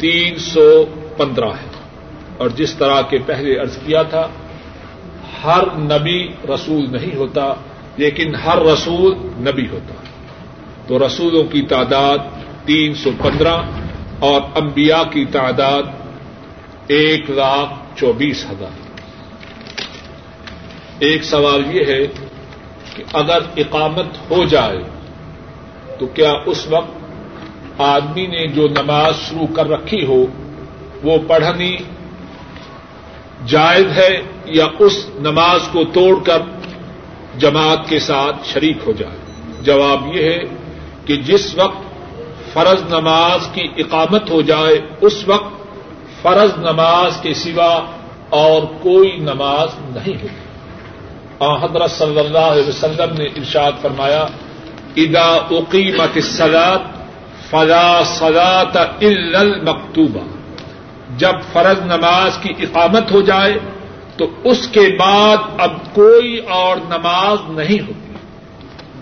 تین 0.00 0.38
سو 0.38 0.84
پندرہ 1.16 1.48
ہے۔ 1.48 1.74
اور 2.39 2.49
جس 2.49 2.74
طرح 2.74 3.03
کے 3.03 3.18
پہلے 3.26 3.61
ارض 3.61 3.78
کیا 3.87 4.03
تھا، 4.03 4.28
ہر 5.45 5.62
نبی 5.76 6.28
رسول 6.55 6.93
نہیں 6.93 7.16
ہوتا، 7.16 7.55
لیکن 7.97 8.35
ہر 8.35 8.62
رسول 8.62 9.14
نبی 9.24 9.68
ہوتا۔ 9.68 9.95
تو 10.87 11.07
رسولوں 11.07 11.45
کی 11.45 11.62
تعداد 11.62 12.18
تین 12.64 12.95
سو 12.95 13.11
پندرہ 13.22 13.57
اور 14.18 14.41
انبیاء 14.55 15.03
کی 15.03 15.24
تعداد 15.24 15.82
ایک 16.87 17.30
لاکھ 17.30 17.99
چوبیس 17.99 18.47
ہزار۔ 18.51 18.85
ایک 20.99 21.24
سوال 21.24 21.76
یہ 21.76 21.85
ہے 21.87 22.07
کہ 22.95 23.05
اگر 23.12 23.39
اقامت 23.57 24.30
ہو 24.30 24.45
جائے، 24.45 24.82
تو 25.99 26.07
کیا 26.07 26.32
اس 26.47 26.66
وقت 26.66 26.91
آدمی 27.78 28.26
نے 28.26 28.47
جو 28.47 28.68
نماز 28.68 29.14
شروع 29.16 29.47
کر 29.47 29.66
رکھی 29.66 30.07
ہو، 30.07 30.26
وہ 31.03 31.18
پڑھنی 31.26 31.76
جائز 33.47 33.86
ہے 33.97 34.22
یا 34.45 34.66
اس 34.78 35.09
نماز 35.14 35.61
کو 35.72 35.84
توڑ 35.84 36.24
کر 36.24 36.42
جماعت 37.38 37.88
کے 37.88 37.99
ساتھ 37.99 38.36
شریک 38.45 38.76
ہو 38.86 38.92
جائے۔ 38.92 39.16
جواب 39.62 40.16
یہ 40.16 40.22
ہے 40.22 40.38
کہ 41.05 41.16
جس 41.16 41.55
وقت 41.55 41.82
فرض 42.53 42.82
نماز 42.88 43.49
کی 43.53 43.68
اقامت 43.76 44.30
ہو 44.30 44.42
جائے، 44.42 44.80
اس 45.01 45.28
وقت 45.28 45.53
فرض 46.22 46.59
نماز 46.59 47.16
کے 47.22 47.34
سوا 47.34 47.86
اور 48.30 48.62
کوئی 48.82 49.16
نماز 49.16 49.68
نہیں 49.97 50.22
ہوتی 50.22 50.42
حضرت 51.62 51.90
صلی 51.90 52.18
اللہ 52.18 52.47
علیہ 52.53 52.68
وسلم 52.68 53.14
نے 53.18 53.24
ارشاد 53.24 53.72
فرمایا 53.82 54.26
ادا 54.97 55.30
اقیمت 55.51 56.18
سلاد 56.22 56.78
فلا 57.51 58.05
سلاد 58.05 58.76
المکتوبہ۔ 58.76 60.34
جب 61.17 61.33
فرض 61.53 61.83
نماز 61.83 62.39
کی 62.43 62.49
اقامت 62.59 63.12
ہو 63.12 63.21
جائے 63.21 63.59
تو 64.17 64.31
اس 64.45 64.69
کے 64.69 64.97
بعد 64.99 65.37
اب 65.59 65.95
کوئی 65.95 66.39
اور 66.39 66.77
نماز 66.77 67.39
نہیں 67.49 67.81
ہوتی۔ 67.81 68.15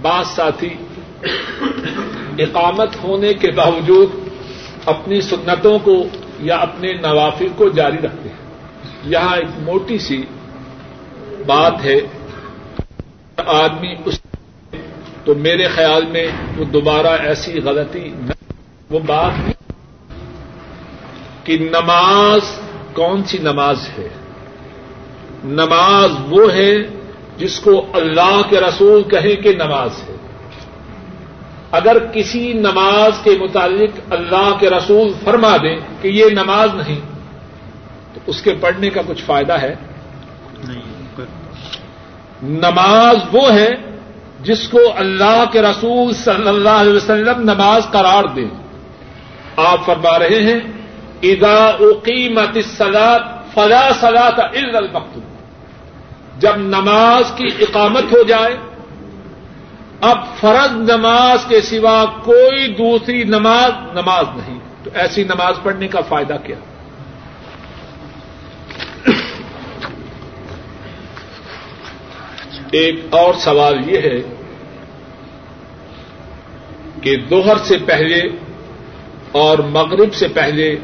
بعض 0.03 0.27
ساتھی 0.27 0.75
اقامت 2.39 2.89
ہونے 3.03 3.35
کے 3.35 3.51
باوجود 3.51 4.09
اپنی 4.87 5.21
سنتوں 5.21 5.79
کو 5.79 6.05
یا 6.41 6.57
اپنے 6.57 6.93
نوافل 6.93 7.49
کو 7.57 7.69
جاری 7.69 7.99
رکھتے 7.99 8.29
ہیں۔ 8.29 8.37
یہاں 9.05 9.37
ایک 9.37 9.47
موٹی 9.59 9.99
سی 9.99 10.23
بات 11.47 11.85
ہے۔ 11.85 12.01
آدمی 13.47 13.95
اس 14.05 14.21
تو 15.25 15.35
میرے 15.35 15.69
خیال 15.69 16.07
میں 16.07 16.27
وہ 16.57 16.65
دوبارہ 16.65 17.07
ایسی 17.07 17.61
غلطی 17.61 18.09
نہ 18.15 18.33
وہ 18.91 18.99
بات 19.07 19.33
نہیں 19.39 19.62
کہ 21.45 21.59
نماز 21.59 22.41
کون 22.93 23.25
سی 23.25 23.39
نماز 23.39 23.89
ہے؟ 23.99 24.09
نماز 25.45 26.11
وہ 26.29 26.53
ہے 26.53 26.73
جس 27.37 27.61
کو 27.61 27.87
اللہ 27.93 28.41
کے 28.51 28.61
رسول 28.61 29.03
کہیں 29.03 29.37
کہ 29.37 29.53
نماز 29.53 29.91
ہے۔ 30.09 30.17
اگر 31.71 31.99
کسی 32.13 32.53
نماز 32.53 33.13
کے 33.25 33.31
متعلق 33.41 34.13
اللہ 34.13 34.55
کے 34.61 34.71
رسول 34.71 35.13
فرما 35.25 35.57
دیں 35.57 35.77
کہ 36.03 36.09
یہ 36.09 36.25
نماز 36.33 36.69
نہیں 36.75 37.01
تو 38.15 38.21
اس 38.27 38.43
کے 38.43 38.55
پڑھنے 38.61 38.91
کا 38.91 39.01
کچھ 39.07 39.23
فائدہ 39.23 39.53
ہے؟ 39.53 39.75
نماز 42.43 43.17
وہ 43.33 43.53
ہے 43.53 43.69
جس 44.43 44.69
کو 44.69 44.79
اللہ 44.97 45.45
کے 45.53 45.63
رسول 45.63 46.15
صلی 46.15 46.49
اللہ 46.49 46.69
علیہ 46.69 46.93
وسلم 46.93 47.41
نماز 47.41 47.83
قرار 47.91 48.25
دیں 48.25 48.49
آپ 49.57 49.87
فرما 49.87 50.19
رہے 50.19 50.41
ہیں 50.41 50.61
ادا 51.23 51.67
اقیمت 51.67 52.59
سلاد 52.77 53.21
فلا 53.55 53.89
سلاد 54.01 54.39
عل 54.39 54.77
المقت 54.77 55.19
جب 56.39 56.57
نماز 56.57 57.33
کی 57.37 57.47
اقامت 57.61 58.05
ہو 58.05 58.23
جائے، 58.23 58.57
اب 60.01 60.19
فرض 60.41 60.91
نماز 60.91 61.45
کے 61.49 61.61
سوا 61.61 62.05
کوئی 62.25 62.69
دوسری 62.69 63.25
نماز 63.25 63.73
نماز 63.95 64.25
نہیں۔ 64.37 64.59
تو 64.85 64.91
ایسی 64.95 65.25
نماز 65.25 65.55
پڑھنے 65.63 65.89
کا 65.89 66.01
فائدہ 66.01 66.37
کیا؟ 66.45 66.57
ایک 72.71 73.01
اور 73.11 73.35
سوال 73.35 73.91
یہ 73.91 73.99
ہے 73.99 74.35
کہ 77.03 77.17
دوہر 77.17 77.57
سے 77.57 77.79
پہلے 77.87 78.21
اور 79.33 79.59
مغرب 79.59 80.15
سے 80.15 80.29
پہلے 80.29 80.79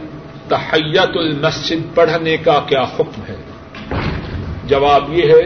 تحیت 0.48 1.16
المسجد 1.16 1.94
پڑھنے 1.94 2.36
کا 2.36 2.60
کیا 2.66 2.82
حکم 2.82 3.22
ہے؟ 3.28 3.36
جواب 4.64 5.12
یہ 5.12 5.32
ہے 5.32 5.42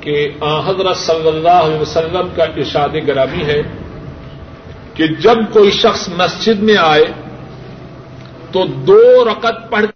کہ 0.00 0.28
حضرت 0.66 0.96
صلی 0.96 1.28
اللہ 1.28 1.48
علیہ 1.48 1.80
وسلم 1.80 2.28
کا 2.36 2.44
ارشاد 2.44 2.88
گرامی 3.06 3.44
ہے 3.44 3.62
کہ 4.94 5.06
جب 5.06 5.38
کوئی 5.52 5.70
شخص 5.70 6.08
مسجد 6.08 6.62
میں 6.62 6.76
آئے 6.76 7.04
تو 8.52 8.64
دو 8.66 9.24
رقط 9.24 9.70
پڑھ 9.70 9.86